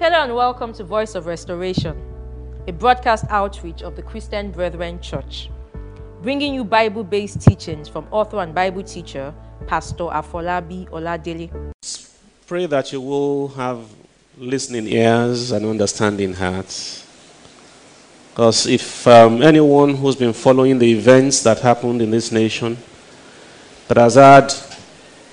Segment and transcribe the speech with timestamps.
[0.00, 1.94] Hello and welcome to Voice of Restoration,
[2.66, 5.50] a broadcast outreach of the Christian Brethren Church,
[6.22, 9.34] bringing you Bible based teachings from author and Bible teacher
[9.66, 11.50] Pastor Afolabi Oladele.
[12.46, 13.84] Pray that you will have
[14.38, 17.06] listening ears and understanding hearts.
[18.30, 22.78] Because if um, anyone who's been following the events that happened in this nation,
[23.88, 24.50] that has had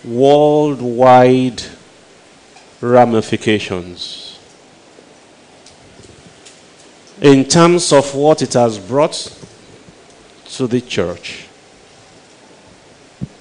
[0.04, 1.64] worldwide
[2.82, 4.27] ramifications
[7.22, 9.34] in terms of what it has brought
[10.46, 11.48] to the church.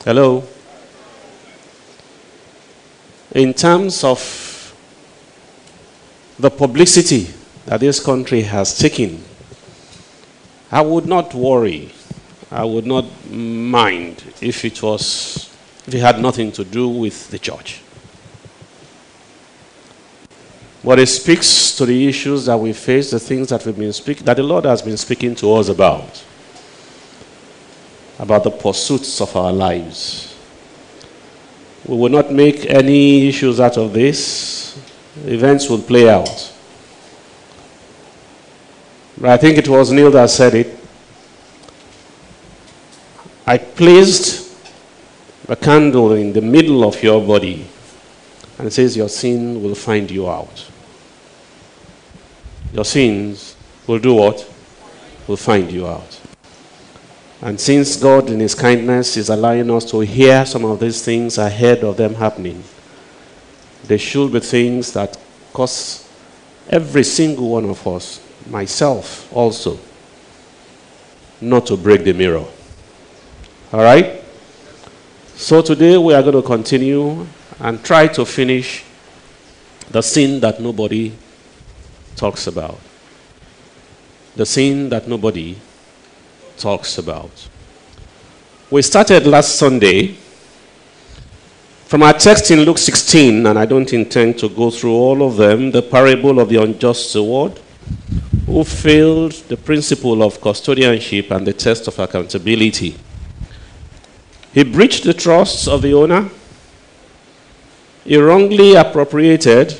[0.05, 0.45] Hello?
[3.33, 4.75] In terms of
[6.39, 7.29] the publicity
[7.67, 9.23] that this country has taken,
[10.71, 11.93] I would not worry.
[12.51, 15.51] I would not mind if it was
[15.87, 17.81] if it had nothing to do with the church.
[20.87, 24.25] But it speaks to the issues that we face, the things that we've been speaking,
[24.25, 26.25] that the Lord has been speaking to us about,
[28.21, 30.39] about the pursuits of our lives.
[31.85, 34.79] We will not make any issues out of this.
[35.25, 36.53] Events will play out.
[39.21, 40.79] But I think it was Neil that said it.
[43.45, 44.57] I placed
[45.49, 47.67] a candle in the middle of your body
[48.59, 50.71] and it says, Your sin will find you out.
[52.77, 54.47] Your sins will do what?
[55.27, 56.21] Will find you out.
[57.41, 61.39] And since God, in His kindness, is allowing us to hear some of these things
[61.39, 62.63] ahead of them happening,
[63.85, 65.17] there should be things that
[65.55, 66.07] cause
[66.69, 68.21] every single one of us,
[68.51, 69.79] myself also,
[71.41, 72.45] not to break the mirror.
[73.73, 74.23] All right?
[75.35, 77.27] So today we are going to continue
[77.59, 78.85] and try to finish
[79.91, 81.13] the sin that nobody
[82.17, 82.79] talks about.
[84.35, 85.57] The sin that nobody
[86.59, 87.49] talks about.
[88.71, 90.17] We started last Sunday
[91.87, 95.37] from our text in Luke 16, and I don't intend to go through all of
[95.37, 97.61] them, the parable of the unjust steward
[98.47, 102.97] who failed the principle of custodianship and the test of accountability.
[104.53, 106.29] He breached the trust of the owner.
[108.05, 109.73] He wrongly appropriated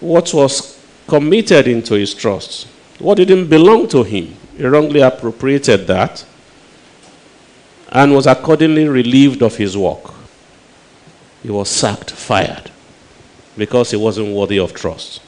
[0.00, 0.69] what was
[1.10, 2.68] committed into his trust.
[3.00, 4.36] What didn't belong to him.
[4.56, 6.24] He wrongly appropriated that
[7.88, 10.14] and was accordingly relieved of his work.
[11.42, 12.70] He was sacked, fired,
[13.56, 15.20] because he wasn't worthy of trust.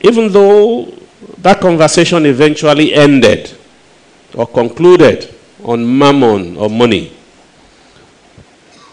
[0.00, 0.90] Even though
[1.36, 3.52] that conversation eventually ended
[4.34, 7.12] or concluded on mammon or money,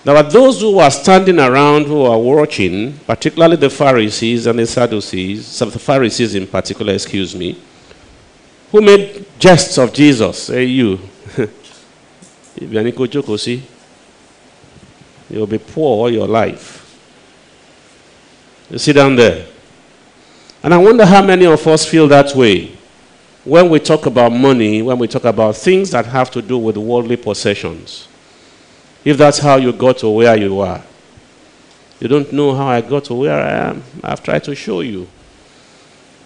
[0.08, 4.66] there were those who were standing around who were watching, particularly the Pharisees and the
[4.66, 7.60] Sadducees, some of the Pharisees in particular, excuse me,
[8.72, 10.48] who made jests of Jesus.
[10.48, 10.98] Hey, you.
[15.30, 16.98] You'll be poor all your life.
[18.70, 19.46] You sit down there.
[20.64, 22.78] And I wonder how many of us feel that way
[23.44, 26.78] when we talk about money, when we talk about things that have to do with
[26.78, 28.08] worldly possessions.
[29.08, 30.84] If that's how you got to where you are,
[32.02, 33.82] you don't know how I got to where I am.
[34.04, 35.08] I've tried to show you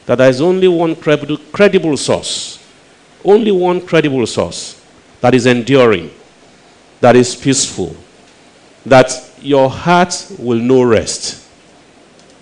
[0.07, 2.57] that there is only one credible, credible source,
[3.23, 4.83] only one credible source
[5.19, 6.09] that is enduring,
[7.01, 7.95] that is peaceful,
[8.83, 11.47] that your heart will know rest,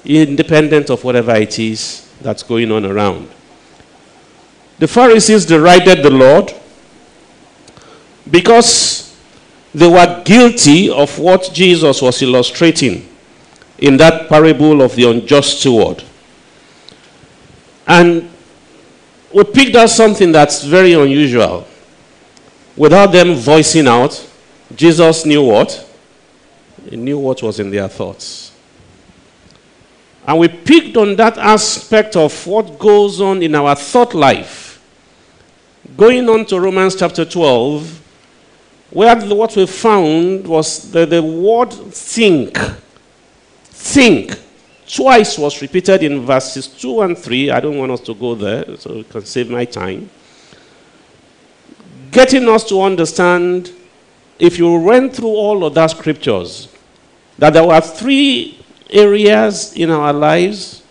[0.05, 3.29] independent of whatever it is that's going on around.
[4.77, 6.53] The Pharisees derided the Lord
[8.31, 9.08] because
[9.73, 13.07] they were guilty of what Jesus was illustrating
[13.77, 16.03] in that parable of the unjust steward.
[17.87, 18.29] And
[19.33, 21.67] we picked out something that's very unusual.
[22.75, 24.27] Without them voicing out,
[24.75, 25.85] Jesus knew what?
[26.89, 28.51] He knew what was in their thoughts.
[30.25, 34.81] And we picked on that aspect of what goes on in our thought life.
[35.97, 38.01] Going on to Romans chapter 12,
[38.91, 42.57] where what we found was that the word think,
[43.65, 44.39] think,
[44.87, 47.51] twice was repeated in verses 2 and 3.
[47.51, 50.09] I don't want us to go there, so we can save my time.
[52.11, 53.71] Getting us to understand,
[54.39, 56.67] if you went through all of that scriptures,
[57.37, 58.59] that there were three
[58.89, 60.81] areas in our lives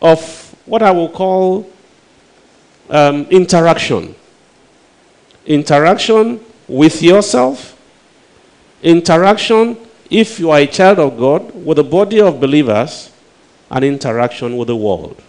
[0.00, 1.68] of what I will call
[2.88, 4.14] um, interaction
[5.48, 7.74] interaction with yourself,
[8.82, 9.76] interaction,
[10.10, 13.10] if you are a child of God, with the body of believers,
[13.70, 15.20] and interaction with the world.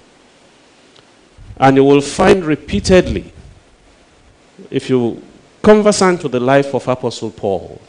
[1.57, 3.33] And you will find repeatedly,
[4.69, 5.21] if you
[5.61, 7.81] conversant with the life of Apostle Paul,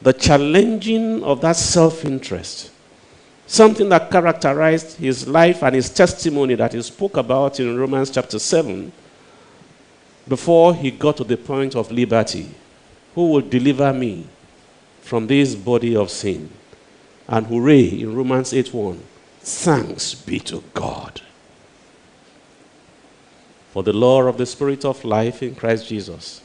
[0.00, 2.70] the challenging of that self interest,
[3.46, 8.38] something that characterized his life and his testimony that he spoke about in Romans chapter
[8.38, 8.92] 7
[10.28, 12.54] before he got to the point of liberty.
[13.14, 14.26] Who will deliver me
[15.02, 16.50] from this body of sin?
[17.28, 19.02] And hooray, in Romans 8 1,
[19.40, 21.20] thanks be to God.
[23.72, 26.42] For the law of the Spirit of life in Christ Jesus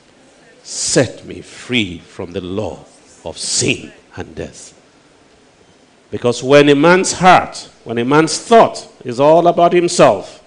[0.64, 2.86] set me free from the law
[3.24, 4.74] of sin and death.
[6.10, 10.44] Because when a man's heart, when a man's thought is all about himself,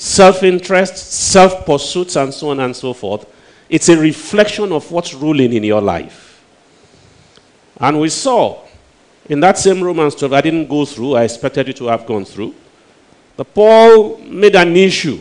[0.00, 3.26] self interest, self pursuits, and so on and so forth,
[3.68, 6.42] it's a reflection of what's ruling in your life.
[7.78, 8.62] And we saw
[9.28, 12.24] in that same Romans 12, I didn't go through, I expected you to have gone
[12.24, 12.54] through.
[13.36, 15.20] The Paul made an issue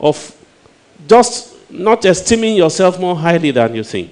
[0.00, 0.34] of
[1.06, 4.10] just not esteeming yourself more highly than you think.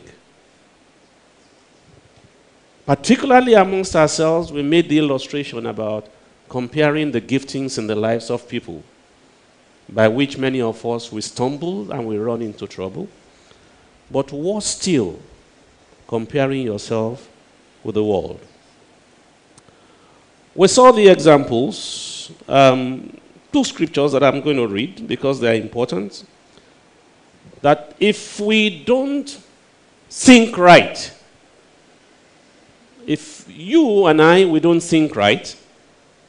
[2.85, 6.07] Particularly amongst ourselves, we made the illustration about
[6.51, 8.83] comparing the giftings in the lives of people,
[9.89, 13.09] by which many of us we stumble and we run into trouble.
[14.11, 15.19] But worse still,
[16.07, 17.29] comparing yourself
[17.83, 18.41] with the world.
[20.55, 23.17] We saw the examples, um,
[23.53, 26.25] two scriptures that I'm going to read because they are important.
[27.63, 29.29] That if we don't
[30.09, 31.13] think right,
[33.07, 35.55] if you and I, we don't think right,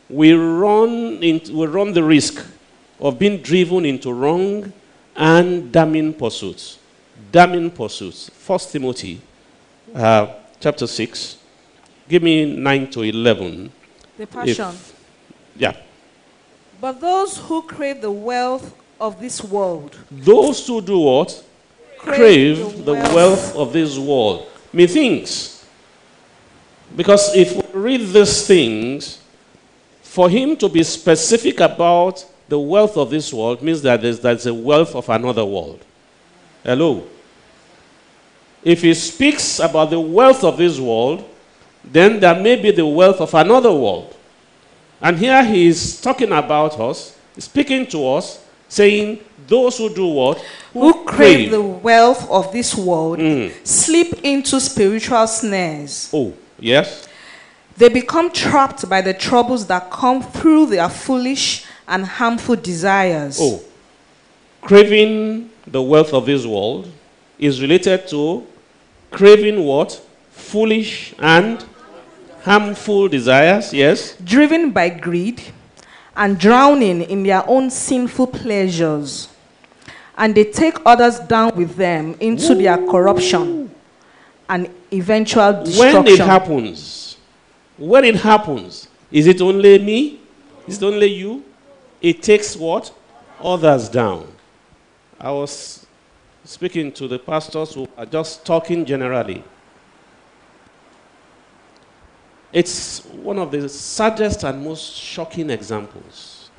[0.10, 2.46] we run, into, we run the risk
[3.00, 4.72] of being driven into wrong
[5.16, 6.80] and damning pursuits.
[7.32, 8.30] Damning pursuits.
[8.34, 9.22] First Timothy
[9.94, 10.28] uh,
[10.60, 11.38] chapter 6.
[12.08, 13.72] Give me 9 to 11.
[14.18, 14.70] The passion.
[14.70, 14.94] If-
[15.58, 15.76] yeah.
[16.80, 21.44] But those who crave the wealth of this world Those who do what?
[21.98, 24.48] Crave the wealth of this world.
[24.72, 25.66] Methinks.
[26.96, 29.20] Because if we read these things,
[30.02, 34.46] for him to be specific about the wealth of this world means that there's, there's
[34.46, 35.84] a wealth of another world.
[36.64, 37.04] Hello?
[38.64, 41.24] If he speaks about the wealth of this world,
[41.84, 44.16] then there may be the wealth of another world.
[45.02, 50.44] And here he is talking about us, speaking to us, saying, Those who do what?
[50.74, 53.52] who crave the wealth of this world Mm.
[53.66, 56.10] slip into spiritual snares.
[56.14, 57.08] Oh, yes?
[57.78, 63.38] They become trapped by the troubles that come through their foolish and harmful desires.
[63.42, 63.62] Oh,
[64.62, 66.92] craving the wealth of this world
[67.40, 68.46] is related to
[69.12, 70.02] craving what?
[70.32, 71.66] Foolish and
[72.44, 74.16] harmful desires, yes?
[74.24, 75.42] Driven by greed
[76.16, 79.30] and drowning in their own sinful pleasures.
[80.18, 83.70] And they take others down with them into their corruption
[84.50, 86.04] and eventual destruction.
[86.04, 87.18] When it happens,
[87.78, 90.20] when it happens, is it only me?
[90.68, 91.44] Is it only you?
[92.02, 92.94] It takes what?
[93.42, 94.28] Others down.
[95.20, 95.86] I was
[96.44, 99.44] speaking to the pastors who are just talking generally.
[102.54, 106.50] It's one of the saddest and most shocking examples.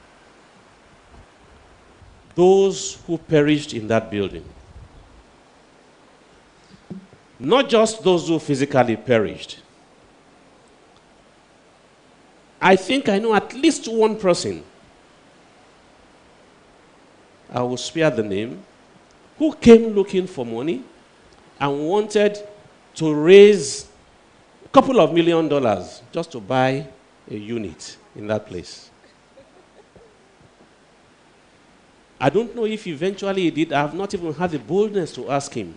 [2.34, 4.44] Those who perished in that building.
[7.38, 9.60] Not just those who physically perished.
[12.60, 14.64] I think I know at least one person,
[17.52, 18.62] I will spare the name,
[19.38, 20.82] who came looking for money
[21.60, 22.38] and wanted
[22.96, 23.86] to raise
[24.64, 26.86] a couple of million dollars just to buy
[27.30, 28.90] a unit in that place.
[32.20, 33.72] I don't know if eventually he did.
[33.72, 35.74] I have not even had the boldness to ask him.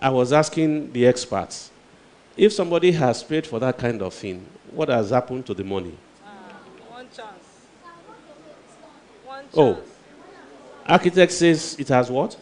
[0.00, 1.70] I was asking the experts
[2.36, 5.96] if somebody has paid for that kind of thing, what has happened to the money?
[6.90, 7.44] One chance.
[9.24, 9.80] One Oh,
[10.86, 12.36] architect says it has what?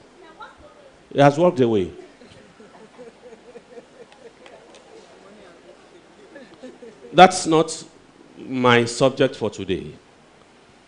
[1.11, 1.93] It has walked away.
[7.13, 7.85] That's not
[8.39, 9.93] my subject for today.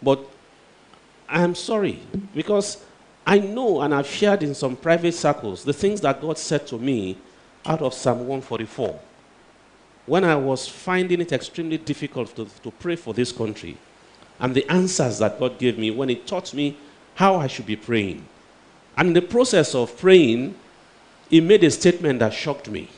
[0.02, 0.20] But
[1.28, 2.00] I'm sorry
[2.34, 2.82] because
[3.26, 6.78] I know and I've shared in some private circles the things that God said to
[6.78, 7.18] me
[7.66, 8.98] out of Psalm 144
[10.06, 13.76] when I was finding it extremely difficult to, to pray for this country
[14.40, 16.76] and the answers that God gave me when He taught me
[17.14, 18.26] how I should be praying.
[18.96, 20.54] And in the process of praying,
[21.30, 22.88] He made a statement that shocked me,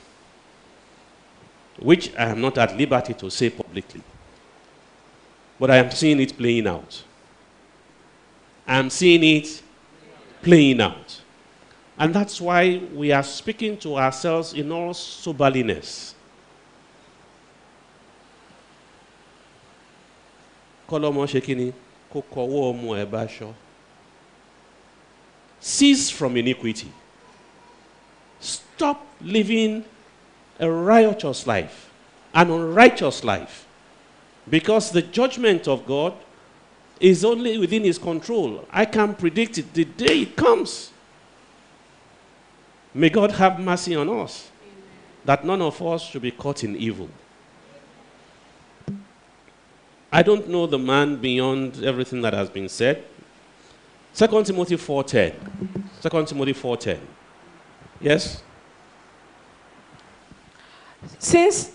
[1.79, 4.03] which I am not at liberty to say publicly.
[5.59, 7.03] But I am seeing it playing out.
[8.67, 9.63] I am seeing it
[10.43, 11.21] playing out.
[11.99, 16.16] And that's why we are speaking to ourselves in all soberliness.
[20.89, 21.73] Kọlọmọ ṣe kí
[22.13, 23.27] kó kọwọ́ ọmọ ẹ̀ bá
[25.61, 26.89] cease from iniquity.
[28.41, 29.85] Stop living
[30.61, 31.87] a righteous life
[32.37, 33.67] an unrighteous life.
[34.49, 36.13] Because the judgment of God
[37.01, 38.65] is only within his control.
[38.71, 39.73] I can predict it.
[39.75, 40.93] The day it comes
[42.95, 44.51] may God have mercy on us
[45.25, 47.09] that none of us should be caught in evil
[50.13, 53.03] I don't know the man beyond everything that has been said.
[54.15, 55.35] 2 Timothy 4:10.
[56.03, 56.99] 2 Timothy 4:10.
[58.01, 58.43] Yes?
[61.19, 61.73] Since,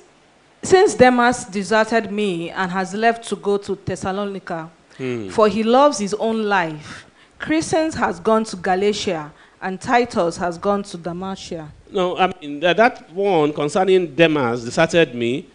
[0.64, 5.30] since Demas deserted me and has left to go to Thessalonica, hmm.
[5.30, 7.06] for he loves his own life,
[7.40, 11.72] Crescens has gone to Galatia, and Titus has gone to Dalmatia.
[11.92, 15.48] No, I mean that, that one concerning Demas deserted me.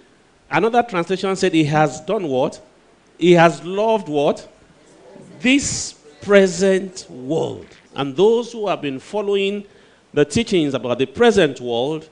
[0.51, 2.61] Another translation said he has done what?
[3.19, 4.49] He has loved what?
[5.41, 7.67] This present world.
[7.95, 9.65] And those who have been following
[10.13, 12.09] the teachings about the present world,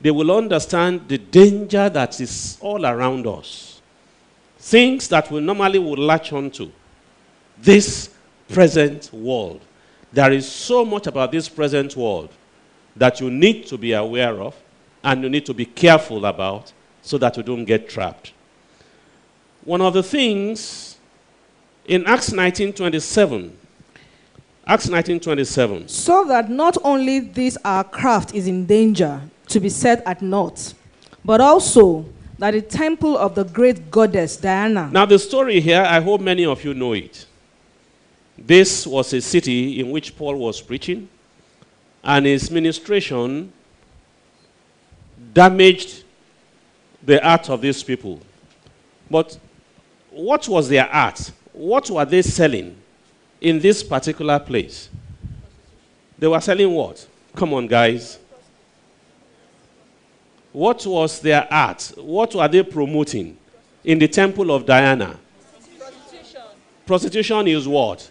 [0.00, 3.80] they will understand the danger that is all around us.
[4.58, 6.70] Things that we normally would latch onto.
[7.56, 8.10] This
[8.48, 9.60] present world.
[10.12, 12.30] There is so much about this present world
[12.96, 14.54] that you need to be aware of
[15.04, 16.72] and you need to be careful about
[17.08, 18.32] so that we don't get trapped.
[19.64, 20.98] One of the things
[21.86, 23.50] in Acts 19:27
[24.66, 30.02] Acts 19:27 So that not only this our craft is in danger to be set
[30.06, 30.74] at naught,
[31.24, 32.04] but also
[32.38, 36.44] that the temple of the great goddess Diana Now, the story here, I hope many
[36.44, 37.24] of you know it.
[38.36, 41.08] This was a city in which Paul was preaching,
[42.04, 43.50] and his ministration
[45.32, 46.04] damaged
[47.02, 48.20] the art of these people.
[49.10, 49.38] But
[50.10, 51.30] what was their art?
[51.52, 52.76] What were they selling
[53.40, 54.88] in this particular place?
[56.18, 57.06] They were selling what?
[57.34, 58.18] Come on, guys.
[60.52, 61.92] What was their art?
[61.96, 63.36] What were they promoting
[63.84, 65.18] in the temple of Diana?
[65.76, 66.42] Prostitution
[66.86, 68.10] Prostitution is what?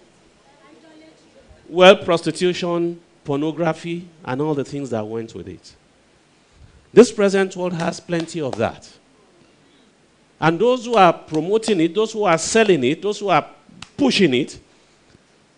[1.67, 5.75] Well, prostitution, pornography, and all the things that went with it.
[6.94, 8.89] This present world has plenty of that.
[10.39, 13.48] And those who are promoting it, those who are selling it, those who are
[13.96, 14.60] pushing it,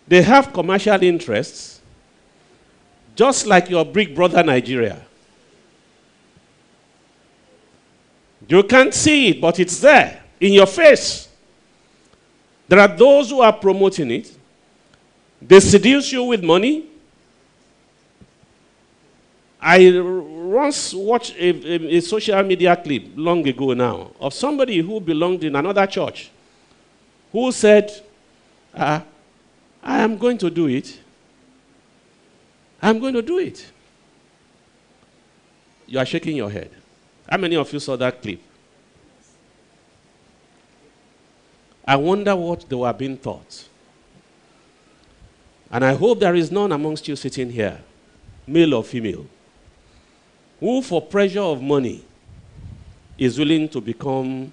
[0.08, 1.80] they have commercial interests,
[3.14, 5.00] just like your big brother Nigeria.
[8.48, 11.28] You can't see it, but it's there in your face.
[12.66, 14.34] There are those who are promoting it.
[15.42, 16.86] They seduce you with money.
[19.60, 19.78] I
[20.50, 25.44] once watched a, a- a social media clip long ago now of somebody who belonged
[25.44, 26.30] in another church
[27.32, 27.90] who said,
[28.74, 29.04] "Ah,
[29.82, 30.98] I am going to do it.
[32.82, 33.70] I'm going to do it.
[35.86, 36.70] You are shaking your head.
[37.28, 38.40] How many of you saw that clip?
[41.86, 43.68] I wonder what they were being taught.
[45.70, 47.80] And I hope there is none amongst you sitting here,
[48.46, 49.26] male or female,
[50.60, 52.04] who, for pressure of money,
[53.18, 54.52] is willing to become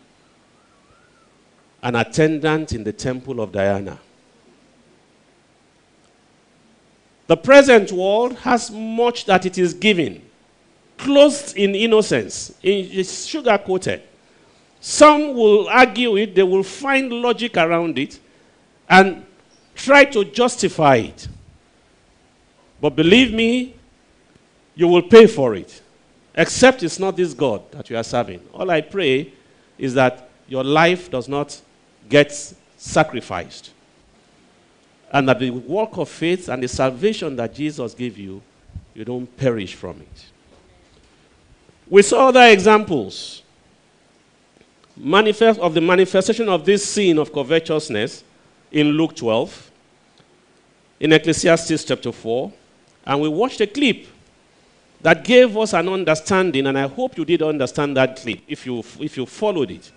[1.83, 3.99] an attendant in the temple of Diana.
[7.27, 10.21] The present world has much that it is giving,
[10.97, 14.01] clothed in innocence, in, sugar coated.
[14.79, 18.19] Some will argue it, they will find logic around it,
[18.89, 19.25] and
[19.75, 21.27] try to justify it.
[22.79, 23.75] But believe me,
[24.75, 25.81] you will pay for it.
[26.37, 28.39] Except it's not this God that you are serving.
[28.53, 29.33] All I pray
[29.79, 31.59] is that your life does not
[32.07, 32.31] get
[32.77, 33.71] sacrificed.
[35.11, 38.43] And that the work of faith and the salvation that Jesus gave you,
[38.93, 40.25] you don't perish from it.
[41.89, 43.41] We saw other examples
[44.95, 48.23] manifest of the manifestation of this sin of covetousness
[48.71, 49.71] in Luke 12,
[50.99, 52.51] in Ecclesiastes chapter 4,
[53.05, 54.05] and we watched a clip
[55.01, 58.79] that gave us an understanding, and I hope you did understand that clip if you,
[58.99, 59.91] if you followed it.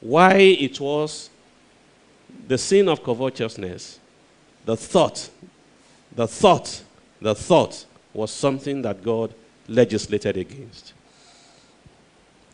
[0.00, 1.30] Why it was
[2.46, 3.98] the sin of covetousness,
[4.64, 5.28] the thought,
[6.14, 6.82] the thought,
[7.20, 7.84] the thought
[8.14, 9.34] was something that God
[9.66, 10.94] legislated against.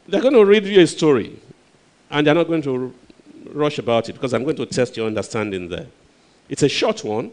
[0.08, 1.38] They're going to read you a story,
[2.10, 2.92] and they're not going to
[3.52, 5.86] rush about it because I'm going to test your understanding there.
[6.48, 7.32] It's a short one.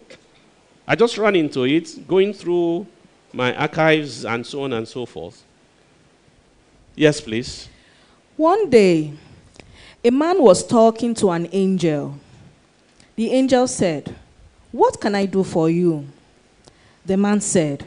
[0.87, 2.85] I just ran into it, going through
[3.33, 5.43] my archives and so on and so forth.
[6.95, 7.69] Yes, please.
[8.37, 9.13] One day,
[10.03, 12.15] a man was talking to an angel.
[13.15, 14.15] The angel said,
[14.71, 16.07] What can I do for you?
[17.05, 17.85] The man said,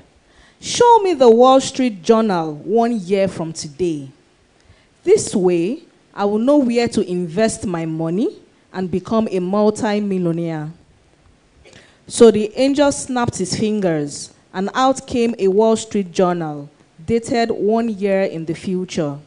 [0.60, 4.08] Show me the Wall Street Journal one year from today.
[5.02, 5.82] This way,
[6.14, 8.40] I will know where to invest my money
[8.72, 10.70] and become a multi-millionaire.
[12.06, 16.70] So the angel snapped his fingers, and out came a Wall Street Journal
[17.04, 19.18] dated one year in the future.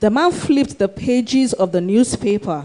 [0.00, 2.64] The man flipped the pages of the newspaper,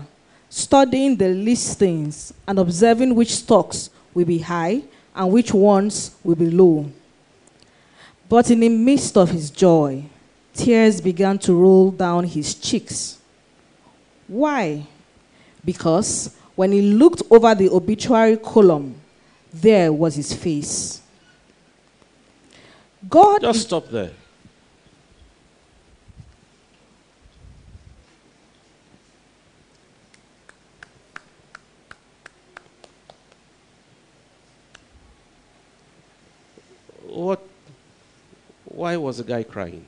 [0.50, 6.50] studying the listings and observing which stocks will be high and which ones will be
[6.50, 6.90] low.
[8.30, 10.06] But in the midst of his joy,
[10.54, 13.20] tears began to roll down his cheeks.
[14.28, 14.88] Why?
[15.64, 18.96] Because when he looked over the obituary column,
[19.54, 21.02] there was his face.
[23.08, 24.12] God Just stop there.
[37.06, 37.42] What?
[38.66, 39.86] Why was the guy crying?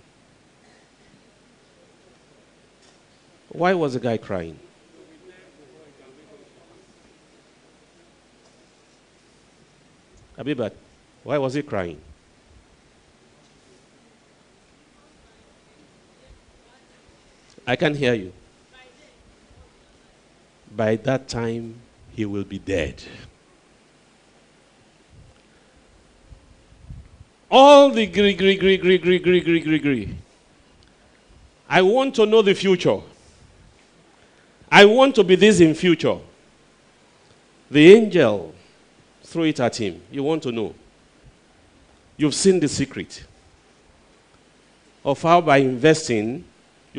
[3.49, 4.57] Why was the guy crying?
[10.37, 10.71] Abibat,
[11.23, 11.99] why was he crying?
[17.69, 18.33] I can hear you.
[20.75, 21.75] By that time,
[22.15, 23.03] he will be dead.
[27.51, 30.15] All the gree, gree, gree, gree, gree, gree, gree, gree, gree.
[31.69, 33.01] I want to know the future.
[34.71, 36.17] I want to be this in future.
[37.69, 38.55] The angel
[39.21, 40.01] threw it at him.
[40.11, 40.73] You want to know.
[42.17, 43.23] You've seen the secret
[45.05, 46.45] of how by investing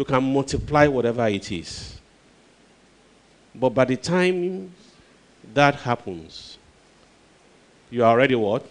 [0.01, 2.01] you can multiply whatever it is.
[3.55, 4.73] But by the time
[5.53, 6.57] that happens,
[7.91, 8.65] you are already what?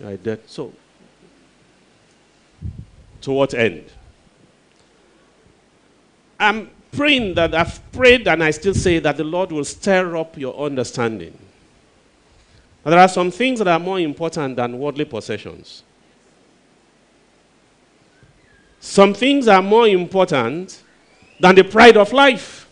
[0.00, 0.40] You are dead.
[0.46, 0.72] So,
[3.20, 3.84] to what end?
[6.40, 10.38] I'm praying that I've prayed and I still say that the Lord will stir up
[10.38, 11.38] your understanding.
[12.84, 15.82] There are some things that are more important than worldly possessions.
[18.84, 20.82] Some things are more important
[21.38, 22.68] than the pride of life.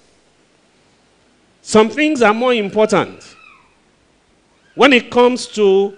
[1.62, 3.36] Some things are more important
[4.74, 5.96] when it comes to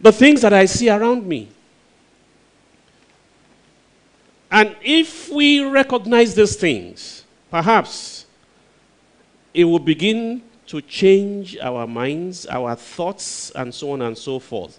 [0.00, 1.50] the things that I see around me.
[4.50, 8.24] And if we recognize these things, perhaps
[9.52, 14.78] it will begin to change our minds, our thoughts, and so on and so forth.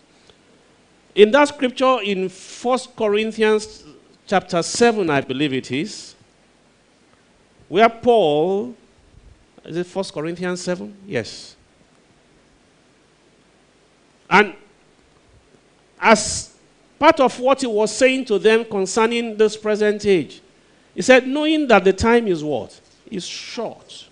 [1.14, 3.84] In that scripture in 1 Corinthians
[4.26, 6.16] chapter 7, I believe it is,
[7.68, 8.76] where Paul,
[9.66, 10.96] is it 1 Corinthians 7?
[11.06, 11.56] Yes.
[14.30, 14.54] And
[16.00, 16.56] as
[16.98, 20.42] part of what he was saying to them concerning this present age,
[20.96, 22.80] he said, knowing that the time is what?
[23.10, 24.08] Is short.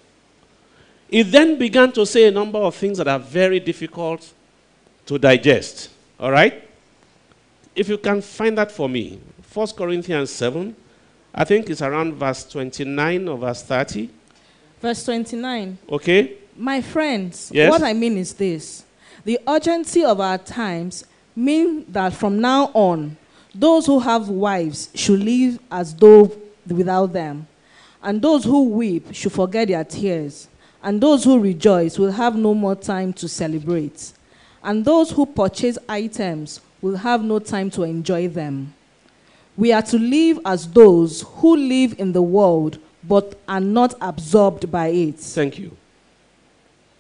[1.10, 4.34] He then began to say a number of things that are very difficult
[5.06, 5.90] to digest.
[6.20, 6.69] All right?
[7.80, 9.22] If you can find that for me,
[9.54, 10.76] 1 Corinthians 7,
[11.34, 14.10] I think it's around verse 29 or verse 30.
[14.82, 15.78] Verse 29.
[15.90, 16.34] Okay?
[16.58, 17.70] My friends, Yes?
[17.72, 18.84] what I mean is this
[19.24, 23.16] the urgency of our times mean that from now on,
[23.56, 26.30] those who have wives should live as though
[26.68, 27.48] without them,
[28.04, 30.50] and those who weep should forget their tears,
[30.84, 34.12] and those who rejoice will have no more time to celebrate,
[34.66, 38.74] and those who purchase items will have no time to enjoy them.
[39.58, 44.72] We are to live as those who live in the world but are not absorbed
[44.72, 45.20] by it.
[45.20, 45.76] Thank you.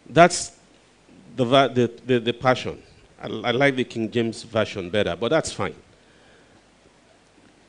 [0.09, 0.53] That's
[1.35, 2.81] the, the, the, the passion.
[3.21, 5.75] I, I like the King James Version better, but that's fine.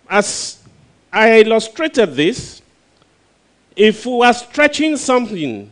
[0.09, 0.63] As
[1.13, 2.63] I illustrated this,
[3.77, 5.71] if we are stretching something,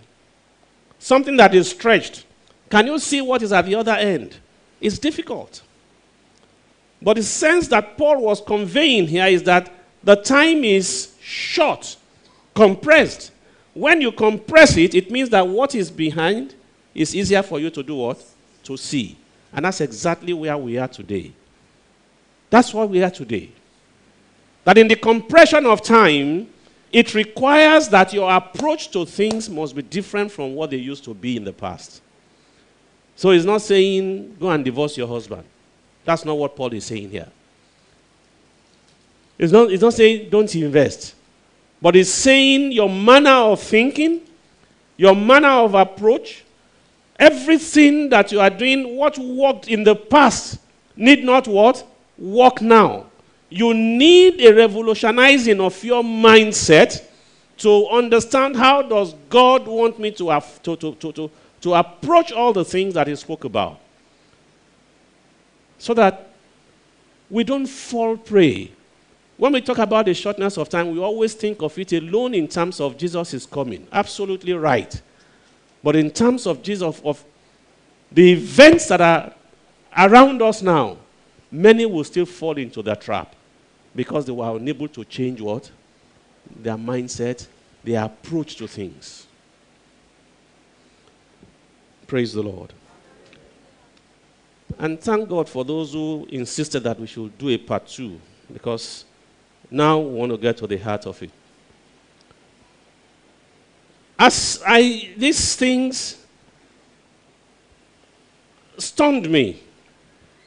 [0.99, 2.25] something that is stretched,
[2.71, 4.37] can you see what is at the other end?
[4.81, 5.63] It's difficult.
[7.01, 11.97] But the sense that Paul was conveying here is that the time is short,
[12.55, 13.33] compressed.
[13.75, 16.55] When you compress it, it means that what is behind
[16.95, 18.25] is easier for you to do what?
[18.65, 19.17] To see.
[19.53, 21.33] And that's exactly where we are today.
[22.51, 23.51] That's why we are today.
[24.65, 26.49] That in the compression of time,
[26.93, 31.15] it requires that your approach to things must be different from what they used to
[31.15, 32.03] be in the past.
[33.17, 35.45] So he's not saying go and divorce your husband.
[36.09, 37.29] That's not what Paul is saying here.
[39.37, 41.15] It's not, it's not saying don't invest.
[41.83, 44.23] But it's saying your manner of thinking,
[44.97, 46.45] your manner of approach,
[47.19, 50.59] everything that you are doing, what worked in the past,
[50.97, 51.87] need not what?
[52.17, 53.05] Work now.
[53.51, 57.07] You need a revolutionizing of your mindset
[57.59, 62.33] to understand how does God want me to, have, to, to, to, to, to approach
[62.33, 63.79] all the things that he spoke about.
[65.79, 66.33] So that
[67.31, 68.73] we don't fall prey.
[69.37, 72.49] When we talk about the shortness of time, we always think of it alone in
[72.49, 73.87] terms of Jesus is coming.
[73.93, 75.01] Absolutely right.
[75.83, 77.25] But in terms of Jesus, of
[78.11, 79.33] the events that are
[79.97, 80.97] around us now,
[81.53, 83.35] many will still fall into that trap
[83.95, 85.71] because they were unable to change what?
[86.57, 87.47] Their mindset,
[87.85, 89.27] their approach to things.
[92.07, 92.73] Praise the Lord.
[94.77, 98.21] And thank God for those who insisted that we should do a part two
[98.53, 99.05] because
[99.71, 101.31] now we want to get to the heart of it.
[104.19, 106.27] As I, these things
[108.77, 109.63] stunned me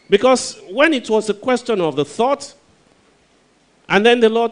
[0.09, 2.53] because when it was a question of the thought,
[3.87, 4.51] and then the Lord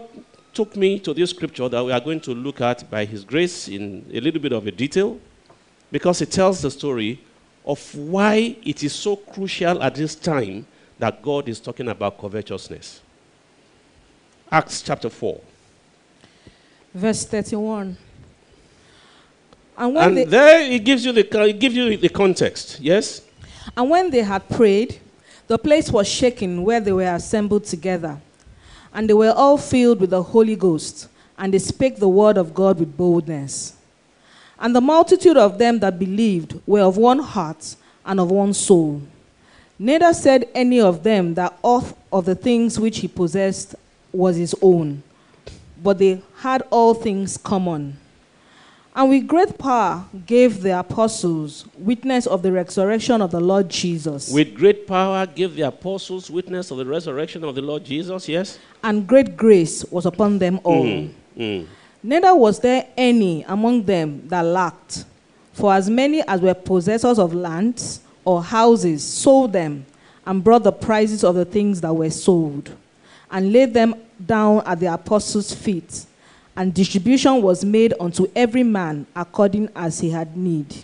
[0.53, 3.67] took me to this scripture that we are going to look at by His grace
[3.67, 5.19] in a little bit of a detail
[5.91, 7.21] because it tells the story
[7.69, 10.65] of why it is so crucial at this time
[10.97, 12.99] that God is talking about covetousness.
[14.51, 15.39] Acts chapter 4.
[16.95, 17.95] Verse 31.
[19.77, 22.79] And when And they, there it gives you the it gives you the context.
[22.82, 23.21] Yes?
[23.77, 24.99] And when they had prayed,
[25.45, 28.19] the place was shaken where they were assembled together.
[28.91, 32.55] And they were all filled with the Holy Ghost, and they spake the word of
[32.55, 33.75] God with boldness.
[34.59, 39.01] And the multitude of them that believed were of one heart and of one soul.
[39.77, 43.75] Neither said any of them that aught of the things which he possessed
[44.11, 45.01] was his own,
[45.81, 47.97] but they had all things common.
[48.93, 54.29] And with great power gave the apostles witness of the resurrection of the Lord Jesus.
[54.29, 58.27] With great power gave the apostles witness of the resurrection of the Lord Jesus.
[58.27, 58.59] Yes?
[58.83, 60.83] and great grace was upon them all.
[60.83, 61.67] Mm, mm.
[62.01, 65.05] Neither was there any among them that lacked.
[65.53, 69.85] For as many as were possessors of lands or houses sold them
[70.25, 72.71] and brought the prices of the things that were sold
[73.31, 76.05] and laid them down at the apostles' feet.
[76.55, 80.83] And distribution was made unto every man according as he had need.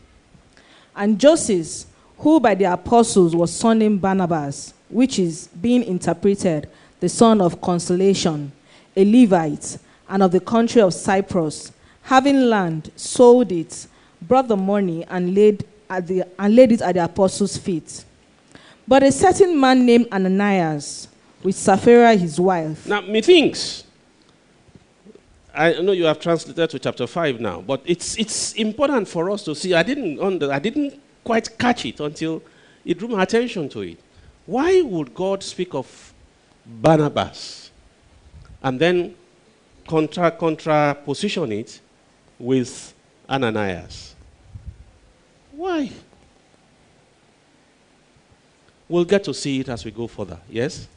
[0.96, 1.86] And Joseph,
[2.18, 8.52] who by the apostles was surnamed Barnabas, which is being interpreted the son of consolation,
[8.96, 9.78] a Levite,
[10.10, 11.72] and of the country of Cyprus,
[12.04, 13.88] having land, sold it,
[14.22, 18.06] brought the money, and laid, at the, and laid it at the apostles' feet.
[18.88, 21.08] But a certain man named Ananias,
[21.44, 23.84] with Sapphira his wife, Now, methinks,
[25.54, 29.44] I know you have translated to chapter 5 now, but it's, it's important for us
[29.46, 29.74] to see.
[29.74, 32.42] I didn't, under, I didn't quite catch it until
[32.84, 33.98] it drew my attention to it.
[34.46, 36.14] Why would God speak of
[36.66, 37.72] Barnabas
[38.62, 39.16] and then
[39.88, 41.80] contra, contraposition it
[42.40, 42.94] with
[43.30, 44.16] Ananias?
[45.52, 45.92] Why?
[48.88, 50.40] We'll get to see it as we go further.
[50.50, 50.88] Yes?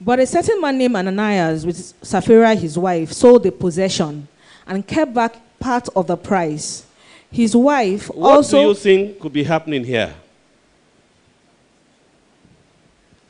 [0.00, 4.26] But a certain man named Ananias, with Sapphira his wife, sold the possession
[4.66, 6.86] and kept back part of the price.
[7.30, 8.60] His wife What also.
[8.62, 10.14] do you think could be happening here?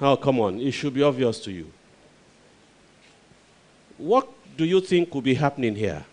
[0.01, 0.61] Oh, come on.
[0.61, 1.71] It should be obvious to you.
[3.99, 6.05] What do you think could be happening here?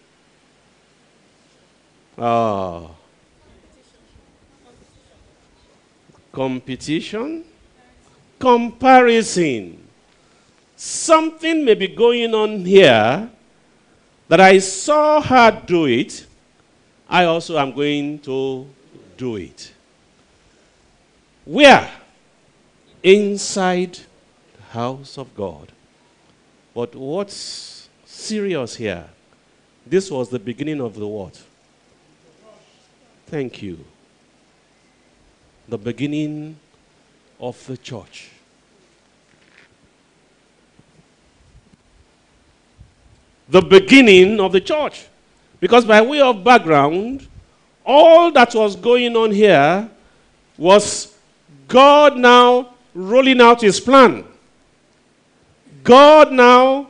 [2.17, 2.96] Oh.
[6.32, 7.44] Competition?
[8.39, 9.78] Comparison.
[10.76, 13.30] Something may be going on here
[14.28, 16.26] that I saw her do it.
[17.10, 18.65] I also am going to
[19.17, 19.74] do it.
[21.46, 21.91] Where?
[23.04, 24.00] Inside
[24.56, 25.72] the house of God.
[26.74, 29.06] But what's serious here?
[29.86, 31.42] This was the beginning of the what?
[33.28, 33.84] Thank you.
[35.68, 36.58] The beginning
[37.40, 38.30] of the church.
[43.50, 45.08] The beginning of the church.
[45.60, 47.28] Because by way of background,
[47.86, 49.90] all that was going on here
[50.58, 51.16] was
[51.68, 54.26] God now rolling out his plan.
[55.84, 56.89] God now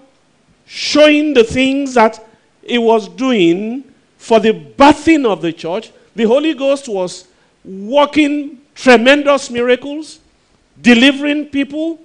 [0.66, 2.26] showing the things that
[2.64, 3.84] he was doing
[4.18, 7.28] for the birthing of the church, the Holy Ghost was
[7.64, 10.20] working tremendous miracles,
[10.82, 12.00] delivering people,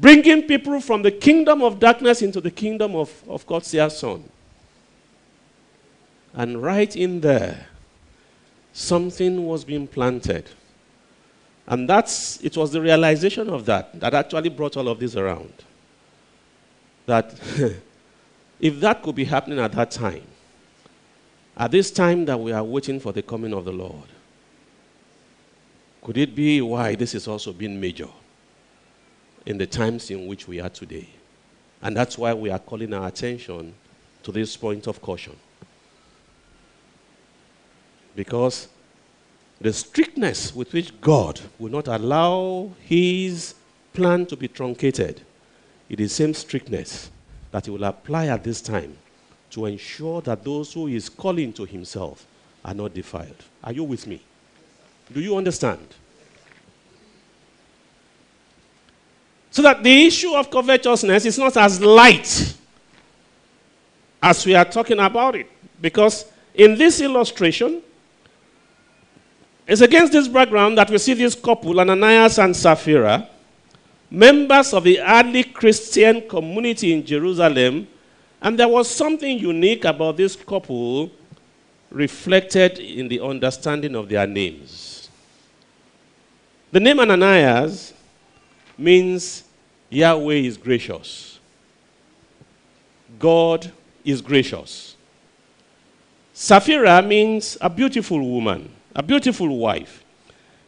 [0.00, 4.24] bringing people from the kingdom of darkness into the kingdom of, of God's dear Son.
[6.34, 7.66] And right in there,
[8.72, 10.48] something was being planted.
[11.66, 15.52] And that's, it was the realization of that that actually brought all of this around.
[17.10, 17.34] That
[18.60, 20.22] if that could be happening at that time,
[21.56, 24.06] at this time that we are waiting for the coming of the Lord,
[26.02, 28.06] could it be why this is also being major
[29.44, 31.08] in the times in which we are today?
[31.82, 33.74] And that's why we are calling our attention
[34.22, 35.34] to this point of caution.
[38.14, 38.68] Because
[39.60, 43.56] the strictness with which God will not allow his
[43.94, 45.22] plan to be truncated
[45.90, 47.10] is the same strictness
[47.50, 48.96] that he will apply at this time
[49.50, 52.24] to ensure that those who he is calling to himself
[52.64, 53.44] are not defiled.
[53.64, 54.22] Are you with me?
[55.12, 55.86] Do you understand?
[59.50, 62.54] So that the issue of covetousness is not as light
[64.22, 65.48] as we are talking about it.
[65.80, 66.24] Because
[66.54, 67.82] in this illustration,
[69.66, 73.28] it's against this background that we see this couple, Ananias and Sapphira,
[74.10, 77.86] members of the early Christian community in Jerusalem,
[78.42, 81.10] and there was something unique about this couple
[81.90, 85.08] reflected in the understanding of their names.
[86.72, 87.92] The name Ananias
[88.78, 89.44] means
[89.90, 91.38] Yahweh is gracious.
[93.18, 93.70] God
[94.04, 94.96] is gracious.
[96.32, 100.04] Sapphira means a beautiful woman, a beautiful wife.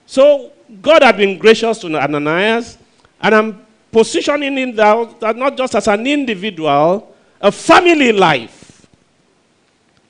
[0.06, 0.52] So
[0.82, 2.76] God had been gracious to Ananias,
[3.22, 8.86] and I'm positioning him that not just as an individual, a family life.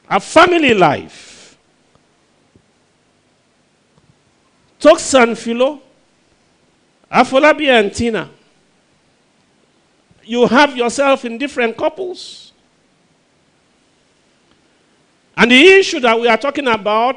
[0.09, 1.59] A family life.
[4.81, 5.81] Toxan Philo,
[7.11, 8.29] Afolabi and Tina.
[10.25, 12.53] You have yourself in different couples.
[15.37, 17.17] And the issue that we are talking about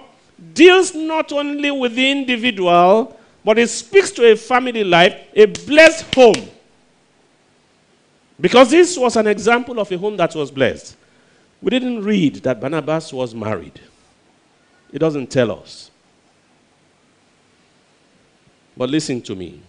[0.54, 6.14] deals not only with the individual, but it speaks to a family life, a blessed
[6.16, 6.50] home.
[8.42, 10.98] Because this was an example of a home that was blessed.
[11.62, 13.80] We didn't read that Barnabas was married,
[14.92, 15.92] it doesn't tell us.
[18.76, 19.62] But listen to me.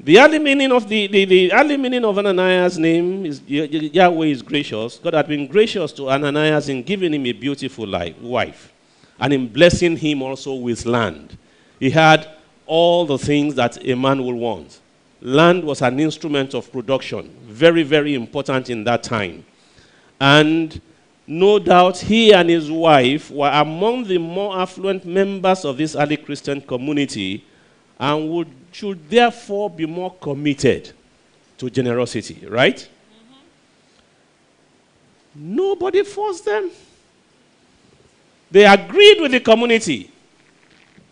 [0.00, 4.40] The early meaning of the, the, the early meaning of Ananias' name is Yahweh is
[4.40, 4.98] gracious.
[4.98, 8.72] God had been gracious to Ananias in giving him a beautiful life, wife
[9.20, 11.36] and in blessing him also with land.
[11.80, 12.28] He had
[12.66, 14.80] all the things that a man will want.
[15.22, 19.44] Land was an instrument of production, very, very important in that time.
[20.20, 20.80] And
[21.26, 26.16] no doubt he and his wife were among the more affluent members of this early
[26.16, 27.44] Christian community
[27.98, 30.92] and would should therefore be more committed
[31.58, 32.76] to generosity, right?
[35.34, 35.56] Mm-hmm.
[35.56, 36.70] Nobody forced them.
[38.50, 40.09] They agreed with the community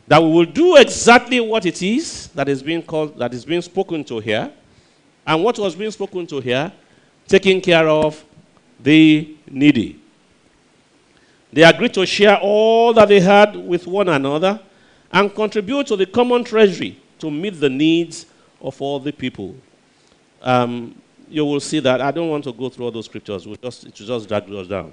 [0.08, 3.60] that we will do exactly what it is that is being called, that is being
[3.60, 4.50] spoken to here.
[5.26, 6.72] And what was being spoken to here?
[7.26, 8.24] Taking care of
[8.80, 10.00] the needy.
[11.52, 14.60] They agreed to share all that they had with one another
[15.12, 18.24] and contribute to the common treasury to meet the needs
[18.62, 19.54] of all the people.
[20.40, 20.94] Um,
[21.28, 22.00] you will see that.
[22.00, 23.46] I don't want to go through all those scriptures.
[23.46, 24.92] We'll just, it will just drag us down.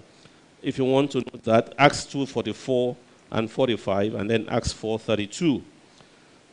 [0.62, 2.98] If you want to note that, Acts 2.44
[3.32, 5.62] and 45, and then Acts 4.32.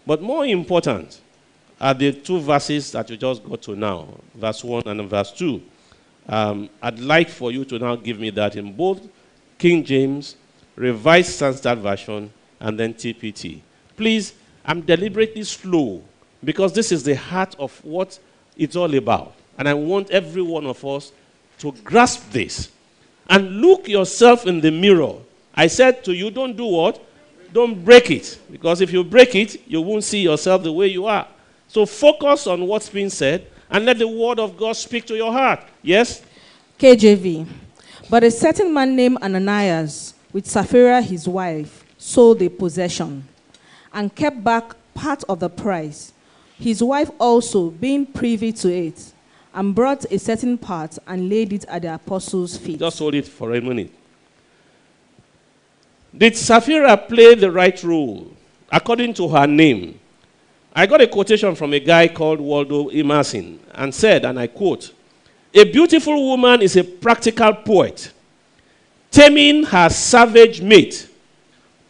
[0.06, 1.20] But more important
[1.80, 5.62] are the two verses that you just got to now, verse 1 and verse 2.
[6.28, 9.08] Um, I'd like for you to now give me that in both
[9.58, 10.36] King James,
[10.76, 13.60] Revised Standard Version, and then TPT.
[13.96, 16.02] Please I'm deliberately slow
[16.44, 18.18] because this is the heart of what
[18.56, 19.34] it's all about.
[19.58, 21.12] And I want every one of us
[21.58, 22.70] to grasp this
[23.28, 25.14] and look yourself in the mirror.
[25.54, 27.04] I said to you, don't do what?
[27.52, 28.38] Don't break it.
[28.50, 31.26] Because if you break it, you won't see yourself the way you are.
[31.68, 35.32] So focus on what's being said and let the word of God speak to your
[35.32, 35.60] heart.
[35.82, 36.22] Yes?
[36.78, 37.46] KJV.
[38.10, 43.26] But a certain man named Ananias, with Sapphira his wife, sold a possession
[43.92, 46.12] and kept back part of the price.
[46.58, 49.12] His wife also, being privy to it,
[49.54, 52.78] and brought a certain part and laid it at the apostles' feet.
[52.78, 53.92] Just hold it for a minute.
[56.16, 58.30] Did Sapphira play the right role
[58.70, 59.98] according to her name?
[60.74, 64.92] I got a quotation from a guy called Waldo Emerson and said, and I quote,
[65.54, 68.12] A beautiful woman is a practical poet,
[69.10, 71.08] taming her savage mate,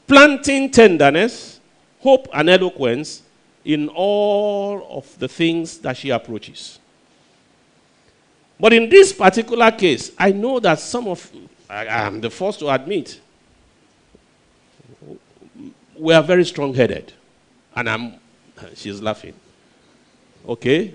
[0.07, 1.61] planting tenderness,
[2.01, 3.23] hope, and eloquence
[3.65, 6.81] in all of the things that she approaches.
[8.59, 11.31] But in this particular case, I know that some of,
[11.69, 13.21] I am the first to admit,
[16.03, 17.13] we are very strong headed.
[17.77, 18.15] And I'm,
[18.75, 19.35] she's laughing.
[20.49, 20.95] Okay?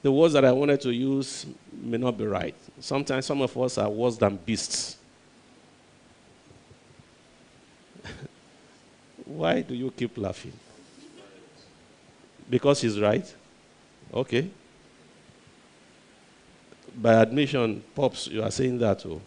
[0.00, 2.54] The words that I wanted to use may not be right.
[2.78, 4.96] Sometimes some of us are worse than beasts.
[9.24, 10.52] Why do you keep laughing?
[12.48, 13.34] Because he's right?
[14.14, 14.48] Okay.
[16.96, 19.20] By admission, Pops, you are saying that too.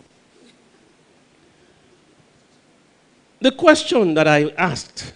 [3.42, 5.14] The question that I asked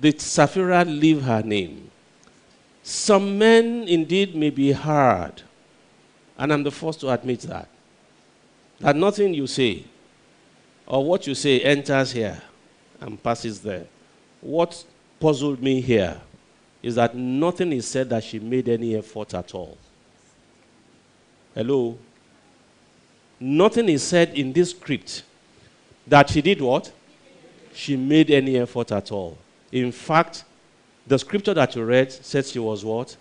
[0.00, 1.90] did Sapphira leave her name?
[2.82, 5.42] Some men indeed may be hard,
[6.38, 7.68] and I'm the first to admit that.
[8.80, 9.84] That nothing you say
[10.86, 12.40] or what you say enters here
[13.00, 13.86] and passes there.
[14.40, 14.82] What
[15.20, 16.18] puzzled me here
[16.82, 19.76] is that nothing is said that she made any effort at all.
[21.54, 21.98] Hello?
[23.40, 25.24] Nothing is said in this script
[26.08, 26.90] that she did what?
[27.74, 29.38] She made any effort at all.
[29.70, 30.44] In fact,
[31.06, 33.16] the scripture that you read says she was what?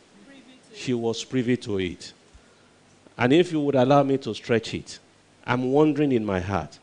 [0.73, 2.13] She was privy to it.
[3.17, 4.99] And if you would allow me to stretch it,
[5.45, 6.77] I'm wondering in my heart,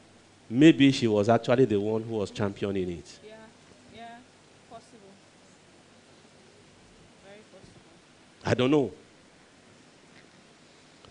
[0.51, 3.19] maybe she was actually the one who was championing it.
[3.25, 3.35] Yeah,
[3.95, 4.07] yeah,
[4.71, 4.99] possible.
[7.25, 8.45] Very possible.
[8.45, 8.91] I don't know.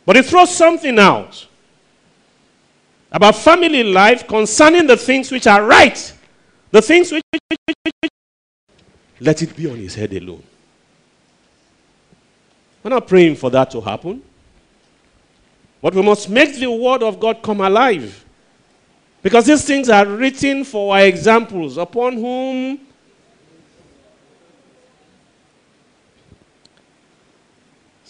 [0.06, 1.48] But it throws something out
[3.14, 6.14] about family life concerning the things which are right,
[6.72, 7.22] the things which,
[9.20, 10.44] let it be on his head alone.
[12.84, 14.22] We're not praying for that to happen.
[15.82, 18.26] But we must make the word of God come alive.
[19.22, 22.80] Because these things are written for our examples, upon whom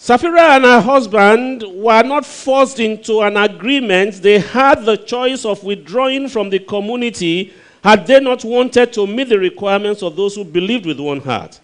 [0.04, 4.12] Sapphira and her husband were not forced into an agreement.
[4.16, 9.30] They had the choice of withdrawing from the community had they not wanted to meet
[9.30, 11.58] the requirements of those who believed with one heart.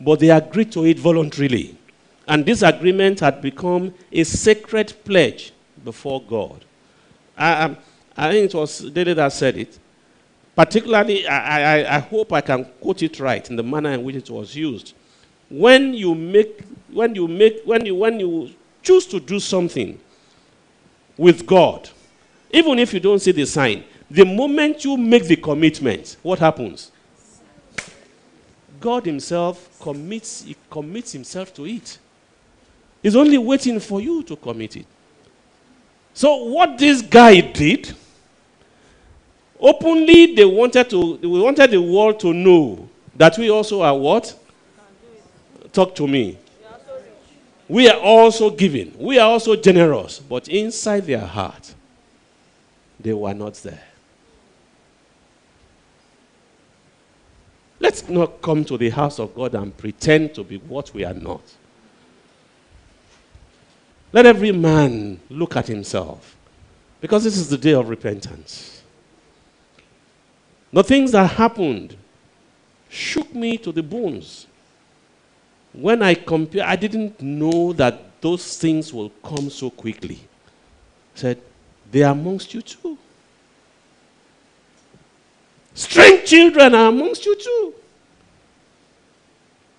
[0.00, 1.76] But they agreed to it voluntarily.
[2.26, 5.52] And this agreement had become a sacred pledge
[5.84, 6.64] before God.
[7.36, 7.76] I, I,
[8.16, 9.78] I think it was David that said it.
[10.56, 14.16] Particularly, I, I, I hope I can quote it right in the manner in which
[14.16, 14.94] it was used.
[15.50, 18.50] When you make when you make when you when you
[18.82, 19.98] choose to do something
[21.16, 21.88] with God,
[22.50, 26.90] even if you don't see the sign, the moment you make the commitment, what happens?
[28.80, 31.98] God Himself commits, he commits Himself to it.
[33.02, 34.86] He's only waiting for you to commit it.
[36.14, 37.94] So, what this guy did,
[39.58, 44.34] openly they wanted to they wanted the world to know that we also are what?
[45.72, 46.38] Talk to me.
[47.70, 48.92] We are also giving.
[48.98, 50.18] We are also generous.
[50.18, 51.72] But inside their heart,
[52.98, 53.84] they were not there.
[57.78, 61.14] Let's not come to the house of God and pretend to be what we are
[61.14, 61.42] not.
[64.12, 66.36] Let every man look at himself.
[67.00, 68.82] Because this is the day of repentance.
[70.72, 71.96] The things that happened
[72.88, 74.48] shook me to the bones.
[75.72, 80.20] When I compare, I didn't know that those things will come so quickly.
[81.14, 81.40] Said,
[81.90, 82.98] they are amongst you too.
[85.74, 87.74] Strange children are amongst you too.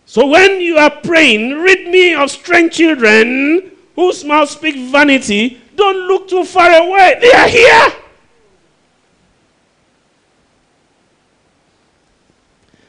[0.06, 5.62] So when you are praying, rid me of strange children whose mouth speak vanity.
[5.76, 7.18] Don't look too far away.
[7.22, 7.94] They are here.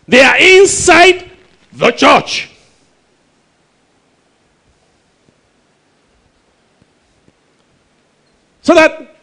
[0.08, 1.30] They are inside
[1.72, 2.51] the church.
[8.62, 9.16] So that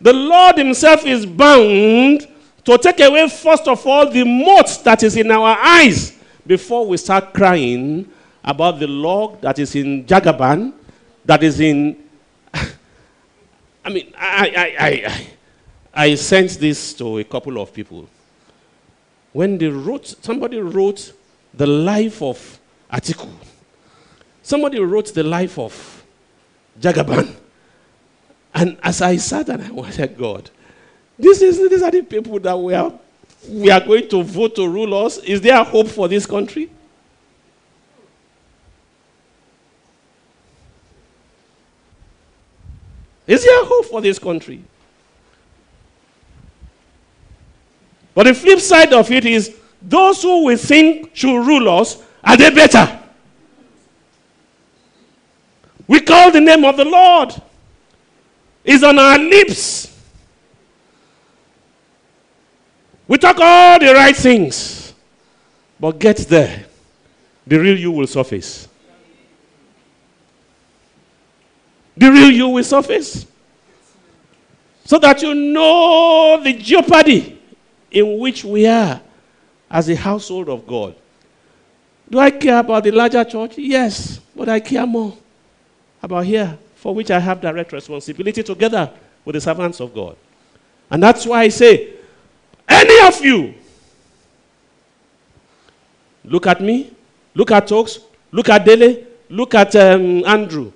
[0.00, 2.26] the Lord Himself is bound
[2.64, 6.96] to take away, first of all, the mote that is in our eyes before we
[6.96, 8.10] start crying
[8.44, 10.72] about the log that is in Jagaban,
[11.24, 11.96] that is in.
[13.84, 15.26] I mean, I, I, I, I,
[16.10, 18.08] I sent this to a couple of people.
[19.32, 21.12] When they wrote, somebody wrote
[21.54, 22.60] the life of
[22.92, 23.28] Atiku.
[24.42, 26.04] Somebody wrote the life of
[26.80, 27.36] Jagaban.
[28.54, 30.50] And as I sat and I wondered, God,
[31.18, 32.92] this is, these are the people that we are,
[33.48, 35.18] we are going to vote to rule us.
[35.18, 36.70] Is there hope for this country?
[43.26, 44.62] Is there hope for this country?
[48.14, 52.36] But the flip side of it is those who we think should rule us, are
[52.36, 53.00] they better?
[55.86, 57.34] We call the name of the Lord.
[58.64, 59.88] It's on our lips.
[63.08, 64.94] We talk all the right things.
[65.78, 66.66] But get there,
[67.46, 68.68] the real you will surface.
[71.96, 73.26] The real you will surface.
[74.84, 77.40] So that you know the jeopardy
[77.90, 79.00] in which we are
[79.70, 80.94] as a household of God.
[82.08, 83.58] Do I care about the larger church?
[83.58, 85.16] Yes, but I care more
[86.02, 88.90] about here, for which I have direct responsibility together
[89.24, 90.16] with the servants of God.
[90.90, 91.94] And that's why I say,
[92.68, 93.54] any of you,
[96.24, 96.90] look at me,
[97.36, 98.00] look at Talks,
[98.32, 100.72] look at Dele, look at um, Andrew,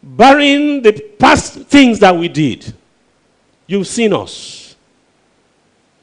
[0.00, 2.72] barring the past things that we did,
[3.66, 4.76] you've seen us.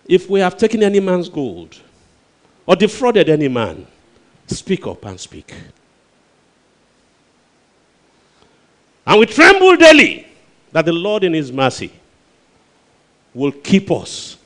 [0.05, 1.79] If we have taken any man's gold
[2.65, 3.87] or defrauded any man,
[4.47, 5.53] speak up and speak.
[9.05, 10.27] And we tremble daily
[10.71, 11.91] that the Lord, in His mercy,
[13.33, 14.37] will keep us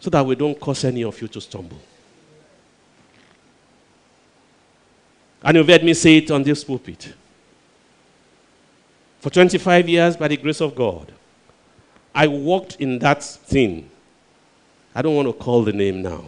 [0.00, 1.80] so that we don't cause any of you to stumble.
[5.42, 7.12] And you've heard me say it on this pulpit.
[9.20, 11.12] For 25 years, by the grace of God,
[12.14, 13.90] I walked in that thing.
[14.94, 16.24] I don't want to call the name now.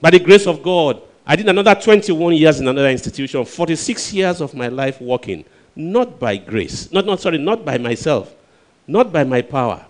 [0.00, 4.40] By the grace of God, I did another 21 years in another institution, 46 years
[4.40, 5.44] of my life working,
[5.76, 8.34] not by grace, not, not sorry, not by myself,
[8.86, 9.84] not by my power,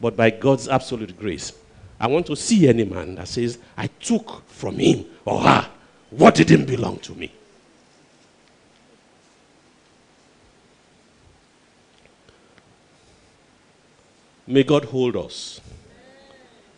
[0.00, 1.52] but by God's absolute grace.
[2.00, 5.68] I want to see any man that says, I took from him or her
[6.10, 7.32] what didn't belong to me.
[14.46, 15.60] May God hold us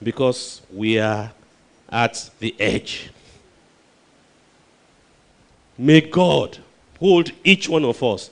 [0.03, 1.30] because we are
[1.88, 3.11] at the edge.
[5.80, 6.58] May God
[6.98, 8.28] hold each one of us.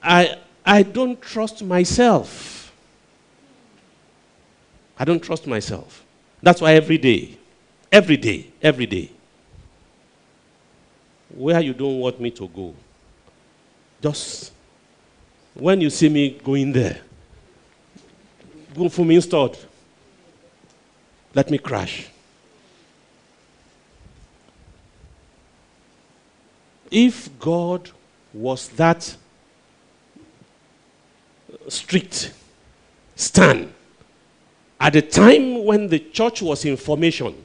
[0.00, 2.72] I, I don't trust myself.
[4.96, 6.04] I don't trust myself.
[6.40, 7.36] That's why every day,
[7.90, 9.10] every day, every day,
[11.34, 12.76] where you don't want me to go,
[14.00, 14.52] just
[15.52, 17.00] when you see me going there,
[18.72, 19.58] go for me instead.
[21.34, 22.06] Let me crash.
[26.90, 27.90] If God
[28.32, 29.16] was that
[31.68, 32.32] strict,
[33.14, 33.72] stern,
[34.78, 37.44] at the time when the church was in formation,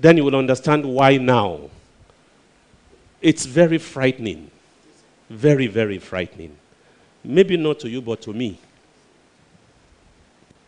[0.00, 1.60] then you will understand why now.
[3.20, 4.50] It's very frightening.
[5.28, 6.56] Very, very frightening.
[7.24, 8.58] Maybe not to you, but to me.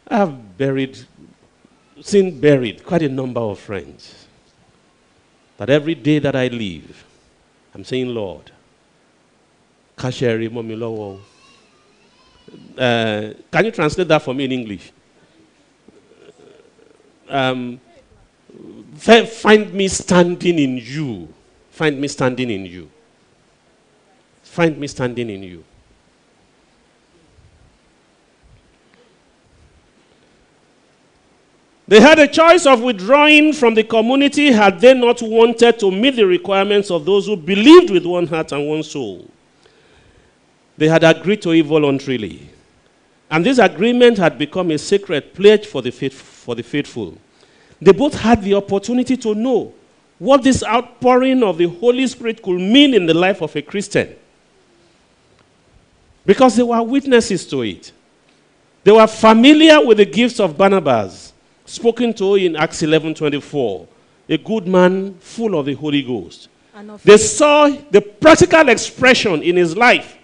[0.08, 0.98] I have buried,
[2.00, 4.19] seen buried quite a number of friends.
[5.60, 7.04] That every day that I live,
[7.74, 8.50] I'm saying, Lord.
[9.98, 10.06] Uh,
[13.52, 14.90] can you translate that for me in English?
[17.28, 17.78] Um,
[18.96, 21.28] find me standing in you.
[21.72, 22.90] Find me standing in you.
[24.42, 25.62] Find me standing in you.
[31.90, 36.14] They had a choice of withdrawing from the community had they not wanted to meet
[36.14, 39.28] the requirements of those who believed with one heart and one soul.
[40.76, 42.48] They had agreed to it voluntarily.
[43.28, 47.18] And this agreement had become a sacred pledge for the, faith, for the faithful.
[47.82, 49.74] They both had the opportunity to know
[50.20, 54.14] what this outpouring of the Holy Spirit could mean in the life of a Christian.
[56.24, 57.90] Because they were witnesses to it.
[58.84, 61.29] They were familiar with the gifts of Barnabas,
[61.70, 63.86] spoken to in Acts 11 24.
[64.28, 66.48] A good man full of the Holy Ghost.
[67.04, 70.18] They saw the practical expression in his life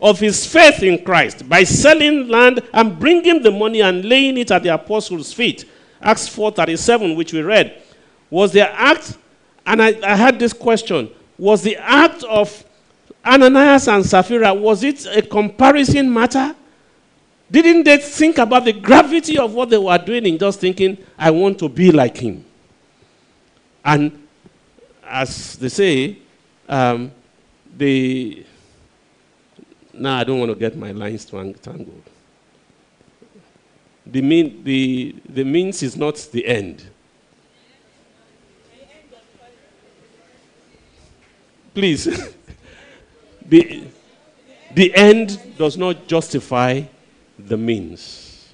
[0.00, 4.50] of his faith in Christ by selling land and bringing the money and laying it
[4.50, 5.64] at the apostles' feet.
[6.00, 7.82] Acts 4:37, which we read,
[8.30, 9.18] was the act,
[9.66, 12.64] and I, I had this question: Was the act of
[13.24, 16.54] Ananias and Sapphira was it a comparison matter?
[17.50, 21.30] Didn't they think about the gravity of what they were doing in just thinking, I
[21.30, 22.44] want to be like him?
[23.84, 24.26] And
[25.04, 26.18] as they say,
[26.68, 27.10] um,
[27.76, 28.44] the
[29.92, 32.02] now I don't want to get my lines tangled.
[34.06, 36.88] The, mean, the, the means is not the end.
[41.74, 42.04] Please.
[43.46, 43.84] the,
[44.74, 46.82] the end does not justify
[47.48, 48.52] the means.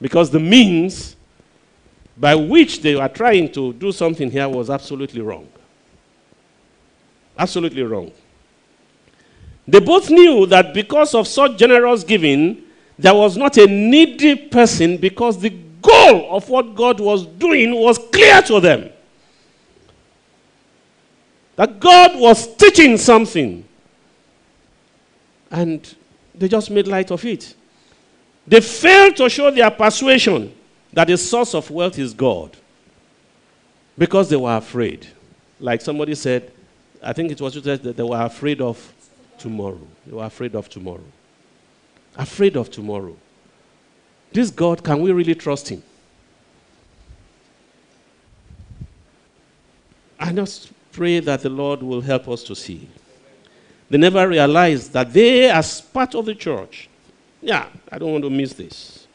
[0.00, 1.16] Because the means
[2.16, 5.48] by which they were trying to do something here was absolutely wrong.
[7.38, 8.12] Absolutely wrong.
[9.66, 12.62] They both knew that because of such generous giving,
[12.98, 17.98] there was not a needy person because the goal of what God was doing was
[17.98, 18.90] clear to them.
[21.56, 23.64] That God was teaching something.
[25.50, 25.94] And
[26.34, 27.54] they just made light of it.
[28.46, 30.54] They failed to show their persuasion
[30.92, 32.56] that the source of wealth is God
[33.96, 35.06] because they were afraid.
[35.60, 36.52] Like somebody said,
[37.02, 38.92] I think it was you said that they were afraid of
[39.38, 39.80] tomorrow.
[40.06, 41.04] They were afraid of tomorrow.
[42.16, 43.16] Afraid of tomorrow.
[44.32, 45.82] This God, can we really trust Him?
[50.18, 52.88] I just pray that the Lord will help us to see.
[53.90, 56.88] They never realized that they, as part of the church,
[57.42, 59.06] yeah, I don't want to miss this.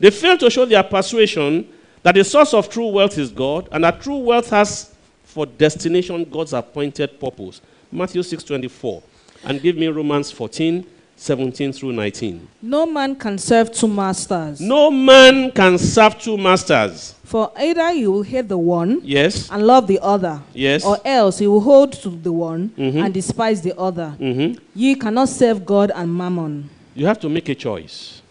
[0.00, 1.68] They fail to show their persuasion
[2.02, 6.24] that the source of true wealth is God and that true wealth has for destination
[6.24, 7.60] God's appointed purpose.
[7.92, 9.02] Matthew 6:24.
[9.44, 10.84] And give me Romans 14,
[11.16, 12.48] 17 through 19.
[12.62, 14.60] No man can serve two masters.
[14.60, 17.14] No man can serve two masters.
[17.24, 19.48] For either you will hate the one Yes.
[19.50, 20.84] and love the other, Yes.
[20.84, 23.04] or else you will hold to the one Mhm.
[23.04, 24.14] and despise the other.
[24.18, 24.58] Mhm.
[24.74, 26.68] Ye cannot serve God and mammon.
[26.94, 28.22] You have to make a choice.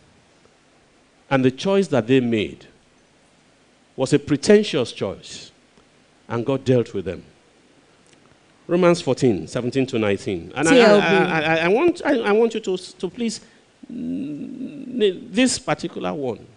[1.29, 2.67] And the choice that they made
[3.95, 5.51] was a pretentious choice.
[6.27, 7.23] And God dealt with them.
[8.67, 10.53] Romans 14, 17 to 19.
[10.55, 13.41] And I, I, I, I, want, I, I want you to, to please,
[13.89, 16.47] this particular one.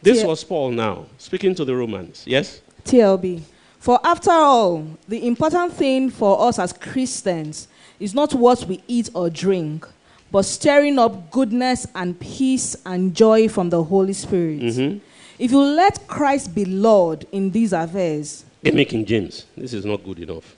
[0.00, 2.22] This was Paul now, speaking to the Romans.
[2.24, 2.60] Yes?
[2.84, 3.42] TLB.
[3.80, 9.10] For after all, the important thing for us as Christians is not what we eat
[9.14, 9.86] or drink,
[10.30, 14.60] but stirring up goodness and peace and joy from the Holy Spirit.
[14.60, 14.98] Mm-hmm.
[15.38, 19.46] If you let Christ be Lord in these affairs, Give me King James.
[19.56, 20.56] This is not good enough.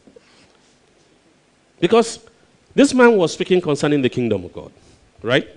[1.79, 2.19] Because
[2.75, 4.73] this man was speaking concerning the kingdom of God,
[5.23, 5.49] right?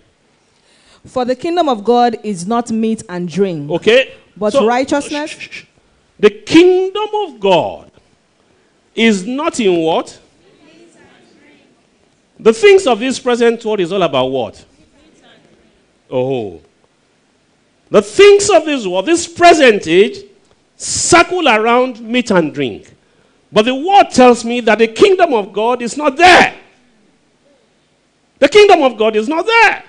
[1.05, 4.13] for the kingdom of God is not meat and drink, Okay?
[4.37, 5.65] but righteousness, Shh, shh, shh.
[6.19, 7.91] The kingdom of God
[8.95, 10.17] is not in what?
[12.39, 14.65] The things of this present world is all about what?
[16.09, 16.61] Oh.
[17.89, 20.25] The things of this world, this present age,
[20.75, 22.93] circle around meat and drink.
[23.51, 26.55] But the word tells me that the kingdom of God is not there.
[28.39, 29.83] The kingdom of God is not there.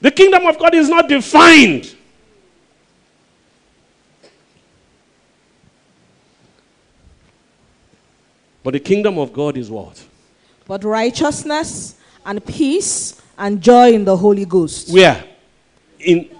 [0.00, 1.94] The kingdom of God is not defined.
[8.62, 10.04] But the kingdom of God is what?
[10.66, 14.92] But righteousness and peace and joy in the Holy Ghost.
[14.92, 15.24] Where?
[16.00, 16.30] In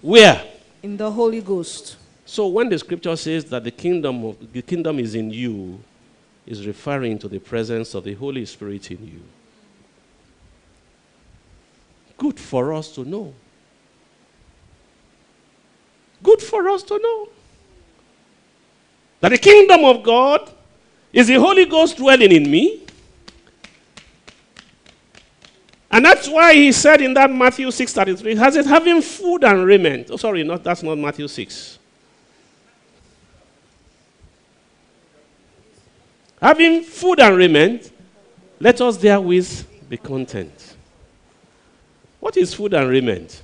[0.00, 0.44] where?
[0.82, 1.96] In the Holy Ghost.
[2.24, 5.80] So when the scripture says that the kingdom of the kingdom is in you,
[6.46, 9.22] is referring to the presence of the Holy Spirit in you.
[12.16, 13.34] Good for us to know.
[16.22, 17.28] Good for us to know.
[19.20, 20.50] That the kingdom of God
[21.12, 22.82] is the Holy Ghost dwelling in me.
[25.90, 30.10] And that's why he said in that Matthew 6:33, has it having food and raiment.
[30.10, 31.78] Oh, sorry, not that's not Matthew 6.
[36.40, 37.90] Having food and raiment,
[38.60, 40.76] let us therewith be content.
[42.20, 43.42] What is food and raiment?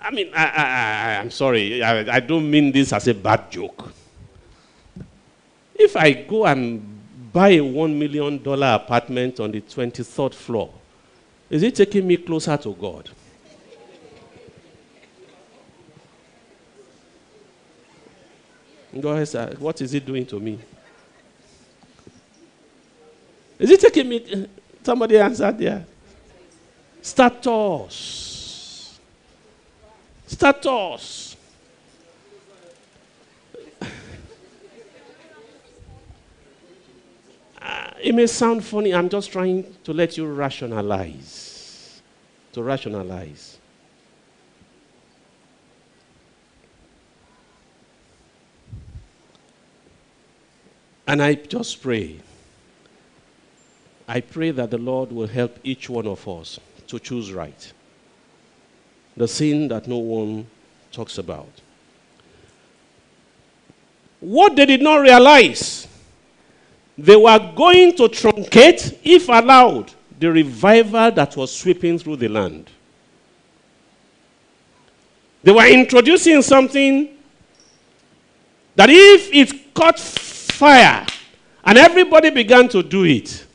[0.00, 3.50] I mean, I, I, I, I'm sorry, I, I don't mean this as a bad
[3.50, 3.92] joke.
[5.74, 6.97] If I go and
[7.38, 10.74] buy a $1 million apartment on the 23rd floor,
[11.48, 13.08] is it taking me closer to God?
[19.00, 19.54] Go ahead, sir.
[19.60, 20.58] What is it doing to me?
[23.56, 24.48] Is it taking me?
[24.82, 25.86] Somebody answered there.
[27.00, 28.98] Status.
[30.26, 31.27] Status.
[37.68, 38.94] Uh, it may sound funny.
[38.94, 42.00] I'm just trying to let you rationalize.
[42.52, 43.58] To rationalize.
[51.06, 52.20] And I just pray.
[54.06, 57.72] I pray that the Lord will help each one of us to choose right.
[59.14, 60.46] The sin that no one
[60.90, 61.50] talks about.
[64.20, 65.86] What they did not realize
[66.98, 72.68] they were going to truncate, if allowed, the revival that was sweeping through the land.
[75.44, 77.16] They were introducing something
[78.74, 81.06] that if it caught fire
[81.62, 83.46] and everybody began to do it,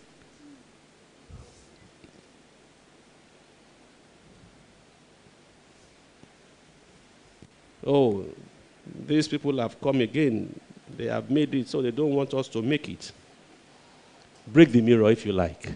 [7.85, 8.25] oh,
[9.05, 10.57] these people have come again.
[10.95, 13.11] They have made it so they don't want us to make it.
[14.47, 15.71] Break the mirror if you like.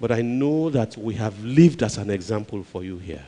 [0.00, 3.24] But I know that we have lived as an example for you here.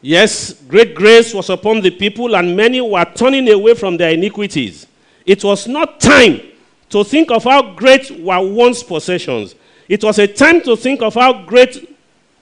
[0.00, 4.86] Yes, great grace was upon the people, and many were turning away from their iniquities.
[5.24, 6.42] It was not time
[6.90, 9.54] to think of how great were one's possessions.
[9.88, 11.96] It was a time to think of how great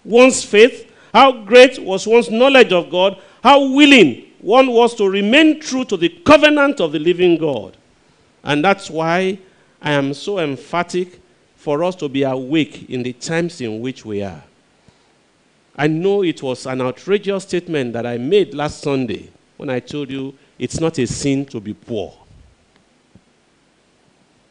[0.04, 5.60] one's faith, how great was one's knowledge of God, how willing one was to remain
[5.60, 7.76] true to the covenant of the living God.
[8.42, 9.38] And that's why
[9.80, 11.20] I am so emphatic
[11.56, 14.42] for us to be awake in the times in which we are.
[15.76, 20.10] I know it was an outrageous statement that I made last Sunday when I told
[20.10, 22.14] you it's not a sin to be poor.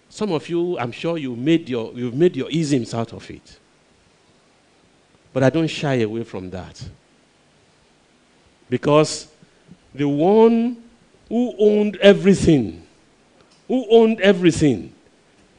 [0.10, 3.60] Some of you, I'm sure you made your, you've made your isms out of it.
[5.32, 6.82] But I don't shy away from that.
[8.72, 9.28] Because
[9.93, 10.82] the one
[11.28, 12.82] who owned everything,
[13.67, 14.93] who owned everything,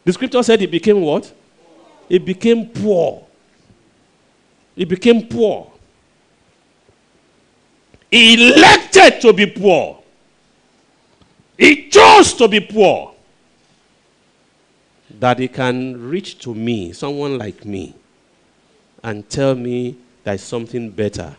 [0.03, 1.31] the scripture said he became what?
[2.09, 3.27] He became poor.
[4.75, 5.71] He became poor.
[8.11, 10.03] He elected to be poor.
[11.59, 13.13] He chose to be poor.
[15.21, 17.95] That he can reach to me, someone like me,
[19.03, 21.37] and tell me there's something better.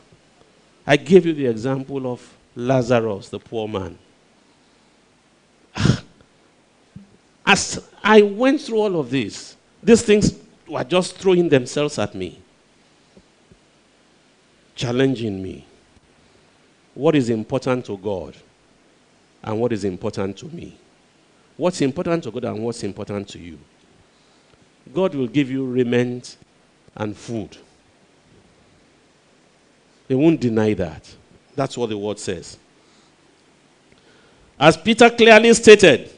[0.86, 3.98] I gave you the example of Lazarus, the poor man.
[7.46, 12.40] As I went through all of this, these things were just throwing themselves at me,
[14.76, 15.66] challenging me.
[16.94, 18.36] What is important to God
[19.44, 20.78] and what is important to me?
[21.58, 23.58] What's important to God and what's important to you?
[24.94, 26.38] God will give you raiment
[26.96, 27.58] and food.
[30.14, 31.12] He won't deny that.
[31.56, 32.60] That's what the word says.
[34.60, 36.12] As Peter clearly stated,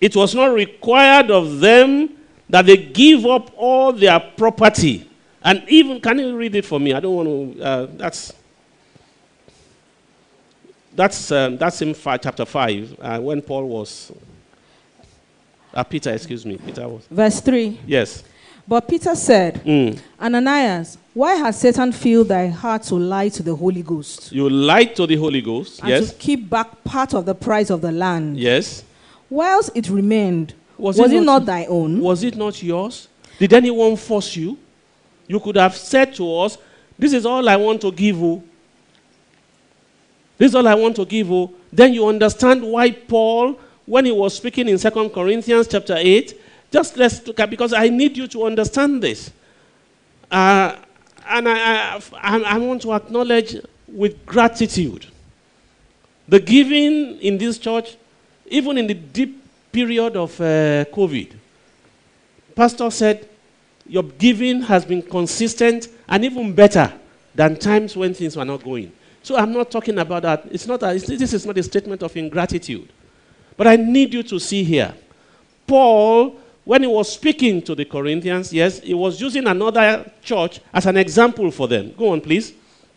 [0.00, 2.16] it was not required of them
[2.48, 5.10] that they give up all their property.
[5.42, 6.94] And even, can you read it for me?
[6.94, 8.32] I don't want to, uh, that's,
[10.94, 14.10] that's, um, that's in five, chapter 5, uh, when Paul was,
[15.74, 17.78] uh, Peter, excuse me, Peter was, Verse 3.
[17.86, 18.24] yes.
[18.66, 20.00] But Peter said, Mm.
[20.18, 24.94] Ananias, why has Satan filled thy heart to lie to the Holy Ghost You lied
[24.96, 27.92] to the Holy Ghost, and yes, to keep back part of the price of the
[27.92, 28.38] land?
[28.38, 28.84] yes.
[29.30, 31.98] Whilst it remained, Was was, it not- not, thy own?
[32.00, 33.08] Was it not yours?
[33.38, 34.58] Did anyone force you?
[35.26, 36.58] You could have said to us,
[36.98, 38.42] This is all I want to give you.
[40.38, 41.54] This is all I want to give you.
[41.72, 46.40] Then you understand why Paul, when he was speaking in 2 Corinthians chapter 8,
[46.70, 49.30] just let's look at because I need you to understand this.
[50.30, 50.76] Uh,
[51.26, 53.56] and I, I, I, want to acknowledge
[53.88, 55.06] with gratitude
[56.28, 57.96] the giving in this church,
[58.46, 61.32] even in the deep period of uh, COVID.
[62.54, 63.28] Pastor said,
[63.86, 66.92] Your giving has been consistent and even better
[67.34, 68.92] than times when things were not going.
[69.22, 70.44] So I'm not talking about that.
[70.50, 72.88] It's not a, it's- this is not a statement of ingratitude.
[73.56, 74.94] But I need you to see here.
[75.66, 80.86] Paul, when he was speaking to the Corinthians, yes, he was using another church as
[80.86, 81.92] an example for them.
[81.96, 82.52] Go on, please.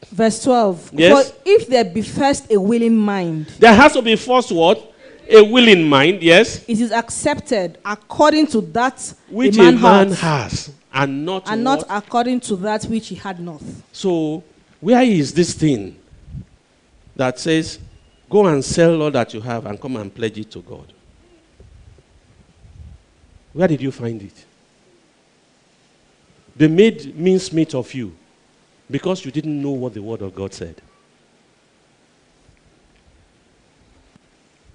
[0.09, 0.91] Verse 12.
[0.93, 1.31] Yes.
[1.31, 4.93] For if there be first a willing mind, There has to be first what?
[5.29, 10.21] A willing mind, yes, it is accepted according to that which a man, man hath,
[10.21, 11.79] has, and not and what?
[11.79, 13.61] not according to that which he had not.
[13.91, 14.41] So,
[14.79, 15.99] where is this thing
[17.17, 17.77] that says,
[18.29, 20.93] go and sell all that you have and come and pledge it to God?
[23.57, 24.45] Where did you find it?
[26.55, 28.15] They made mincemeat of you
[28.89, 30.79] because you didn't know what the Word of God said.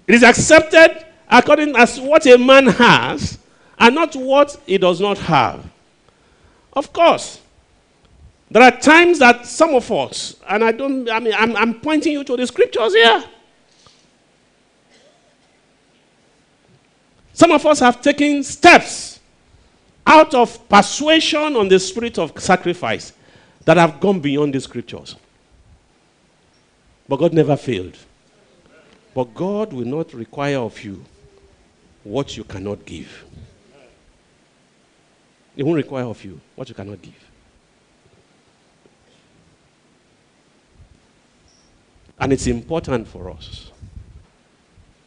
[0.05, 3.39] It is accepted according as what a man has
[3.79, 5.65] and not what he does not have.
[6.73, 7.39] Of course,
[8.51, 12.11] there are times that some of us, and I don't, I mean, I'm, I'm pointing
[12.11, 13.23] you to the scriptures here.
[17.33, 19.19] Some of us have taken steps
[20.05, 23.13] out of persuasion on the spirit of sacrifice
[23.65, 25.15] that have gone beyond the scriptures.
[27.09, 27.97] But God never failed.
[29.15, 31.03] But God will not require of you
[32.03, 33.25] what you cannot give.
[35.55, 37.13] He won't require of you what you cannot give.
[42.19, 43.71] And it's important for us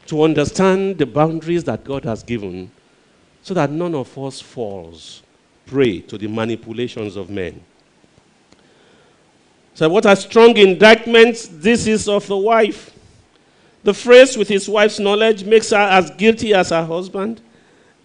[0.06, 2.70] to understand the boundaries that God has given
[3.42, 5.22] so that none of us falls
[5.66, 7.60] prey to the manipulations of men.
[9.74, 12.92] So, what a strong indictment this is of the wife.
[13.82, 17.40] The phrase with his wife's knowledge makes her as guilty as her husband.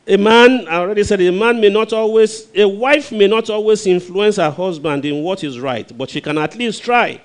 [0.08, 3.88] A man, I already said, a man may not always, a wife may not always
[3.88, 7.22] influence her husband in what is right, but she can at least try.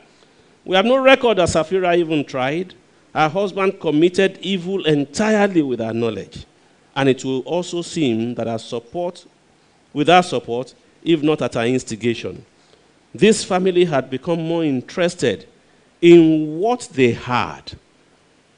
[0.64, 2.74] We have no record that Sapphira even tried.
[3.16, 6.44] Her husband committed evil entirely with her knowledge.
[6.94, 9.24] And it will also seem that her support,
[9.94, 12.44] with her support, if not at her instigation,
[13.14, 15.48] this family had become more interested
[16.02, 17.72] in what they had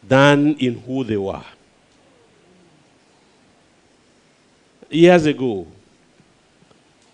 [0.02, 1.44] than in who they were.
[4.90, 5.68] Years ago,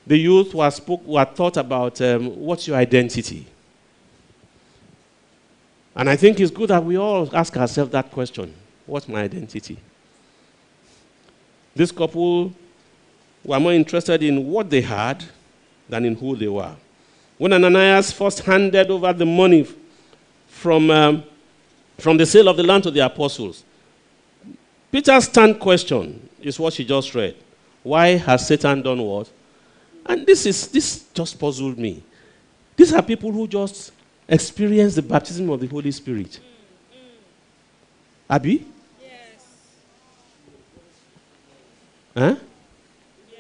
[0.07, 3.47] the youth were, spoke, were taught about um, what's your identity.
[5.97, 8.55] And I think it's good that we all ask ourselves that question
[8.87, 9.79] What's my identity?
[11.75, 12.53] This couple
[13.45, 15.25] were more interested in what they had
[15.89, 16.75] than in who they were.
[17.39, 19.67] When Ananias first handed over the money
[20.47, 21.25] from, um,
[21.99, 23.65] from the sale of the land to the apostles,
[24.93, 27.35] Peter's stand question is what she just read.
[27.83, 29.31] Why has Satan done what?
[30.07, 32.03] And this is this just puzzled me.
[32.77, 33.93] These are people who just
[34.29, 36.41] experience the baptism of the Holy Spirit.
[38.29, 38.67] Abby?
[39.03, 39.11] Yes.
[42.17, 42.37] Huh?
[43.31, 43.39] Yes.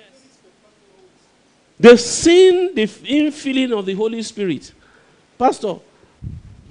[1.78, 4.72] They've seen the infilling of the Holy Spirit.
[5.39, 5.76] Pastor,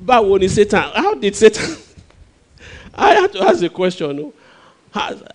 [0.01, 1.75] but when Satan, how did Satan?
[2.93, 4.07] I had to ask the question.
[4.07, 4.11] Oh.
[4.11, 4.33] No?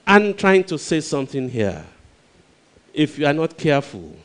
[0.07, 1.85] I'm trying to say something here.
[2.95, 4.17] If you are not careful,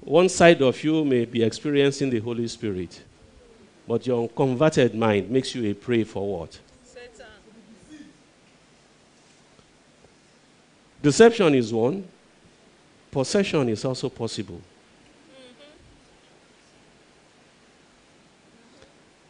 [0.00, 3.00] one side of you may be experiencing the Holy Spirit,
[3.86, 6.58] but your unconverted mind makes you a prey for what?
[6.84, 7.26] Satan.
[11.02, 12.06] Deception is one,
[13.10, 14.60] possession is also possible.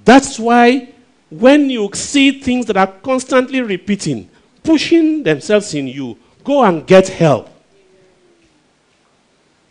[0.05, 0.93] That's why
[1.31, 4.29] when you see things that are constantly repeating,
[4.63, 7.49] pushing themselves in you, go and get help.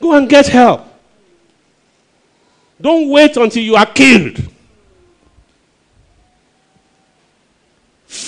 [0.02, 0.88] Go and get help.
[2.82, 4.53] Don't wait until you are killed.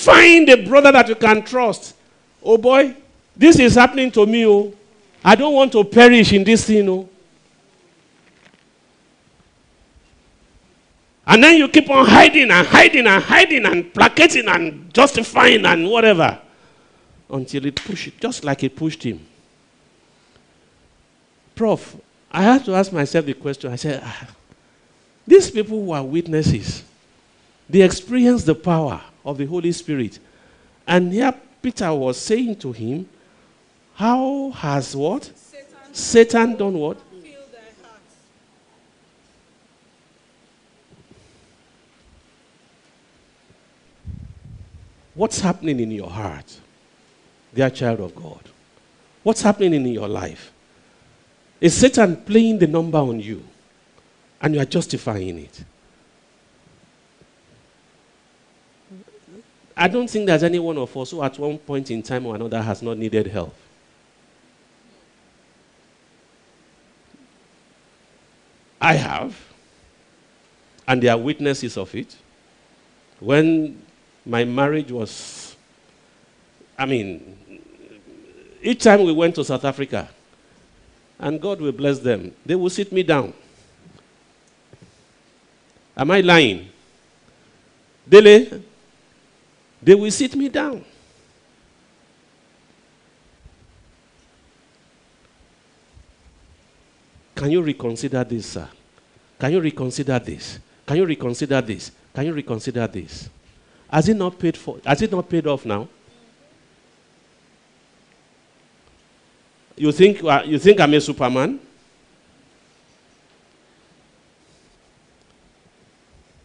[0.06, 1.96] Find a brother that you can trust.
[2.40, 2.94] Oh boy,
[3.36, 4.46] this is happening to me.
[4.46, 4.72] Oh,
[5.24, 6.88] I don't want to perish in this thing.
[6.88, 7.08] Oh.
[11.26, 15.90] And then you keep on hiding and hiding and hiding and placating and justifying and
[15.90, 16.38] whatever
[17.28, 19.26] until it pushed, just like it pushed him.
[21.56, 21.96] Prof,
[22.30, 23.72] I had to ask myself the question.
[23.72, 24.28] I said, ah,
[25.26, 26.84] these people who are witnesses,
[27.68, 30.18] they experience the power of the Holy Spirit.
[30.86, 33.08] And here Peter was saying to him,
[33.94, 35.24] How has what?
[35.24, 36.98] Satan Satan done what?
[45.14, 46.60] What's happening in your heart,
[47.54, 48.40] dear child of God?
[49.22, 50.52] What's happening in your life?
[51.58, 53.42] Is Satan playing the number on you
[54.42, 55.64] and you are justifying it?
[59.76, 62.34] I don't think there's any one of us who, at one point in time or
[62.34, 63.54] another, has not needed help.
[68.80, 69.36] I have,
[70.86, 72.16] and there are witnesses of it.
[73.20, 73.82] When
[74.24, 75.56] my marriage was,
[76.78, 77.36] I mean,
[78.62, 80.08] each time we went to South Africa,
[81.18, 83.34] and God will bless them, they will sit me down.
[85.96, 86.68] Am I lying?
[88.08, 88.62] Dele,
[89.86, 90.84] they will sit me down.
[97.36, 98.68] Can you reconsider this, sir?
[99.38, 100.58] Can you reconsider this?
[100.84, 101.92] Can you reconsider this?
[102.12, 103.30] Can you reconsider this?
[103.88, 104.80] Has it not paid for?
[104.84, 105.86] Has it not paid off now?
[109.76, 111.60] You think uh, you think I'm a Superman?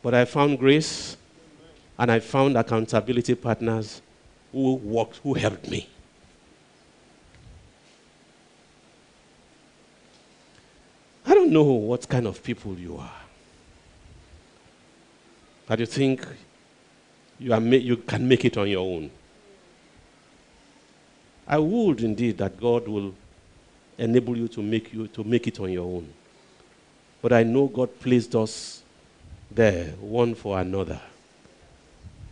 [0.04, 1.18] But I found grace
[2.02, 4.02] and I found accountability partners
[4.52, 5.88] who worked, who helped me.
[11.24, 13.22] I don't know what kind of people you are.
[15.68, 16.26] That you think
[17.38, 19.12] you, are you can make it on your own.
[21.48, 23.14] I would indeed that God will
[24.00, 26.12] enable you to make you to make it on your own.
[27.22, 28.82] But I know God placed us
[29.52, 31.00] there, one for another,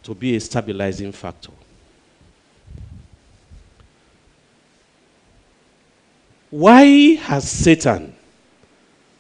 [0.10, 1.52] to be a stabilizing factor.
[6.50, 8.16] Why has Satan?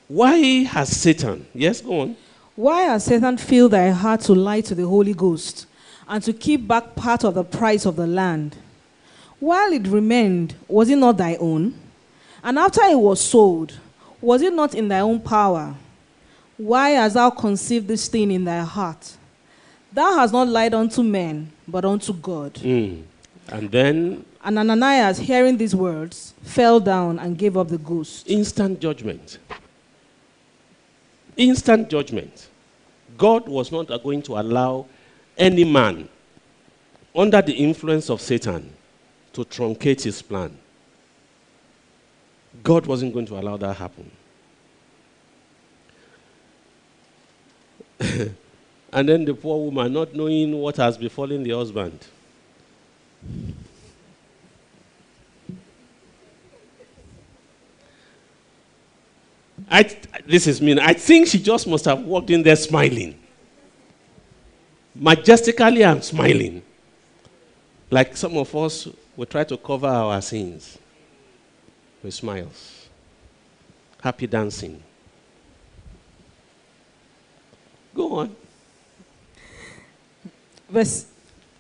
[0.07, 1.45] Why has Satan?
[1.53, 2.17] Yes, go on.
[2.55, 5.67] Why has Satan filled thy heart to lie to the Holy Ghost
[6.07, 8.57] and to keep back part of the price of the land?
[9.39, 11.75] While it remained, was it not thy own?
[12.43, 13.77] And after it was sold,
[14.19, 15.75] was it not in thy own power?
[16.57, 19.17] Why hast thou conceived this thing in thy heart?
[19.91, 22.53] Thou hast not lied unto men, but unto God.
[22.55, 23.03] Mm.
[23.51, 28.29] And then And Ananias, hearing these words, fell down and gave up the ghost.
[28.29, 29.39] instant judgment.
[31.35, 32.49] Instant judgment.
[33.17, 34.85] God was not going to allow
[35.37, 36.07] any man
[37.15, 38.71] under the influence of Satan
[39.33, 40.57] to truncate his plan.
[42.63, 44.11] God wasn't going to allow that happen.
[48.91, 52.07] and then the poor woman, not knowing what has befallen the husband.
[59.69, 59.83] I,
[60.25, 60.79] this is mean.
[60.79, 63.19] I think she just must have walked in there smiling.
[64.95, 66.63] Majestically, I'm smiling.
[67.91, 70.77] Like some of us will try to cover our sins
[72.01, 72.87] with smiles,
[74.01, 74.81] happy dancing.
[77.93, 78.35] Go on.
[80.69, 81.07] Verse,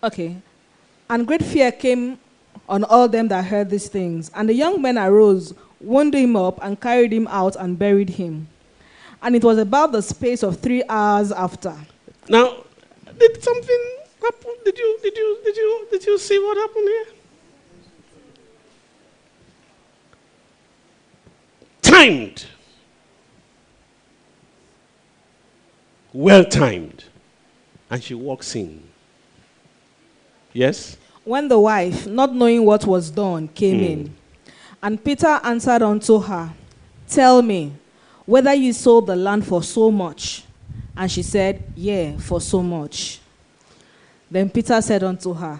[0.03, 0.37] okay.
[1.09, 2.19] And great fear came
[2.67, 4.29] on all them that heard these things.
[4.35, 8.47] And the young men arose, wound him up, and carried him out and buried him.
[9.21, 11.75] And it was about the space of three hours after.
[12.29, 12.63] Now,
[13.17, 14.51] did something happen?
[14.63, 17.05] Did you did you did you did you see what happened here?
[21.81, 22.45] Timed.
[26.13, 27.05] Well timed.
[27.89, 28.88] And she walks in.
[30.53, 30.97] Yes?
[31.23, 33.83] When the wife, not knowing what was done, came hmm.
[33.83, 34.15] in,
[34.81, 36.51] and Peter answered unto her,
[37.07, 37.73] Tell me,
[38.25, 40.43] whether ye sold the land for so much.
[40.95, 43.19] And she said, Yea, for so much.
[44.29, 45.59] Then Peter said unto her,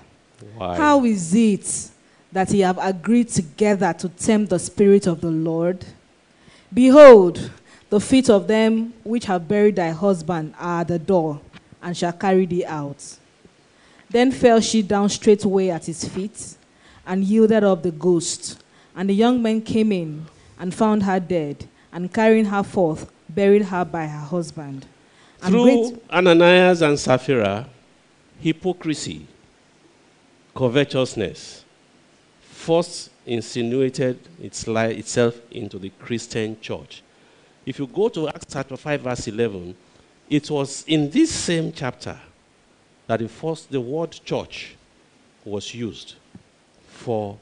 [0.56, 0.78] Why?
[0.78, 1.90] How is it
[2.32, 5.86] that ye have agreed together to tempt the Spirit of the Lord?
[6.74, 7.50] Behold,
[7.90, 11.42] the feet of them which have buried thy husband are at the door,
[11.82, 13.18] and shall carry thee out.
[14.10, 16.56] Then fell she down straightway at his feet,
[17.06, 18.62] and yielded up the ghost.
[18.96, 20.26] And the young men came in,
[20.58, 24.86] and found her dead, and carrying her forth, buried her by her husband.
[25.42, 27.68] And Through Ananias and Sapphira,
[28.40, 29.28] hypocrisy,
[30.56, 31.64] covetousness,
[32.42, 37.04] first insinuated its itself into the Christian church.
[37.66, 39.76] If you go to Acts chapter 5, verse 11,
[40.30, 42.20] it was in this same chapter
[43.10, 44.76] that the first the word church
[45.44, 46.14] was used
[46.88, 47.40] for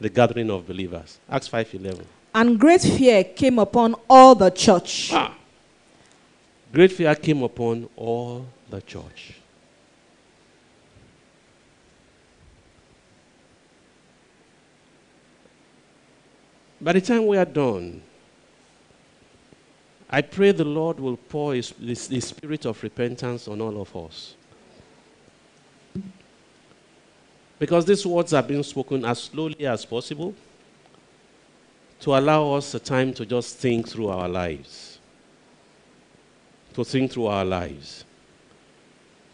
[0.00, 1.18] the gathering of believers.
[1.28, 2.04] Acts 5:11.
[2.36, 5.10] and great fear came upon all the church.
[5.12, 5.34] Ah.
[6.72, 9.34] Great fear came upon all the church.
[16.80, 18.02] By the time we are done,
[20.08, 23.96] I pray the Lord will pour his, this, the spirit of repentance on all of
[23.96, 24.36] us.
[27.58, 30.34] Because these words are being spoken as slowly as possible
[32.00, 34.98] to allow us the time to just think through our lives.
[36.74, 38.04] To think through our lives.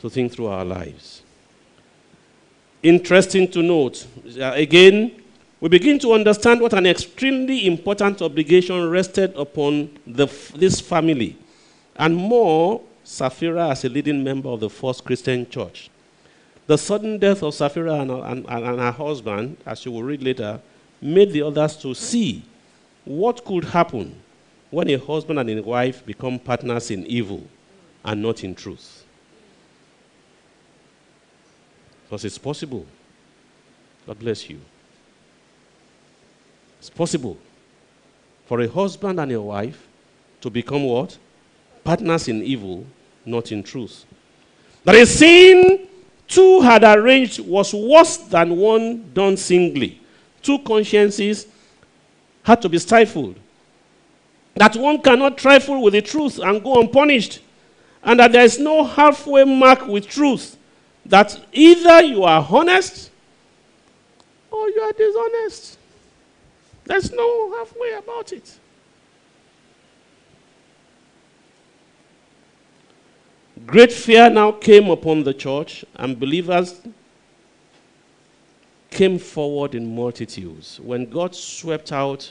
[0.01, 1.23] To think through our lives.
[2.83, 4.07] Interesting to note,
[4.39, 5.23] uh, again,
[5.61, 11.39] we begin to understand what an extremely important obligation rested upon the, this family,
[11.97, 15.91] and more Sapphira as a leading member of the first Christian church.
[16.67, 20.61] The sudden death of Sapphira and, and, and her husband, as you will read later,
[21.01, 22.43] made the others to see
[23.05, 24.21] what could happen
[24.71, 27.47] when a husband and a wife become partners in evil
[28.05, 29.05] and not in truth.
[32.05, 32.87] Because it's possible.
[34.07, 34.61] God bless you.
[36.79, 37.39] It's possible
[38.47, 39.87] for a husband and a wife
[40.41, 41.17] to become what?
[41.83, 42.87] Partners in evil,
[43.25, 44.05] not in truth.
[44.85, 45.89] That a sin
[46.35, 50.01] two had arranged was worse than one done singly.
[50.43, 51.47] Two consciences
[52.43, 53.37] had to be stifled.
[54.57, 57.41] That one cannot trifle with the truth and go unpunished.
[58.03, 60.57] And that there is no halfway mark with truth.
[61.07, 63.11] that either you are honest
[64.51, 65.79] or you are dishonest.
[66.85, 68.59] There's no halfway about it.
[73.67, 76.81] Great fear now came upon the church, and believers
[78.91, 80.81] came forward in multitudes.
[80.81, 82.31] When God swept out,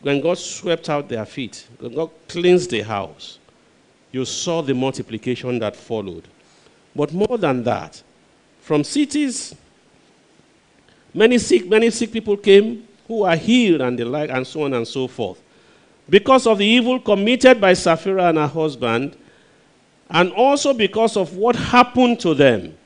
[0.00, 3.38] when God swept out their feet, when God cleansed the house,
[4.12, 6.28] you saw the multiplication that followed.
[6.94, 8.02] But more than that,
[8.60, 9.54] from cities,
[11.12, 14.74] many sick, many sick people came who are healed and the like, and so on
[14.74, 15.42] and so forth.
[16.08, 19.16] Because of the evil committed by Sapphira and her husband,
[20.12, 22.76] and also because of what happened to them,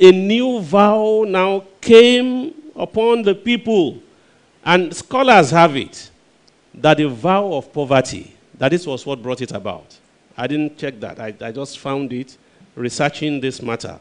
[0.00, 4.02] a new vow now came upon the people.
[4.64, 6.10] And scholars have it
[6.74, 9.98] that the vow of poverty, that this was what brought it about.
[10.34, 12.38] I didn't check that, I, I just found it
[12.74, 14.00] researching this matter.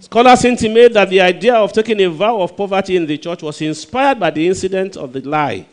[0.00, 3.60] Scholars intimate that the idea of taking a vow of poverty in the church was
[3.60, 5.66] inspired by the incident of the lie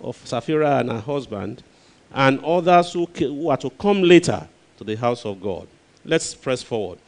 [0.00, 1.64] of Sapphira and her husband
[2.12, 4.46] and others who, who are to come later
[4.78, 5.66] to the house of God.
[6.04, 6.98] Let's press forward.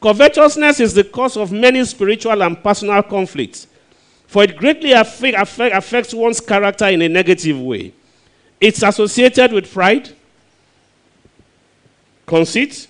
[0.00, 3.66] Covetousness is the cause of many spiritual and personal conflicts,
[4.26, 7.92] for it greatly affect, affect, affects one's character in a negative way.
[8.60, 10.10] It's associated with pride,
[12.26, 12.88] conceit,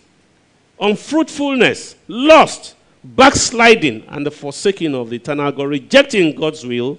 [0.81, 6.99] unfruitfulness, lust, backsliding, and the forsaking of the eternal God, rejecting God's will.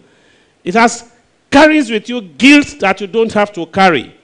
[0.64, 1.12] It has
[1.50, 4.16] carries with you guilt that you don't have to carry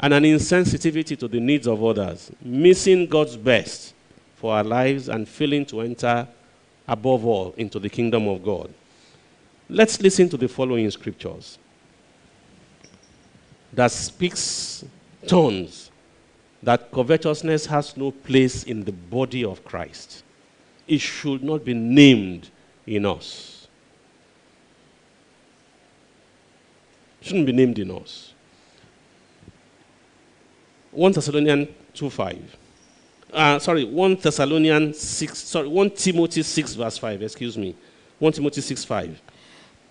[0.00, 3.94] and an insensitivity to the needs of others, missing God's best
[4.36, 6.26] for our lives and failing to enter,
[6.88, 8.72] above all, into the kingdom of God.
[9.68, 11.58] Let's listen to the following scriptures
[13.72, 14.84] that speaks
[15.26, 15.90] tons
[16.62, 20.24] that covetousness has no place in the body of Christ.
[20.88, 22.50] It should not be named
[22.86, 23.60] in us.
[27.20, 28.29] shouldn't be named in us.
[30.92, 32.56] 1 Thessalonians 2 5.
[33.32, 37.74] Uh, sorry, 1 Thessalonians 6, sorry, 1 Timothy 6, verse 5, excuse me.
[38.18, 39.20] 1 Timothy 6 5.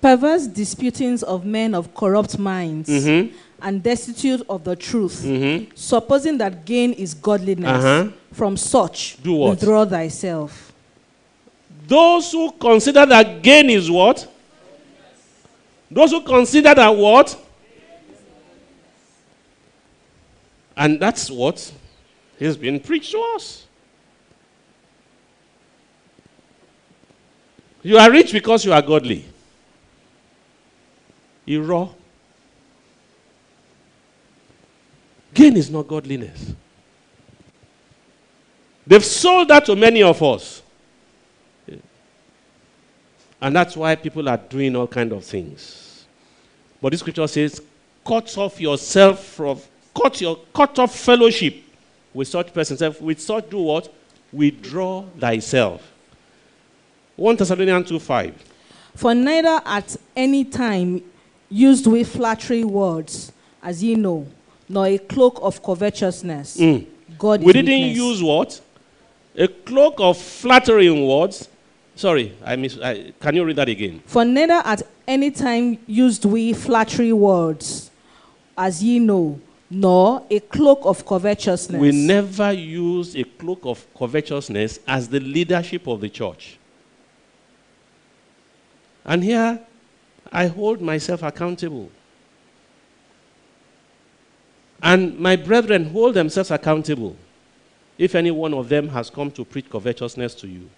[0.01, 3.31] Perverse disputings of men of corrupt minds Mhm.
[3.61, 5.67] and destitute of the truth, Mhm.
[5.75, 7.83] supposing that gain is godliness.
[7.83, 8.07] Uh-huh.
[8.33, 9.49] From such, Do what?
[9.51, 10.71] withdraw thyself.
[11.87, 14.27] Those who consider that gain is what?
[15.91, 17.35] Those who consider that what?
[20.79, 21.73] And that's what
[22.39, 23.65] has been preached to us.
[27.83, 29.25] You are rich because you are godly.
[31.45, 31.89] Raw.
[35.33, 36.53] Gain is not godliness.
[38.87, 40.61] They've sold that to many of us.
[43.41, 46.05] And that's why people are doing all kind of things.
[46.81, 47.61] But this scripture says,
[48.05, 49.59] cut off yourself from,
[50.01, 51.55] cut your, cut off fellowship
[52.13, 52.99] with such persons.
[52.99, 53.93] With such do what?
[54.31, 55.91] Withdraw thyself.
[57.15, 58.43] 1 Thessalonians 2 5.
[58.95, 61.03] For neither at any time
[61.49, 63.31] used we flattery words,
[63.61, 64.27] as ye know,
[64.67, 66.57] nor a cloak of covetousness.
[66.57, 66.85] Mm.
[67.17, 67.97] God We didn't witness.
[67.97, 68.61] use what?
[69.35, 71.49] A cloak of flattering words.
[71.95, 72.77] Sorry, I miss.
[72.79, 74.01] I, can you read that again?
[74.05, 77.91] For neither at any time used we flattery words,
[78.57, 79.39] as ye know,
[79.69, 81.79] nor a cloak of covetousness.
[81.79, 86.57] We never use a cloak of covetousness as the leadership of the church.
[89.05, 89.59] And here,
[90.31, 91.89] I hold myself accountable.
[94.81, 97.15] And my brethren hold themselves accountable
[97.97, 100.69] if any one of them has come to preach covetousness to you.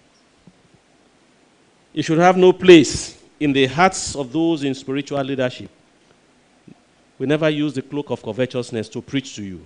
[1.94, 5.70] It should have no place in the hearts of those in spiritual leadership.
[7.22, 9.64] We never use the cloak of covetousness to preach to you.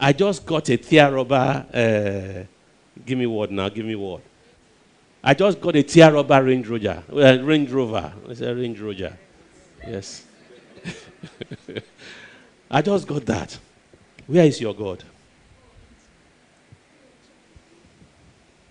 [0.00, 1.16] I just got a tear.
[1.16, 2.42] Uh,
[3.04, 3.68] give me word now.
[3.68, 4.22] Give me word.
[5.22, 7.04] I just got a tear Range Rover.
[7.12, 8.12] Uh, Range Rover.
[8.28, 9.16] It's a Range Rover.
[9.86, 10.24] Yes.
[12.68, 13.56] I just got that.
[14.26, 15.04] Where is your God?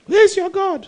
[0.05, 0.85] Where is your God?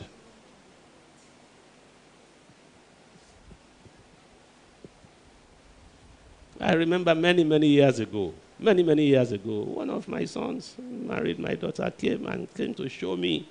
[6.60, 11.40] I remember many, many years ago, many, many years ago, one of my sons married
[11.40, 13.48] my daughter, came and came to show me,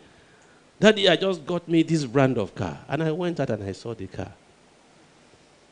[0.78, 2.78] Daddy, I just got me this brand of car.
[2.88, 4.32] And I went out and I saw the car.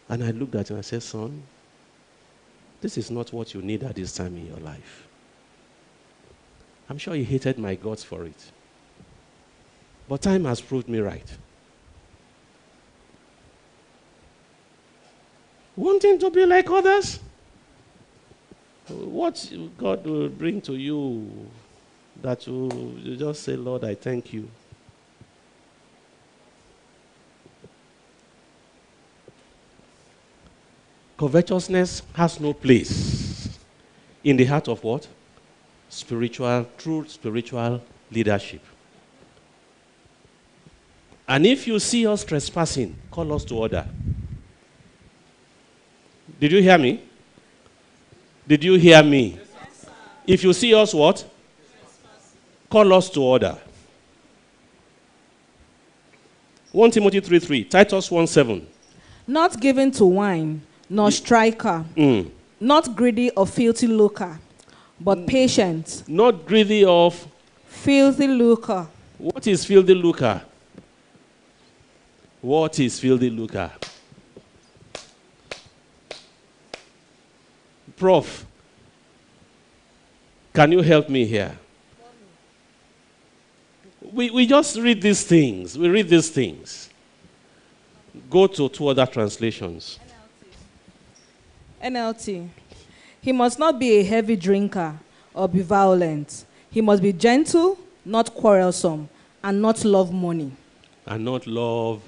[0.09, 1.43] And I looked at him and I said, Son,
[2.81, 5.07] this is not what you need at this time in your life.
[6.89, 8.53] I'm sure he hated my guts for it.
[10.09, 11.37] But time has proved me right.
[15.77, 17.19] Wanting to be like others?
[18.89, 21.49] What God will bring to you
[22.23, 24.49] that will you just say, Lord, I thank you.
[31.17, 33.49] Covetousness has no place
[34.23, 35.07] in the heart of what?
[35.89, 38.63] Spiritual, true spiritual leadership.
[41.27, 43.87] And if you see us trespassing, call us to order.
[46.41, 47.01] Did you hear me?
[48.47, 49.39] Did you hear me?
[50.27, 51.23] if you see us what?
[52.71, 53.57] Call us to order.
[56.73, 58.67] 1 Timothy 3 3, Titus 1 7.
[59.27, 62.31] Not given to wine, nor striker, Mm.
[62.61, 64.39] not greedy or filthy lucre,
[65.01, 67.27] but patient, Not greedy of
[67.69, 68.87] filthy lucre,
[69.19, 70.43] what is filthy lucre?
[72.41, 73.71] What is filthy lucre?
[77.97, 78.47] Prof,
[80.53, 81.57] can you help me here?
[84.13, 85.79] We, we just read these things.
[85.79, 86.91] We read these things.
[88.31, 89.99] Go to two other translations.
[91.83, 92.49] NLT.
[93.21, 94.95] He must not be a heavy drinker
[95.33, 96.45] or be violent.
[96.71, 99.09] He must be gentle, not quarrelsome,
[99.43, 100.53] and not love money.
[101.07, 102.01] and not love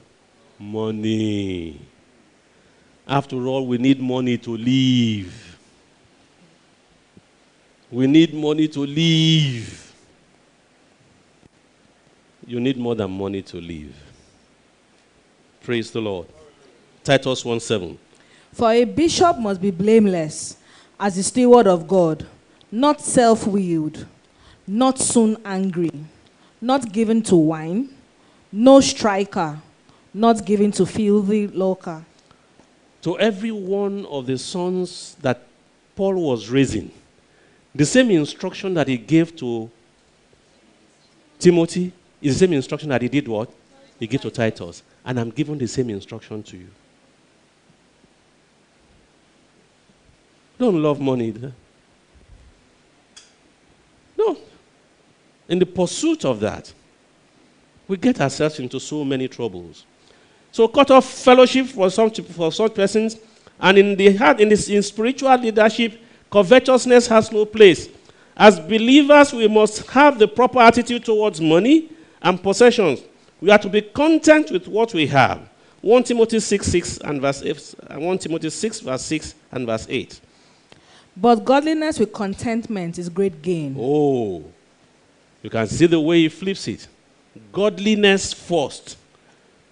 [0.59, 1.79] money.
[3.07, 5.56] After all, we need money to live.
[7.91, 9.95] We need money to live.
[12.47, 13.95] You need more than money to live.
[15.63, 16.27] Praise the Lord.
[17.05, 17.99] Titus 1 7.
[18.53, 20.57] For a bishop must be blameless
[20.99, 22.27] as a steward of God,
[22.73, 24.07] not self willed,
[24.67, 25.91] not soon angry,
[26.61, 27.91] not given to wine,
[28.51, 29.61] no striker,
[30.13, 32.05] not given to filthy lucre.
[33.03, 35.43] To every one of the sons that
[35.95, 36.91] Paul was raising,
[37.77, 39.71] the same instruction that he gave to
[41.39, 43.51] Timothy is the same instruction that he did what?
[43.99, 44.83] He gave to Titus.
[45.05, 46.69] And I'm giving the same instruction to you.
[50.59, 51.35] Don't love money.
[51.43, 51.51] Eh?
[54.17, 54.39] No.
[55.49, 56.73] In the pursuit of that,
[57.87, 59.85] we get ourselves into so many troubles.
[60.51, 63.17] So cut off fellowship for some for such persons,
[63.61, 66.01] and in the heart, in, this, in spiritual leadership,
[66.31, 67.89] covetousness has no place.
[68.37, 73.01] As believers, we must have the proper attitude towards money and possessions.
[73.41, 75.49] We are to be content with what we have.
[75.81, 80.21] 1 Timothy 6, 6 and verse 8, 1 Timothy 6, verse 6 and verse 8.
[81.17, 83.77] But godliness with contentment is great gain.
[83.79, 84.45] Oh,
[85.43, 86.89] you can see the way he flips it.
[87.53, 88.99] Godliness first,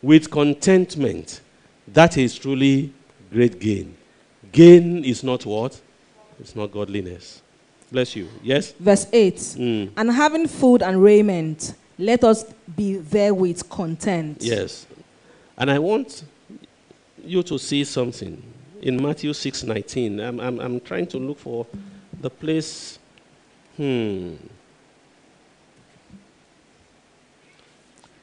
[0.00, 1.40] with contentment.
[1.88, 2.92] That is truly
[3.32, 3.96] great gain.
[4.52, 5.80] Gain is not what?
[6.44, 7.40] It's not godliness.
[7.90, 8.28] Bless you.
[8.42, 8.72] Yes?
[8.72, 9.90] Verse 8 Mm.
[9.96, 12.44] And having food and raiment, let us
[12.76, 14.42] be therewith content.
[14.42, 14.86] Yes.
[15.56, 16.24] And I want
[17.24, 18.42] you to see something
[18.82, 20.20] in Matthew 6 19.
[20.20, 21.66] I'm, I'm, I'm trying to look for
[22.20, 22.98] the place.
[23.78, 24.34] Hmm.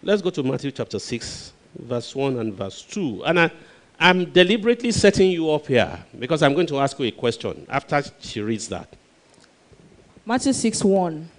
[0.03, 3.23] Let's go to Matthew chapter 6, verse 1 and verse 2.
[3.26, 3.52] And I,
[4.02, 8.02] I'm deliberately setting you up here because I'm going to ask you a question after
[8.19, 8.88] she reads that.
[10.26, 11.30] Matthew 6 1.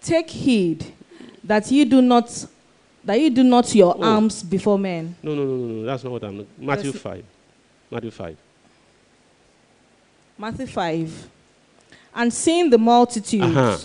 [0.00, 0.86] Take heed
[1.42, 2.46] that you do not
[3.04, 4.02] that you do not your Oh.
[4.04, 5.16] alms before men.
[5.24, 5.84] No, no, no, no, no.
[5.84, 6.46] That's not what I'm.
[6.56, 7.24] Matthew 5.
[7.90, 8.36] Matthew 5.
[10.38, 11.28] Matthew 5.
[12.14, 13.76] And seeing the multitudes, Uh-huh.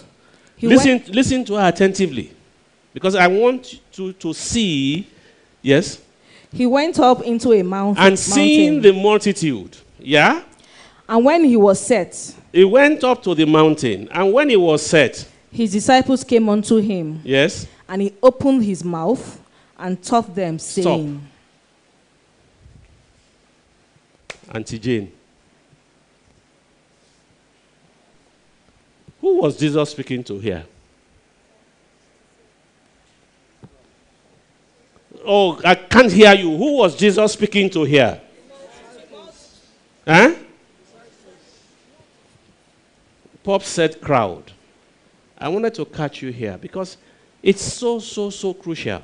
[0.62, 2.32] listen, went, listen to her attentively.
[2.94, 5.08] Because I want to, to see,
[5.64, 6.00] yes,
[6.58, 8.04] he went up into a mountain.
[8.04, 8.96] and seeing mountain.
[8.96, 10.42] the multitude, yeah,
[11.08, 14.10] and when he was set, he went up to the mountain.
[14.12, 18.84] And when he was set, his disciples came unto him, yes, and he opened his
[18.84, 19.40] mouth
[19.78, 21.22] and taught them, saying,
[24.40, 24.56] Stop.
[24.56, 25.12] Auntie Jane.
[29.22, 30.66] Who was Jesus speaking to here?
[35.30, 36.56] Oh, I can't hear you.
[36.56, 38.22] Who was Jesus speaking to here?
[40.08, 40.36] Huh?
[43.44, 44.54] Pop said crowd.
[45.38, 46.96] I wanted to catch you here because
[47.44, 49.02] it's so, so, so crucial.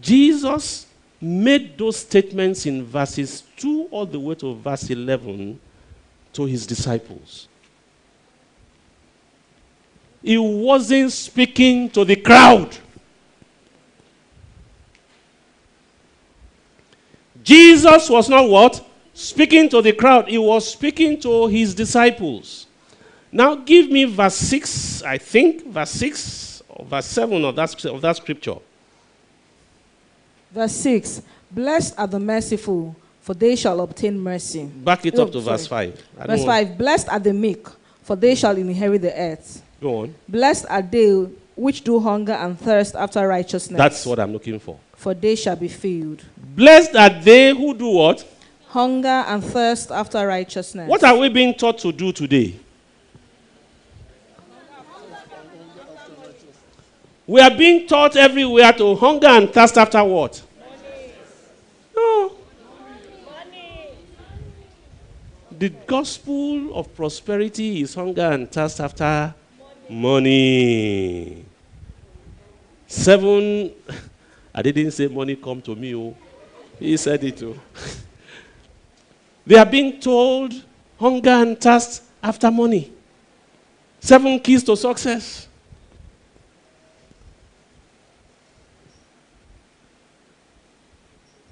[0.00, 0.86] Jesus
[1.20, 5.60] made those statements in verses 2 all the way to verse 11
[6.32, 7.46] to his disciples.
[10.22, 12.78] He wasn't speaking to the crowd.
[17.44, 18.84] Jesus was not what?
[19.12, 20.28] Speaking to the crowd.
[20.28, 22.66] He was speaking to his disciples.
[23.30, 28.00] Now give me verse 6, I think, verse 6 or verse 7 of that, of
[28.00, 28.56] that scripture.
[30.52, 34.64] Verse 6 Blessed are the merciful, for they shall obtain mercy.
[34.64, 36.04] Back it Oh, up to oh, verse 5.
[36.18, 37.66] I Verse 5 Blessed are the meek,
[38.02, 39.62] for they shall inherit the earth.
[39.80, 40.14] Go on.
[40.28, 44.78] Blessed are they which do hunger and thirst after righteousness, That's what I'm looking for.
[44.96, 46.22] for they shall be filled.
[46.36, 48.24] Blessed are they who do what?
[48.68, 50.88] Hunger and thirst after righteousness.
[50.88, 52.56] What are we being taught to do today?
[57.26, 60.42] We are being taught everywhere to hunger and thirst after what?
[61.96, 62.32] No.
[65.58, 69.32] The gospel of prosperity is hunger and thirst after
[69.88, 71.44] money.
[72.86, 73.72] Seven,
[74.54, 75.94] I didn't say money come to me.
[75.94, 76.16] Oh.
[76.78, 77.58] He said it too.
[77.76, 77.96] Oh.
[79.46, 80.54] They are being told
[80.98, 82.90] hunger and thirst after money.
[84.00, 85.48] Seven keys to success.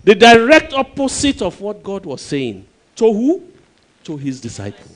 [0.04, 2.66] The direct opposite of what God was saying.
[2.96, 3.42] To who?
[4.04, 4.91] To his disciples.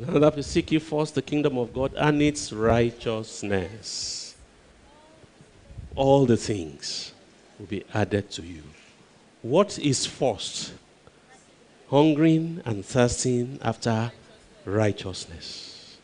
[0.00, 4.34] In another place, seek ye first the kingdom of God and its righteousness.
[5.94, 7.12] All the things
[7.58, 8.62] will be added to you.
[9.42, 10.72] What is first?
[11.90, 14.10] Hungering and thirsting after
[14.64, 15.98] righteousness.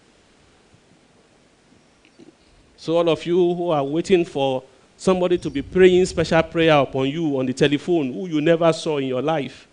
[2.77, 4.63] So, all of you who are waiting for
[4.99, 8.99] somebody to be praying special prayer upon you on the telephone, who you never saw
[8.99, 9.67] in your life,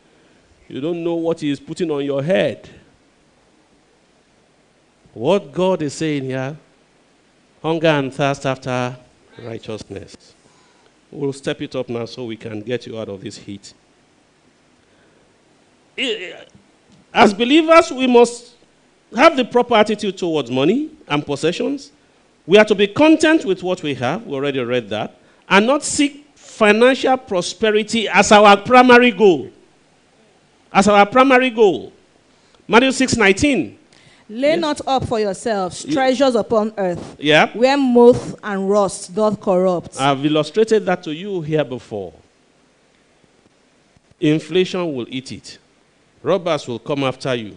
[0.69, 2.69] you don't know what he is putting on your head.
[5.13, 6.57] What God is saying here
[7.63, 8.95] hunger and thirst after
[9.39, 10.33] righteousness.
[11.09, 13.73] We'll step it up now so we can get you out of this heat.
[17.13, 18.55] As believers, we must
[19.15, 21.91] have the proper attitude towards money and possessions.
[22.45, 24.25] We are to be content with what we have.
[24.25, 25.17] We already read that.
[25.47, 29.51] And not seek financial prosperity as our primary goal.
[30.73, 31.93] As our primary goal.
[32.67, 33.77] Matthew 6 19.
[34.29, 37.49] Lay not up for yourselves treasures upon earth, Yeah.
[37.53, 42.13] where moth and rust doth corrupt, I've illustrated that to you here before.
[44.19, 45.57] Inflation will eat it.
[46.21, 47.55] Robbers will come after you.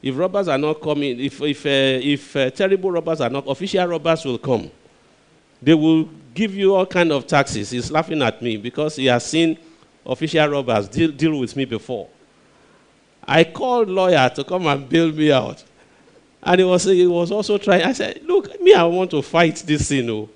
[0.00, 3.84] If robbers are not coming, if, if, uh, if uh, terrible robbers are not, official
[3.86, 4.70] robbers will come.
[5.60, 7.70] They will give you all kind of taxes.
[7.70, 9.58] He's laughing at me because he has seen
[10.06, 12.08] official robbers deal, deal with me before.
[13.26, 15.64] I called lawyer to come and bail me out.
[16.42, 17.82] And he was, he was also trying.
[17.82, 20.08] I said, look, me, I want to fight this thing.
[20.08, 20.28] Oh.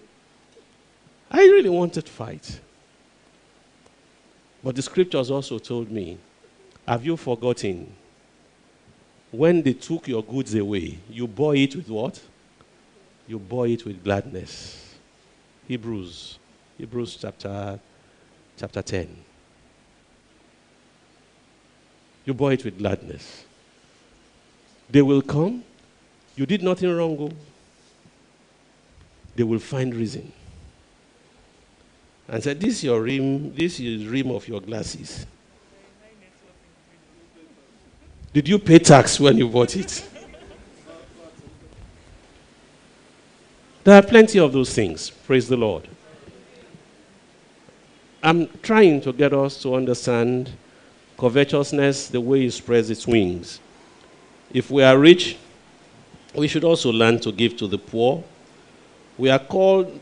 [1.30, 2.60] I really wanted to fight.
[4.62, 6.18] But the scriptures also told me,
[6.86, 7.92] have you forgotten?
[9.30, 12.20] When they took your goods away, you bore it with what?
[13.26, 14.94] You bore it with gladness.
[15.66, 16.38] Hebrews,
[16.76, 17.80] Hebrews chapter,
[18.58, 19.16] chapter 10.
[22.24, 23.44] You bore it with gladness.
[24.90, 25.64] They will come.
[26.36, 27.16] You did nothing wrong.
[27.20, 27.30] oh.
[29.34, 30.30] They will find reason
[32.28, 35.26] and said, This is your rim, this is rim of your glasses.
[38.32, 40.08] Did you pay tax when you bought it?
[43.84, 45.10] There are plenty of those things.
[45.10, 45.88] Praise the Lord.
[48.22, 50.52] I'm trying to get us to understand
[51.18, 53.58] covetousness the way it spreads its wings.
[54.52, 55.36] If we are rich,
[56.34, 58.22] we should also learn to give to the poor.
[59.18, 59.98] We are called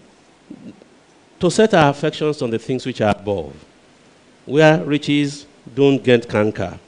[1.40, 3.54] to set our affections on the things which are above,
[4.46, 6.78] where riches don't get canker.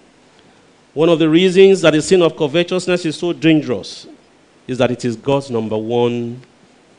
[0.94, 4.06] One of the reasons that the sin of covetousness is so dangerous
[4.66, 6.42] is that it is God's number one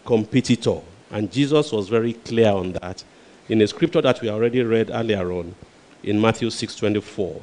[0.04, 0.80] competitor.
[1.12, 3.04] And Jesus was very clear on that
[3.48, 5.54] in a scripture that we already read earlier on
[6.02, 7.40] in Matthew 6:24.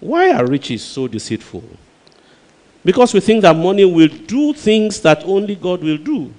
[0.00, 1.64] Why are riches so deceitful?
[2.88, 6.32] Because we think that money will do things that only God will do.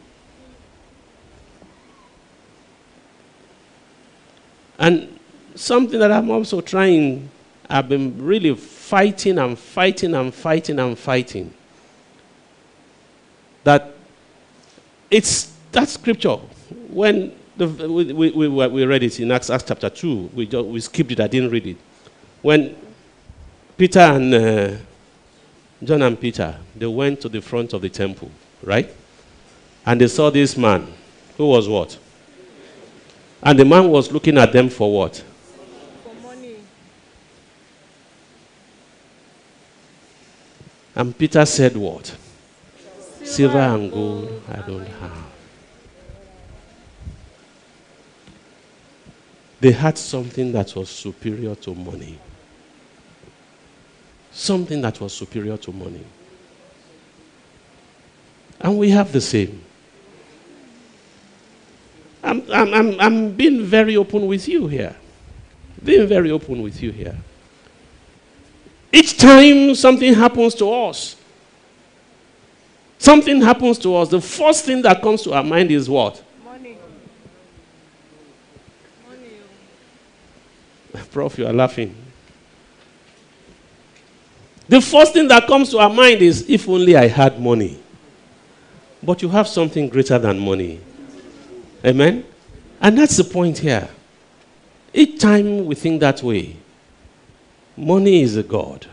[4.79, 5.19] And
[5.53, 7.29] something that I'm also trying,
[7.69, 11.53] I've been really fighting and fighting and fighting and fighting.
[13.63, 13.93] That
[15.11, 16.37] it's that scripture
[16.89, 20.31] when The, we, we, we, read it in Acts, Acts chapter 2.
[20.33, 21.77] We, just, we skipped it, I didn't read it.
[22.41, 22.75] When
[23.77, 24.77] Peter and uh,
[25.83, 28.31] John and Peter, they went to the front of the temple,
[28.61, 28.89] right?
[29.85, 30.93] And they saw this man
[31.37, 31.97] who was what?
[33.41, 35.23] And the man was looking at them for what?
[36.03, 36.55] For money.
[40.95, 42.15] And Peter said, What?
[43.23, 45.25] Silver and gold I don't have.
[49.61, 52.19] They had something that was superior to money.
[54.39, 56.01] Something that was superior to money.
[58.61, 59.61] And we have the same.
[62.23, 64.95] I'm, I'm, I'm, I'm being very open with you here.
[65.83, 67.17] Being very open with you here.
[68.93, 71.17] Each time something happens to us,
[72.97, 76.23] something happens to us, the first thing that comes to our mind is what?
[76.45, 76.77] Money.
[79.05, 81.03] Money.
[81.11, 81.93] Prof, you are laughing.
[84.69, 87.79] The first thing that comes to our mind is if only I had money.
[89.01, 90.79] But you have something greater than money.
[91.83, 92.23] Amen?
[92.79, 93.89] And that's the point here.
[94.93, 96.55] Each time we think that way,
[97.75, 98.85] money is a God.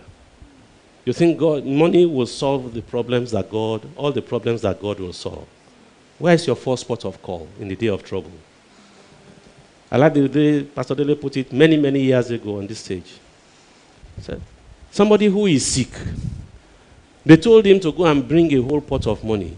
[1.04, 4.98] You think God, money will solve the problems that God, all the problems that God
[4.98, 5.46] will solve.
[6.18, 8.32] Where is your first spot of call in the day of trouble?
[9.90, 13.18] I like the way Pastor Dele put it many, many years ago on this stage.
[14.16, 14.40] He said,
[14.96, 15.90] somebody who is sick,
[17.24, 19.54] they told him to go and bring a whole pot of money.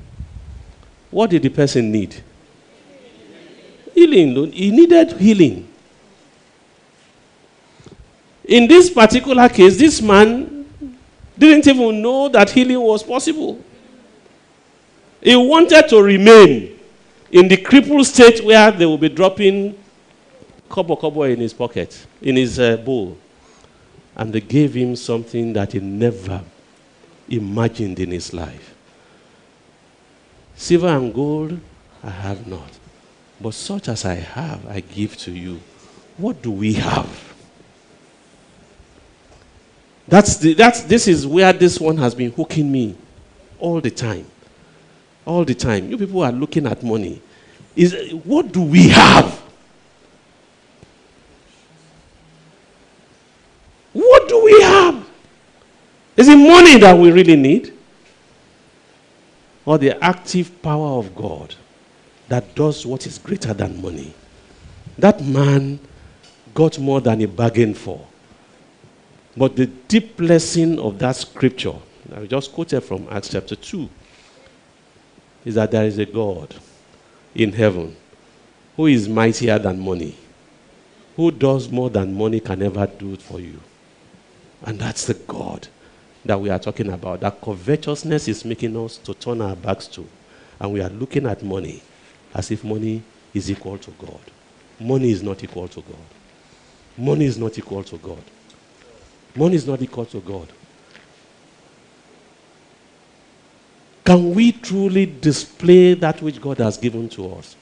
[1.13, 2.17] What did the person need?
[3.95, 4.51] Healing.
[4.53, 5.69] He needed healing.
[8.45, 10.67] In this particular case, this man
[11.39, 13.63] didn't even know that healing was possible.
[15.21, 16.77] He wanted to remain
[17.31, 19.79] in the crippled state where they will be dropping
[20.69, 23.17] kobo kobo in his pocket, in his uh, bowl.
[24.19, 26.43] And they gave him something that he never
[27.29, 28.75] imagined in his life.
[30.57, 31.61] Silver and gold
[32.03, 32.71] I have not,
[33.41, 35.61] but such as I have, I give to you.
[36.17, 37.35] What do we have?
[40.09, 42.97] That's the, that's, this is where this one has been hooking me
[43.59, 44.27] all the time.
[45.25, 45.91] All the time.
[45.91, 47.21] You people are looking at money.
[47.77, 49.41] Is, what do we have?
[53.99, 55.09] What do we have?
[56.17, 57.77] Is it money that we really need?
[59.65, 61.57] Or the active power of God
[62.29, 64.15] that does what is greater than money?
[64.99, 65.81] That man
[66.55, 68.07] got more than he bargained for.
[69.37, 71.75] But the deep lesson of that scripture,
[72.15, 73.89] I just quoted from Acts chapter 2,
[75.45, 76.55] is that there is a God
[77.35, 77.97] in heaven
[78.77, 80.17] who is mightier than money,
[81.17, 83.59] who does more than money can ever do for you.
[84.65, 85.69] And that's the God
[86.25, 87.21] that we are talking about.
[87.21, 90.07] That covetousness is making us to turn our backs to.
[90.61, 91.83] And we are looking at money
[92.35, 93.03] as if money
[93.33, 94.21] is equal to God.
[94.81, 95.97] Money is not equal to God.
[96.97, 98.23] Money is not equal to God.
[99.37, 100.49] Money is not equal to God.
[104.05, 107.57] Can we truly display that which God has given to us?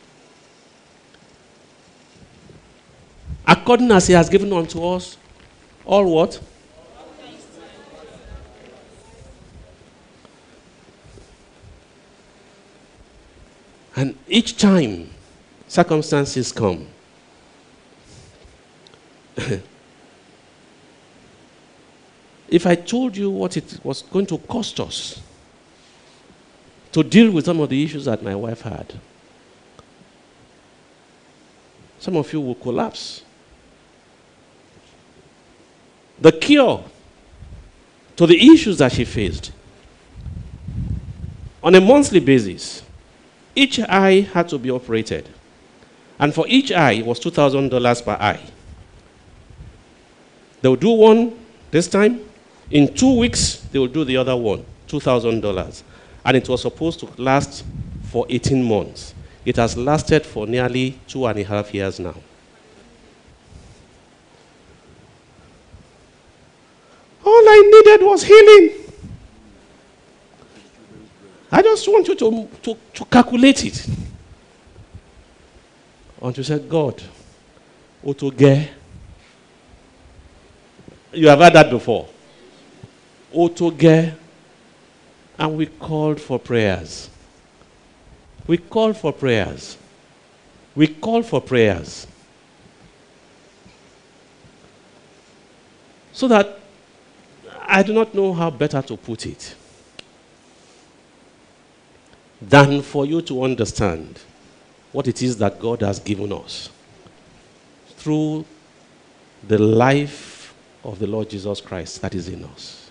[3.46, 5.16] According as He has given unto us,
[5.84, 6.40] all what?
[13.96, 15.10] And each time
[15.66, 16.86] circumstances come,
[22.48, 25.20] if I told you what it was going to cost us
[26.92, 28.92] to deal with some of the issues that my wife had,
[31.98, 33.22] some of you will collapse.
[36.18, 36.84] The cure
[38.16, 39.52] to the issues that she faced
[41.62, 42.82] on a monthly basis,
[43.56, 45.28] each eye had to be operated.
[46.18, 48.40] And for each eye, it was $2,000 per eye.
[50.62, 51.38] They will do one
[51.70, 52.20] this time.
[52.70, 55.82] In two weeks, they will do the other one, $2,000.
[56.24, 57.64] And it was supposed to last
[58.04, 59.14] for 18 months.
[59.44, 62.14] It has lasted for nearly two and a half years now.
[67.24, 68.85] All I needed was healing.
[71.50, 73.86] I just want you to, to, to calculate it.
[76.20, 77.02] Until you say, God,
[78.04, 78.68] Otoge.
[81.12, 82.08] You have heard that before.
[83.34, 84.14] Otoge.
[85.38, 87.10] And we called for prayers.
[88.46, 89.76] We called for prayers.
[90.76, 92.06] we call for prayers.
[96.12, 96.60] So that
[97.62, 99.54] I do not know how better to put it
[102.48, 104.20] than for you to understand
[104.92, 106.70] what it is that God has given us
[107.96, 108.44] through
[109.46, 110.54] the life
[110.84, 112.88] of the Lord Jesus Christ that is in us.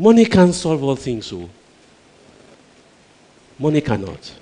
[0.00, 1.50] Money can't solve all things, so
[3.58, 4.32] money cannot.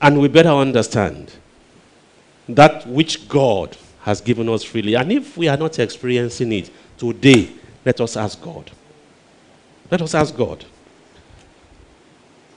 [0.00, 1.30] And we better understand
[2.48, 4.94] that which God has given us freely.
[4.94, 7.50] And if we are not experiencing it today,
[7.84, 8.70] let us ask God.
[9.90, 10.64] Let us ask God.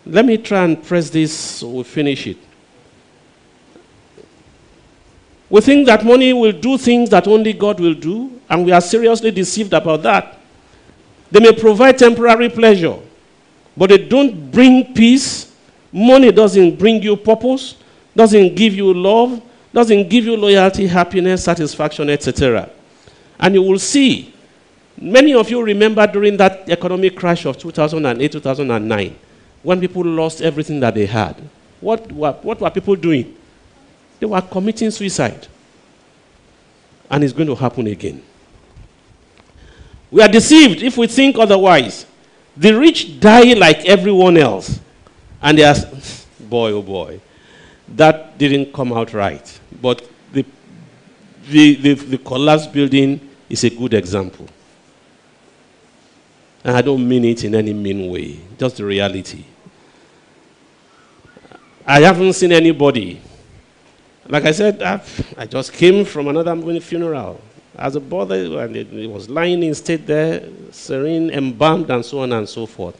[0.05, 2.37] Let me try and press this so we finish it.
[5.49, 8.81] We think that money will do things that only God will do, and we are
[8.81, 10.37] seriously deceived about that.
[11.31, 12.97] They may provide temporary pleasure,
[13.75, 15.55] but they don't bring peace.
[15.91, 17.75] Money doesn't bring you purpose,
[18.15, 19.41] doesn't give you love,
[19.73, 22.69] doesn't give you loyalty, happiness, satisfaction, etc.
[23.39, 24.33] And you will see,
[24.99, 29.15] many of you remember during that economic crash of 2008 2009,
[29.63, 31.35] when people lost everything that they had.
[31.81, 33.35] What were, what were people doing?
[34.19, 35.47] They were committing suicide.
[37.09, 38.23] And it's going to happen again.
[40.11, 42.05] We are deceived if we think otherwise.
[42.57, 44.79] The rich die like everyone else.
[45.41, 45.75] And they are,
[46.39, 47.21] boy, oh boy,
[47.95, 49.59] that didn't come out right.
[49.81, 50.45] But the,
[51.49, 54.47] the, the, the collapsed building is a good example.
[56.63, 59.45] And I don't mean it in any mean way, just the reality.
[61.85, 63.21] I haven't seen anybody.
[64.27, 67.41] Like I said, I've, i just came from another funeral.
[67.75, 72.33] As a brother, and it was lying in state there, serene, embalmed, and so on
[72.33, 72.99] and so forth.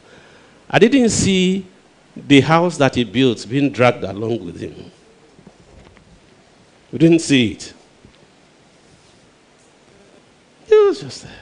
[0.68, 1.66] I didn't see
[2.16, 4.90] the house that he built being dragged along with him.
[6.92, 7.72] We didn't see it.
[10.68, 11.32] It was just there.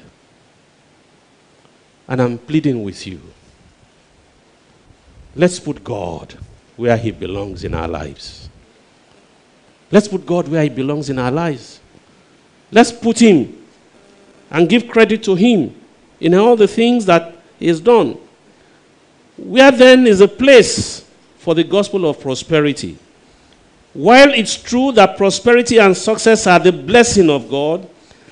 [2.06, 3.20] And I'm pleading with you.
[5.34, 6.36] Let's put God
[6.76, 8.48] where He belongs in our lives.
[9.90, 11.80] Let's put God where He belongs in our lives.
[12.70, 13.66] Let's put Him
[14.50, 15.74] and give credit to Him
[16.20, 18.18] in all the things that He has done.
[19.38, 21.08] Where then is a place
[21.38, 22.98] for the gospel of prosperity?
[23.94, 27.88] While it's true that prosperity and success are the blessing of God,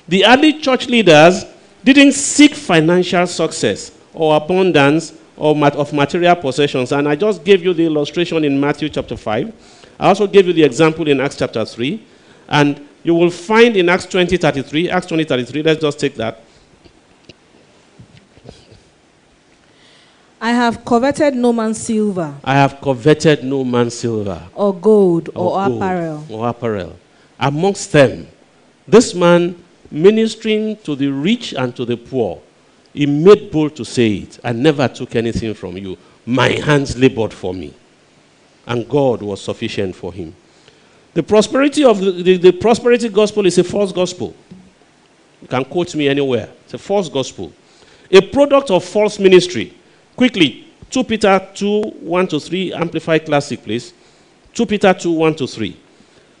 [0.07, 1.45] the early church leaders
[1.83, 6.91] didn't seek financial success or abundance or of material possessions.
[6.91, 9.53] And I just gave you the illustration in Matthew chapter 5.
[9.99, 12.03] I also gave you the example in Acts chapter 3.
[12.49, 16.41] And you will find in Acts 20 33, Acts 20 33, let's just take that.
[20.47, 22.33] I have coveted no man's silver.
[22.41, 24.41] I have coveted no man's silver.
[24.55, 26.25] Or gold or, or gold apparel.
[26.29, 26.95] Or apparel.
[27.37, 28.29] Amongst them,
[28.87, 29.61] this man
[29.91, 32.41] ministering to the rich and to the poor,
[32.93, 34.39] he made bold to say it.
[34.41, 35.97] I never took anything from you.
[36.25, 37.73] My hands labored for me.
[38.65, 40.33] And God was sufficient for him.
[41.13, 44.33] The prosperity of the, the, the prosperity gospel is a false gospel.
[45.41, 46.49] You can quote me anywhere.
[46.63, 47.51] It's a false gospel.
[48.09, 49.73] A product of false ministry
[50.17, 53.93] Quickly, 2 Peter 2 1 to 3, Amplified Classic, please.
[54.53, 55.77] 2 Peter 2 1 to 3.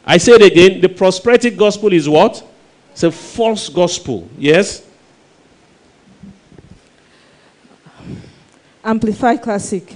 [0.03, 2.43] I say it again the prosperity gospel is what?
[2.91, 4.27] It's a false gospel.
[4.37, 4.81] Yes?
[8.83, 9.95] Amplified Classic.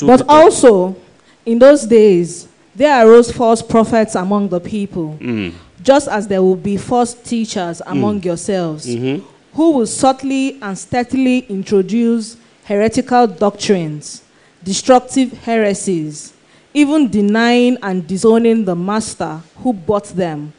[0.00, 0.96] But also,
[1.44, 5.52] in those days, there arose false prophets among the people, Mm.
[5.82, 9.22] just as there will be false teachers among yourselves, Mhm.
[9.54, 14.22] Who will subtly and steadily introduce heretical doctrines,
[14.64, 16.32] destructive heresies,
[16.74, 20.52] even denying and disowning the master who bought them,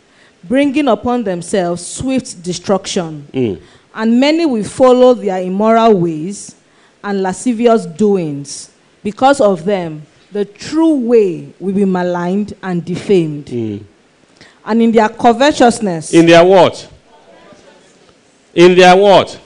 [0.44, 3.28] bringing upon themselves swift destruction.
[3.34, 3.62] Mm.
[3.96, 6.56] And many will follow their immoral ways
[7.04, 8.72] and lascivious doings.
[9.04, 13.46] Because of them, the true way will be maligned and defamed.
[13.48, 13.84] Mm.
[14.66, 16.90] And in their covetousness, In their what?
[18.54, 19.40] In their what?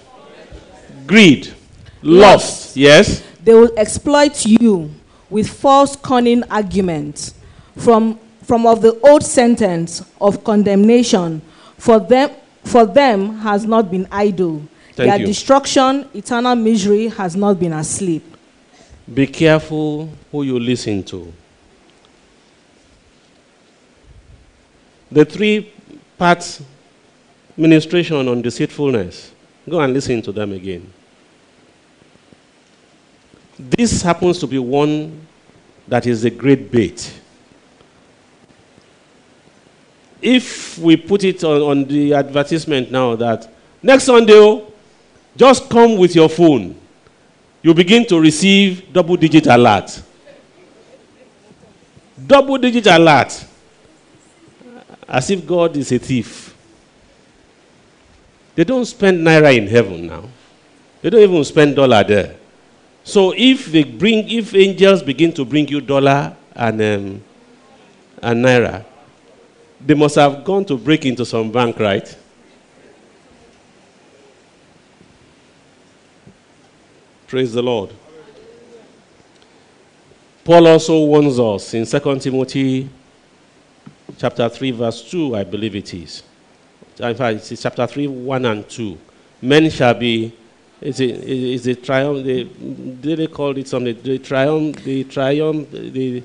[1.06, 1.54] Greed.
[2.02, 2.76] Lust.
[2.76, 3.24] Yes?
[3.48, 4.92] they will exploit you
[5.30, 7.34] with false cunning arguments
[7.78, 11.42] from, from of the old sentence of condemnation
[11.78, 12.30] for them,
[12.66, 14.62] for them has not been idle
[14.96, 15.26] Thank their you.
[15.28, 18.36] destruction eternal misery has not been asleep
[19.14, 21.32] Be careful who you listen to.
[25.10, 25.72] The three
[26.18, 26.62] parts
[27.58, 29.32] ministration on deceitfulness.
[29.68, 30.94] Go and listen to them again.
[33.60, 35.28] This happens to be one
[35.88, 37.14] that is a great bait.
[40.22, 43.52] If we put it on, on the advertisement now that
[43.82, 44.72] next Sunday, oh,
[45.36, 46.80] just come with your phone,
[47.62, 50.02] you begin to receive double digit alert.
[52.26, 53.46] Double digit alert.
[55.08, 56.47] As if God is a thief.
[58.58, 60.24] They don't spend naira in heaven now.
[61.04, 62.38] They don't even spend dollar there.
[63.04, 67.24] So if they bring, if angels begin to bring you dollar and um,
[68.20, 68.84] and naira,
[69.80, 72.18] they must have gone to break into some bank, right?
[77.28, 77.92] Praise the Lord.
[80.44, 82.90] Paul also warns us in 2 Timothy
[84.18, 86.24] chapter 3, verse 2, I believe it is.
[87.00, 88.98] In fact, it's chapter 3, 1 and 2.
[89.42, 90.34] Men shall be,
[90.82, 94.00] is it, is it triumph, they, did they call it something?
[94.02, 96.24] The triumph, the triumph, the,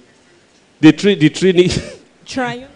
[0.81, 1.81] the, tri, the trinity,
[2.25, 2.71] Triumph.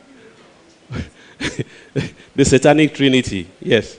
[2.34, 3.98] the satanic trinity, yes.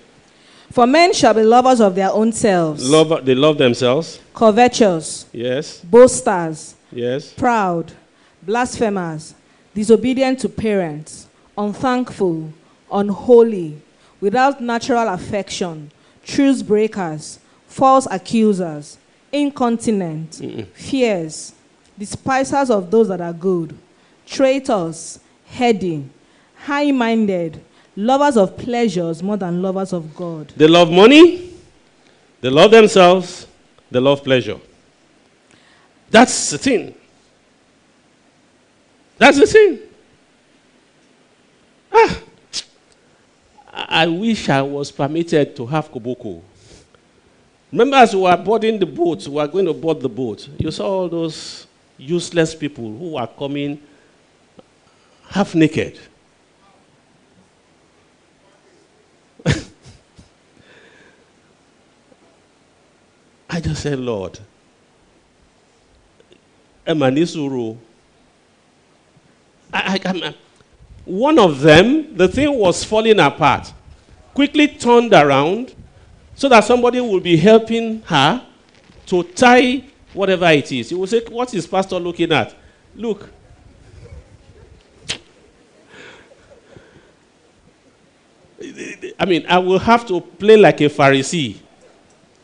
[0.71, 5.79] For men shall be lovers of their own selves, Love, they love themselves, covetous, yes,
[5.81, 7.33] boasters, yes.
[7.33, 7.93] proud,
[8.43, 9.33] blasphemers,
[9.73, 12.51] disobedient to parents, unthankful,
[12.91, 13.81] unholy,
[14.21, 15.91] without natural affection,
[16.23, 18.97] truce breakers, false accusers,
[19.31, 20.41] incontinent,
[20.73, 21.53] fears,
[21.97, 23.77] despisers of those that are good,
[24.25, 26.07] traitors, heady,
[26.55, 27.61] high minded,
[27.95, 30.53] lovers of pleasures more than lovers of God.
[30.55, 31.53] They love money,
[32.41, 33.47] they love themselves,
[33.89, 34.59] they love pleasure.
[36.09, 36.95] That's the thing.
[39.17, 39.79] That's the thing.
[41.91, 42.17] Ah,
[43.97, 46.41] I I wish I was permitted to have Koboko.
[47.71, 50.69] Remember, as we were boarding the boat, we were going to board the boat, you
[50.71, 51.65] saw all those
[51.97, 53.81] useless people who were coming
[55.27, 55.97] half naked.
[63.49, 64.37] I just said, Lord,
[66.85, 67.77] Emanisuru.
[69.73, 70.35] I, I, I'm-
[71.03, 73.71] one of them, the thing was falling apart,
[74.37, 75.73] quickly turned around
[76.35, 78.45] so that somebody will be helping her
[79.07, 79.83] to tie
[80.13, 80.91] whatever it is.
[80.91, 82.55] You will say, What is Pastor looking at?
[82.93, 83.27] Look.
[89.19, 91.57] I mean, I will have to play like a Pharisee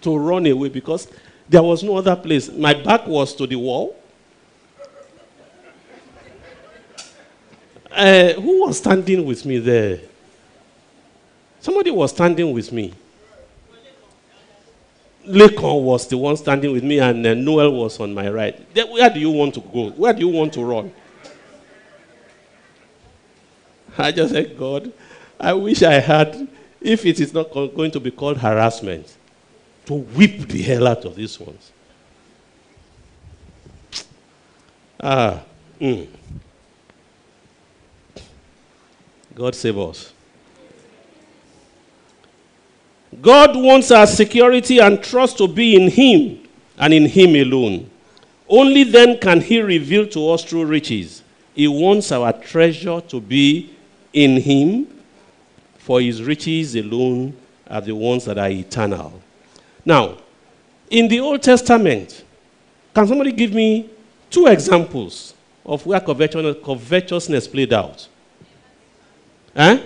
[0.01, 1.07] to run away because
[1.47, 2.49] there was no other place.
[2.49, 3.95] My back was to the wall.
[7.91, 9.99] Uh, who was standing with me there?
[11.63, 12.93] Somebody was standing with me.
[15.25, 18.73] Lekan was the one standing with me, and uh, Noel was on my right.
[18.73, 19.91] Then where do you want to go?
[19.91, 20.91] Where do you want to run?
[23.97, 24.91] I just said, God,
[25.39, 26.49] I wish I had,
[26.81, 29.15] if it is not going to be called harassment,
[29.85, 31.71] to whip the hell out of these ones.
[34.99, 35.41] Ah,
[35.79, 36.09] mm.
[39.33, 40.12] God save us.
[43.21, 47.89] God wants our security and trust to be in Him and in Him alone.
[48.47, 51.23] Only then can He reveal to us true riches.
[51.55, 53.73] He wants our treasure to be
[54.11, 54.87] in Him,
[55.77, 57.35] for His riches alone
[57.67, 59.21] are the ones that are eternal.
[59.85, 60.17] Now,
[60.89, 62.23] in the Old Testament,
[62.93, 63.89] can somebody give me
[64.29, 65.33] two examples
[65.65, 68.07] of where covetous- covetousness played out?
[69.55, 69.77] Eh?
[69.77, 69.83] Huh?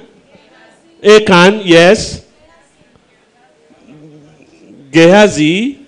[1.04, 2.27] Achan, yes.
[4.98, 5.86] Gehazi,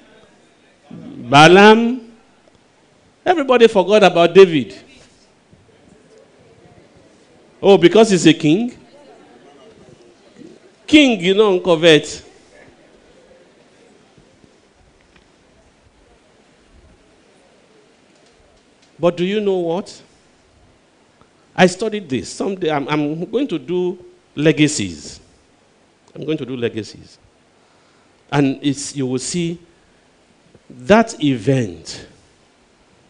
[0.92, 2.00] Balaam.
[3.26, 4.76] Everybody forgot about David.
[7.60, 8.78] Oh, because he's a king?
[10.86, 12.24] King, you don't covet.
[19.00, 20.04] But do you know what?
[21.56, 22.30] I studied this.
[22.30, 24.06] Someday I'm, I'm going to do
[24.36, 25.20] legacies.
[26.14, 27.18] I'm going to do legacies.
[28.32, 28.64] And
[28.96, 29.60] you will see
[30.70, 32.08] that event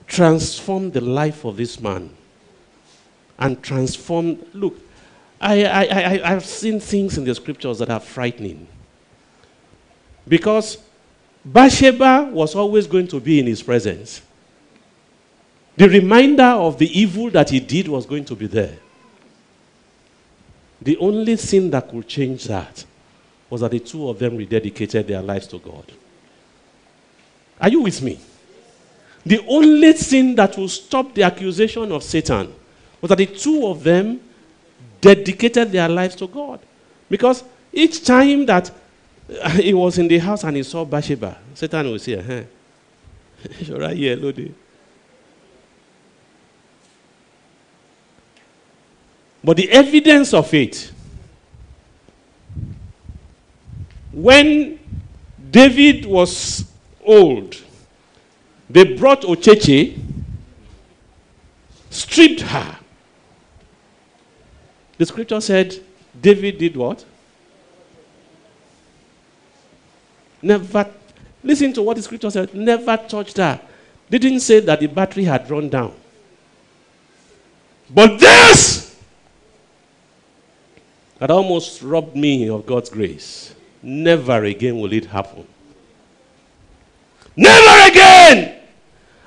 [0.07, 2.09] transformed the life of this man.
[3.37, 4.77] And transformed, look,
[5.39, 8.67] I, I, I, I've seen things in the scriptures that are frightening.
[10.27, 10.77] Because
[11.45, 14.21] Bathsheba was always going to be in his presence.
[15.77, 18.77] The reminder of the evil that he did was going to be there.
[20.81, 22.85] The only thing that could change that
[23.49, 25.85] was that the two of them rededicated their lives to God.
[27.59, 28.19] Are you with me?
[29.25, 32.53] The only thing that will stop the accusation of Satan
[33.01, 34.21] was that the two of them
[35.01, 36.59] dedicated their lives to God.
[37.09, 37.43] Because
[37.73, 38.71] each time that
[39.41, 42.43] uh, he was in the house and he saw Bathsheba, Satan will say, huh?
[43.59, 44.51] You're here, Lodi.
[49.43, 50.91] But the evidence of it,
[54.21, 54.79] when
[55.49, 56.69] David was
[57.03, 57.55] old,
[58.69, 59.97] they brought Ocheche,
[61.89, 62.77] stripped her.
[64.97, 65.79] The scripture said
[66.19, 67.05] David did what?
[70.41, 70.91] Never,
[71.43, 73.61] listen to what the scripture said, never touched her.
[74.09, 75.93] Didn't say that the battery had run down.
[77.89, 78.99] But this
[81.19, 83.53] had almost robbed me of God's grace.
[83.81, 85.47] Never again will it happen.
[87.35, 88.59] Never again!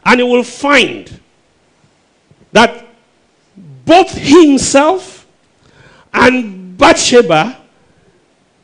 [0.04, 1.20] And you will find
[2.52, 2.86] that
[3.84, 5.26] both himself
[6.12, 7.58] and Bathsheba,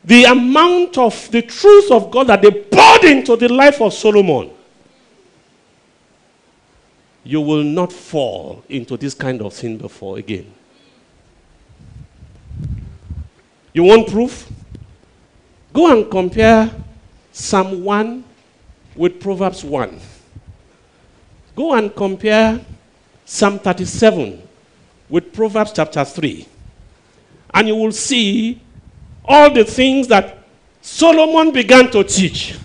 [0.03, 4.51] the amount of the truth of God that they poured into the life of Solomon,
[7.23, 10.51] you will not fall into this kind of sin before again.
[13.73, 14.49] You want proof?
[15.71, 16.71] Go and compare
[17.31, 18.23] Psalm 1
[18.95, 19.99] with Proverbs 1.
[21.55, 22.59] Go and compare
[23.25, 24.41] Psalm 37
[25.09, 26.47] with Proverbs chapter 3.
[27.53, 28.61] And you will see
[29.25, 30.39] all the things that
[30.81, 32.57] Solomon began to teach.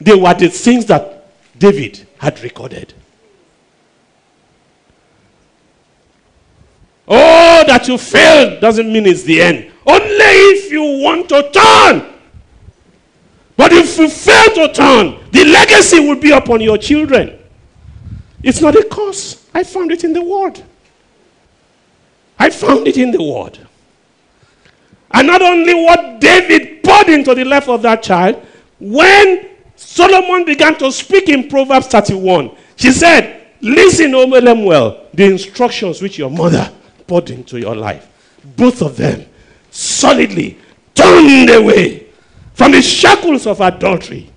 [0.00, 2.92] They were the things that David had recorded.
[7.08, 9.72] Oh, that you failed doesn't mean it's the end.
[9.86, 12.15] Only if you want to turn.
[13.56, 17.38] But if you fail to turn, the legacy will be upon your children.
[18.42, 19.46] It's not a curse.
[19.54, 20.62] I found it in the Word.
[22.38, 23.58] I found it in the Word.
[25.10, 28.44] And not only what David poured into the life of that child,
[28.78, 36.02] when Solomon began to speak in Proverbs 31, she said, Listen, O Lemuel, the instructions
[36.02, 36.70] which your mother
[37.06, 38.06] poured into your life.
[38.56, 39.24] Both of them
[39.70, 40.58] solidly
[40.94, 42.05] turned away
[42.56, 44.30] from the shackles of adultery.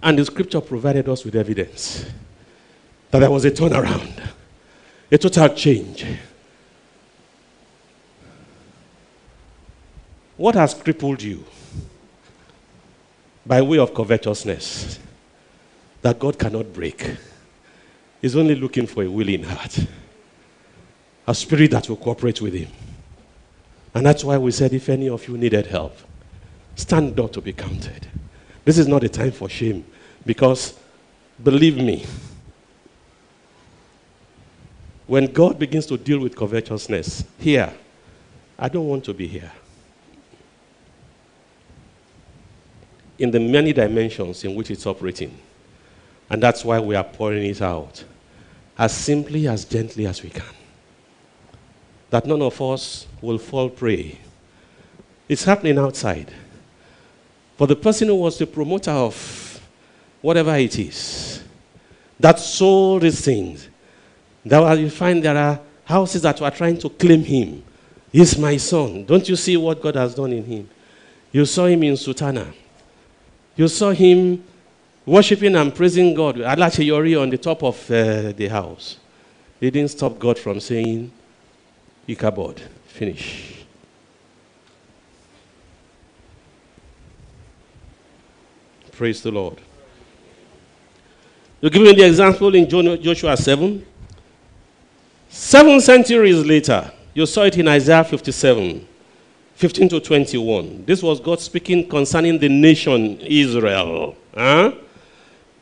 [0.00, 2.06] And the scripture provided us with evidence
[3.10, 4.22] that there was a turnaround,
[5.10, 6.06] a total change.
[10.36, 11.44] What has crippled you
[13.44, 15.00] by way of covetousness
[16.02, 17.16] that God cannot break?
[18.22, 19.78] Is only looking for a willing heart,
[21.26, 22.70] a spirit that will cooperate with Him.
[23.96, 25.96] And that's why we said, if any of you needed help,
[26.74, 28.06] stand up to be counted.
[28.62, 29.86] This is not a time for shame
[30.26, 30.78] because,
[31.42, 32.04] believe me,
[35.06, 37.72] when God begins to deal with covetousness here,
[38.58, 39.50] I don't want to be here.
[43.18, 45.34] In the many dimensions in which it's operating.
[46.28, 48.04] And that's why we are pouring it out
[48.76, 50.44] as simply, as gently as we can.
[52.10, 54.18] That none of us will fall prey.
[55.28, 56.32] It's happening outside.
[57.56, 59.60] For the person who was the promoter of
[60.22, 61.42] whatever it is,
[62.18, 63.68] that sold these things,
[64.44, 67.62] that you find there are houses that were trying to claim him.
[68.12, 69.04] He's my son.
[69.04, 70.70] Don't you see what God has done in him?
[71.32, 72.52] You saw him in Sutana.
[73.56, 74.44] You saw him
[75.04, 76.36] worshiping and praising God.
[76.36, 78.98] Alacheyori on the top of uh, the house.
[79.60, 81.10] He didn't stop God from saying,
[82.06, 82.62] Ichabod,
[82.96, 83.64] finish.
[88.92, 89.60] Praise the Lord.
[91.60, 92.68] You give me the example in
[93.02, 93.84] Joshua 7.
[95.28, 98.86] Seven centuries later, you saw it in Isaiah 57,
[99.54, 100.84] 15 to 21.
[100.86, 104.16] This was God speaking concerning the nation Israel.
[104.34, 104.72] Huh?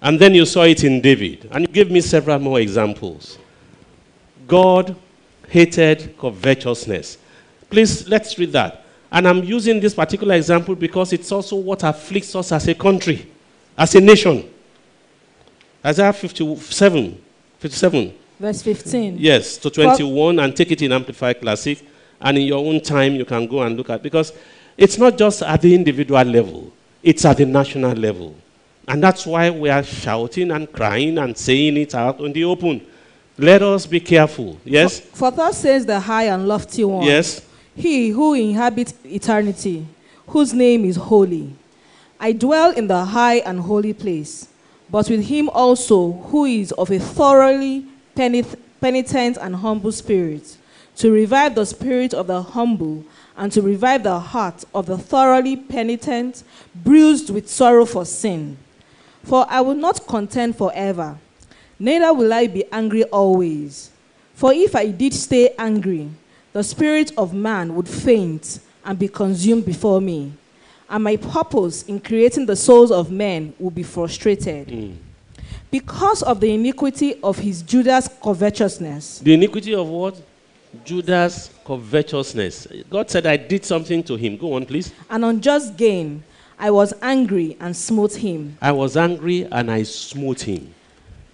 [0.00, 1.48] And then you saw it in David.
[1.50, 3.38] And you gave me several more examples.
[4.46, 4.94] God
[5.48, 7.18] hated covetousness.
[7.74, 8.84] Please, let's read that.
[9.10, 13.28] And I'm using this particular example because it's also what afflicts us as a country,
[13.76, 14.48] as a nation.
[15.84, 17.20] Isaiah 57,
[17.58, 18.14] 57.
[18.38, 19.16] Verse 15.
[19.18, 21.84] Yes, to 21, and take it in Amplified Classic.
[22.20, 24.32] And in your own time, you can go and look at because
[24.76, 26.72] it's not just at the individual level,
[27.02, 28.36] it's at the national level.
[28.86, 32.86] And that's why we are shouting and crying and saying it out in the open.
[33.36, 34.60] Let us be careful.
[34.64, 35.00] Yes?
[35.00, 37.02] For, for thus says the high and lofty one.
[37.04, 37.44] Yes?
[37.76, 39.86] He who inhabits eternity,
[40.28, 41.54] whose name is holy.
[42.20, 44.48] I dwell in the high and holy place,
[44.90, 50.56] but with him also who is of a thoroughly penitent and humble spirit,
[50.96, 53.04] to revive the spirit of the humble
[53.36, 56.44] and to revive the heart of the thoroughly penitent,
[56.74, 58.56] bruised with sorrow for sin.
[59.24, 61.18] For I will not contend forever,
[61.78, 63.90] neither will I be angry always.
[64.34, 66.10] For if I did stay angry,
[66.54, 70.32] the spirit of man would faint and be consumed before me,
[70.88, 74.70] and my purpose in creating the souls of men would be frustrated.
[74.70, 74.92] Hmm.
[75.70, 80.20] Because of the iniquity of his Judah's covetousness, The iniquity of what?
[80.84, 82.68] Judah's covetousness.
[82.88, 84.36] God said, I did something to him.
[84.36, 84.92] Go on, please.
[85.10, 86.22] and unjust gain,
[86.58, 88.56] I was angry and smote him.
[88.62, 90.72] I was angry and I smote him.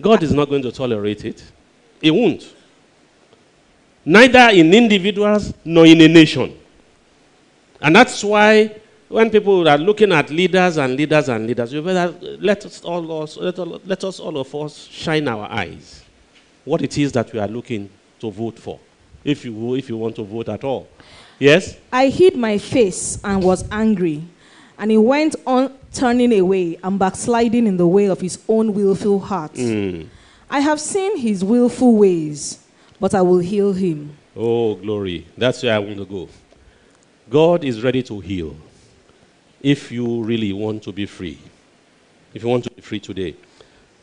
[0.00, 1.42] God is not going to tolerate it.
[2.00, 2.54] He won't.
[4.04, 6.56] Neither in individuals nor in a nation.
[7.80, 8.74] And that's why
[9.08, 13.22] when people are looking at leaders and leaders and leaders, you better let us all,
[13.22, 16.02] us- let, all- let us all of us shine our eyes.
[16.64, 17.90] What it is that we are looking
[18.20, 18.78] to vote for,
[19.24, 20.88] if you, if you want to vote at all.
[21.38, 21.76] Yes?
[21.92, 24.22] I hid my face and was angry,
[24.78, 29.18] and he went on turning away and backsliding in the way of his own willful
[29.18, 29.54] heart.
[29.54, 30.06] Mm.
[30.50, 32.58] I have seen his willful ways,
[33.00, 34.16] but I will heal him.
[34.36, 35.26] Oh, glory.
[35.36, 36.28] That's where I want to go.
[37.28, 38.54] God is ready to heal
[39.60, 41.38] if you really want to be free.
[42.34, 43.34] If you want to be free today.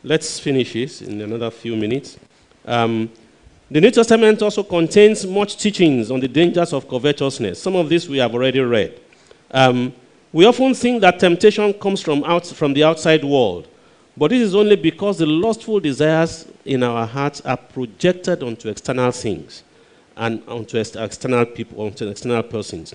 [0.02, 2.18] Let's finish this in another few minutes.
[2.64, 3.10] Um,
[3.70, 7.60] the New Testament also contains much teachings on the dangers of covetousness.
[7.60, 9.00] Some of this we have already read.
[9.50, 9.92] Um,
[10.32, 13.66] we often think that temptation comes from, out, from the outside world,
[14.18, 19.12] but this is only because the lustful desires in our hearts are projected onto external
[19.12, 19.62] things
[20.16, 22.94] and onto external people, onto external persons.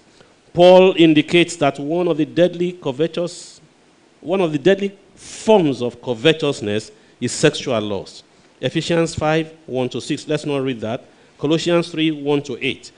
[0.53, 3.61] Paul indicates that one of the deadly covetous,
[4.19, 6.91] one of the deadly forms of covetousness
[7.21, 8.25] is sexual lust.
[8.59, 10.27] Ephesians 5, 1 to 6.
[10.27, 11.05] Let's not read that.
[11.39, 12.91] Colossians 3, 1 to 8.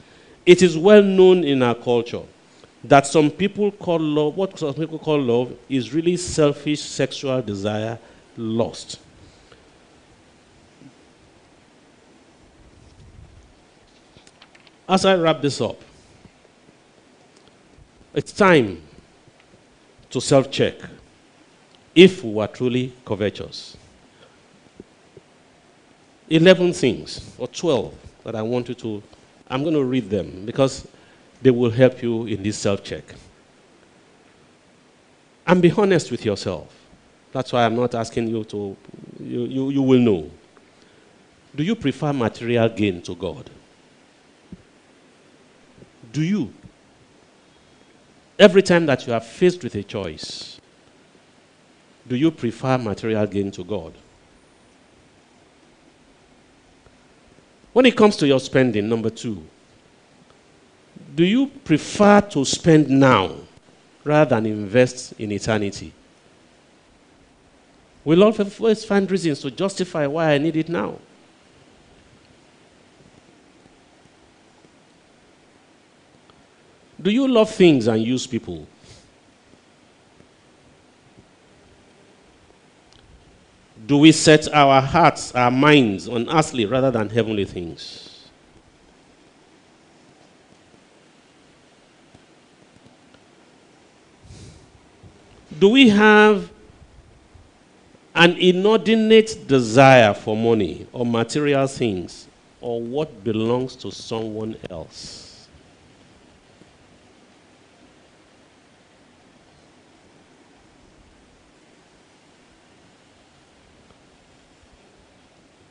[0.48, 2.24] It is well known in our culture
[2.84, 7.98] that some people call love, what some people call love, is really selfish sexual desire,
[8.38, 9.00] lust.
[14.88, 15.82] As I wrap this up,
[18.14, 18.82] it's time
[20.10, 20.76] to self check
[21.96, 23.78] if we are truly covetous.
[26.30, 27.94] 11 things, or 12,
[28.24, 29.04] that I want you to,
[29.48, 30.88] I'm going to read them because
[31.42, 33.04] they will help you in this self check.
[35.48, 36.85] And be honest with yourself.
[37.36, 38.78] That's why I'm not asking you to,
[39.20, 40.32] you, you, you will know.
[41.54, 43.50] Do you prefer material gain to God?
[46.14, 46.54] Do you?
[48.40, 50.62] Every time that you are faced with a choice,
[52.08, 53.92] do you prefer material gain to God?
[57.74, 59.44] When it comes to your spending, number two,
[61.14, 63.36] do you prefer to spend now
[64.06, 65.92] rather than invest in eternity?
[68.06, 71.00] We'll always find reasons to justify why I need it now.
[77.02, 78.68] Do you love things and use people?
[83.88, 88.28] Do we set our hearts, our minds on earthly rather than heavenly things?
[95.60, 96.55] Do we have
[98.16, 102.28] an inordinate desire for money or material things
[102.62, 105.48] or what belongs to someone else?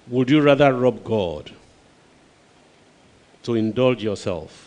[0.09, 1.51] Would you rather rob God
[3.43, 4.64] to indulge yourself?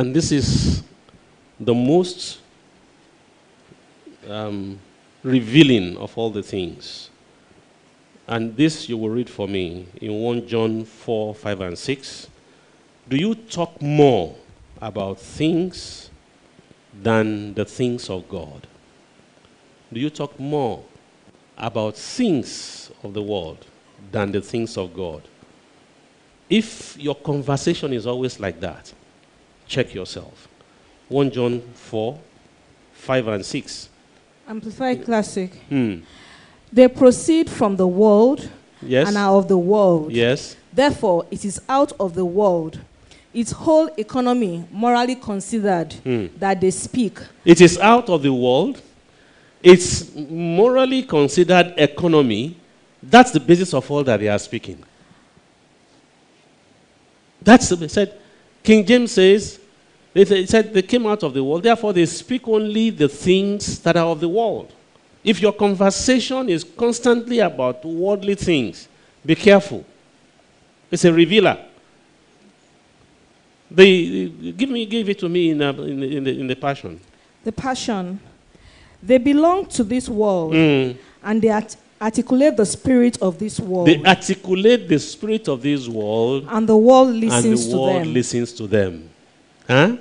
[0.00, 0.82] And this is
[1.60, 2.38] the most
[4.26, 4.78] um,
[5.22, 7.10] revealing of all the things.
[8.26, 12.28] And this you will read for me in 1 John 4, 5, and 6.
[13.10, 14.34] Do you talk more
[14.80, 16.08] about things
[17.02, 18.66] than the things of God?
[19.92, 20.82] Do you talk more
[21.58, 23.66] about things of the world
[24.10, 25.20] than the things of God?
[26.48, 28.94] If your conversation is always like that,
[29.70, 30.48] check yourself.
[31.08, 32.18] 1 John 4,
[32.92, 33.88] 5 and 6.
[34.48, 35.54] Amplified Classic.
[35.68, 35.98] Hmm.
[36.72, 38.50] They proceed from the world
[38.82, 39.08] Yes.
[39.08, 40.12] and are of the world.
[40.12, 40.56] Yes.
[40.72, 42.80] Therefore, it is out of the world,
[43.32, 46.26] its whole economy morally considered, Hmm.
[46.38, 47.18] that they speak.
[47.44, 48.80] It is out of the world.
[49.62, 52.56] It's morally considered economy.
[53.02, 54.82] That's the basis of all that they are speaking.
[57.42, 58.14] That's the said.
[58.62, 59.59] King James says,
[60.12, 63.96] they said they came out of the world, therefore they speak only the things that
[63.96, 64.72] are of the world.
[65.22, 68.88] If your conversation is constantly about worldly things,
[69.24, 69.84] be careful.
[70.90, 71.58] It's a revealer.
[73.70, 76.56] They, give me, give it to me in, uh, in, the- in, the, in the
[76.56, 77.00] passion.
[77.44, 78.18] The passion.
[79.02, 80.96] They belong to this world, Mm.
[81.22, 85.86] and they art- articulate the spirit of this world, They articulate the spirit of this
[85.86, 88.14] world, and the world listens, and the to world them.
[88.14, 89.09] listens to them.
[89.70, 89.96] Huh?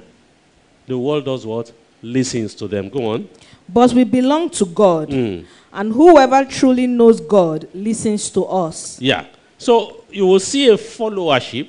[0.87, 1.71] The world does what?
[2.01, 2.89] Listens to them.
[2.89, 3.29] Go on.
[3.71, 5.45] But we belong to God, Mm.
[5.71, 8.99] and whoever truly knows God listens to us.
[8.99, 9.25] Yeah.
[9.59, 11.67] So you will see a followership,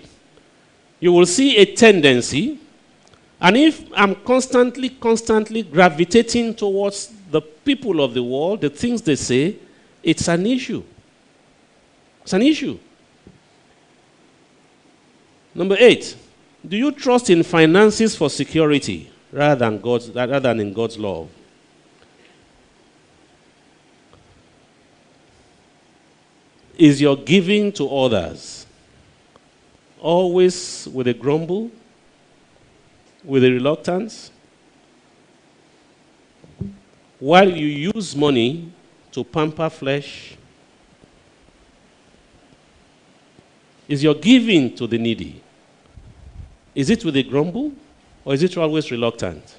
[0.99, 2.59] you will see a tendency,
[3.39, 9.17] and if I'm constantly, constantly gravitating towards the people of the world, the things they
[9.17, 9.57] say,
[10.03, 10.83] it's an issue.
[12.23, 12.79] It's an issue.
[15.55, 16.17] Number eight,
[16.67, 21.29] do you trust in finances for security rather than, God's, rather than in God's love?
[26.77, 28.67] Is your giving to others
[29.99, 31.71] always with a grumble,
[33.25, 34.31] with a reluctance?
[37.19, 38.73] While you use money
[39.13, 40.37] to pamper flesh,
[43.87, 45.43] is your giving to the needy?
[46.81, 47.73] Is it with a grumble
[48.25, 49.59] or is it always reluctant?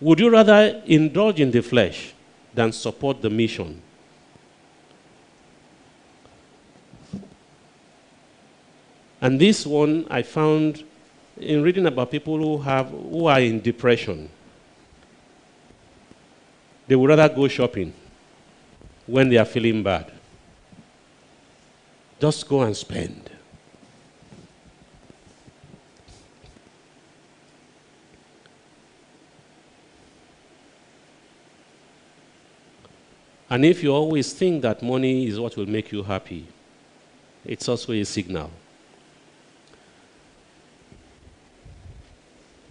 [0.00, 2.12] Would you rather indulge in the flesh
[2.52, 3.80] than support the mission?
[9.20, 10.82] And this one I found
[11.36, 14.28] in reading about people who have who are in depression.
[16.88, 17.92] They would rather go shopping
[19.06, 20.10] when they are feeling bad.
[22.20, 23.27] Just go and spend.
[33.50, 36.46] And if you always think that money is what will make you happy,
[37.44, 38.50] it's also a signal.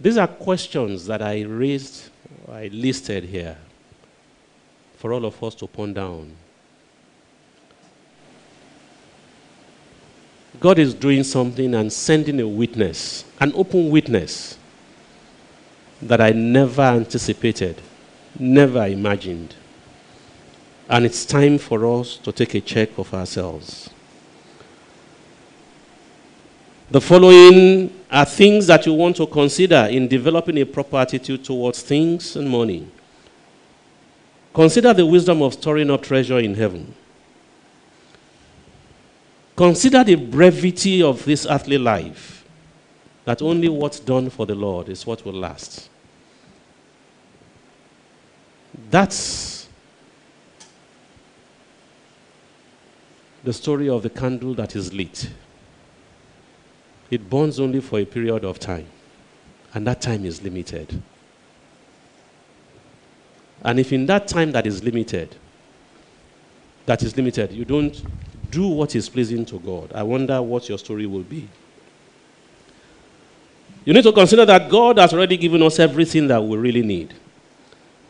[0.00, 2.10] These are questions that I raised,
[2.48, 3.56] I listed here
[4.96, 6.36] for all of us to ponder on.
[10.60, 14.58] God is doing something and sending a witness, an open witness
[16.02, 17.80] that I never anticipated,
[18.38, 19.54] never imagined.
[20.88, 23.90] And it's time for us to take a check of ourselves.
[26.90, 31.82] The following are things that you want to consider in developing a proper attitude towards
[31.82, 32.88] things and money.
[34.54, 36.94] Consider the wisdom of storing up treasure in heaven.
[39.54, 42.46] Consider the brevity of this earthly life,
[43.26, 45.90] that only what's done for the Lord is what will last.
[48.90, 49.57] That's
[53.44, 55.30] the story of the candle that is lit.
[57.10, 58.86] It burns only for a period of time,
[59.74, 61.02] and that time is limited.
[63.62, 65.36] And if in that time that is limited,
[66.86, 68.02] that is limited, you don't
[68.50, 71.48] do what is pleasing to God, I wonder what your story will be.
[73.84, 77.14] You need to consider that God has already given us everything that we really need.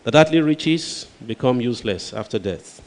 [0.05, 2.83] That earthly riches become useless after death.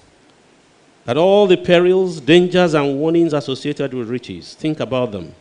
[1.06, 5.34] That all the perils, dangers, and warnings associated with riches, think about them.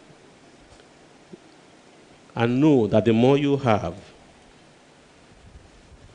[2.34, 3.94] And know that the more you have,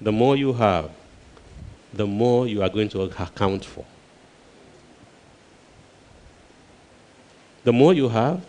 [0.01, 0.89] the more you have,
[1.93, 3.85] the more you are going to account for.
[7.63, 8.43] The more you have,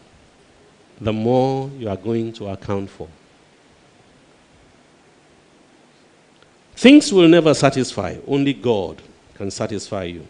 [1.01, 3.09] the more you are going to account for.
[6.75, 9.01] Things will never satisfy, only God
[9.35, 10.27] can satisfy you.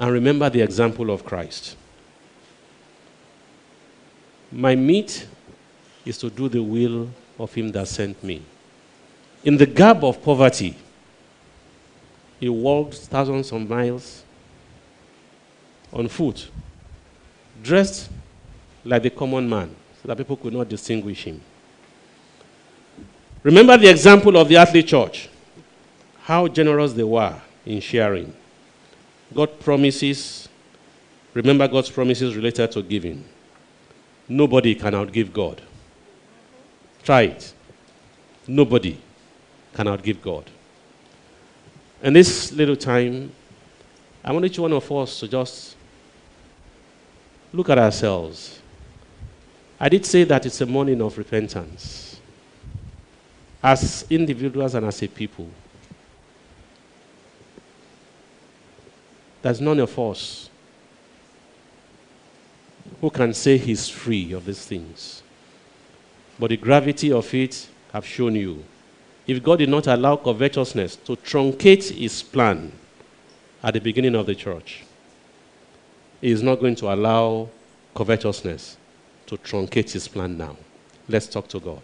[0.00, 1.76] And remember the example of Christ.
[4.50, 5.26] My meat
[6.06, 8.42] is to do the will of Him that sent me.
[9.44, 10.74] In the gap of poverty,
[12.40, 14.24] He walked thousands of miles
[15.92, 16.48] on foot,
[17.62, 18.08] dressed
[18.82, 21.42] like the common man, so that people could not distinguish Him.
[23.42, 25.28] Remember the example of the earthly church,
[26.22, 28.34] how generous they were in sharing.
[29.34, 30.48] God promises,
[31.34, 33.24] remember God's promises related to giving.
[34.28, 35.62] Nobody can outgive God.
[37.02, 37.52] Try it.
[38.46, 38.98] Nobody
[39.74, 40.50] can outgive God.
[42.02, 43.32] In this little time,
[44.24, 45.76] I want each one of us to just
[47.52, 48.60] look at ourselves.
[49.78, 52.20] I did say that it's a morning of repentance.
[53.62, 55.48] As individuals and as a people,
[59.42, 60.50] there's none of us
[63.00, 65.22] who can say he's free of these things.
[66.38, 68.64] But the gravity of it have shown you.
[69.26, 72.72] If God did not allow covetousness to truncate his plan
[73.62, 74.84] at the beginning of the church,
[76.20, 77.48] he is not going to allow
[77.94, 78.76] covetousness
[79.26, 80.56] to truncate his plan now.
[81.08, 81.82] Let's talk to God.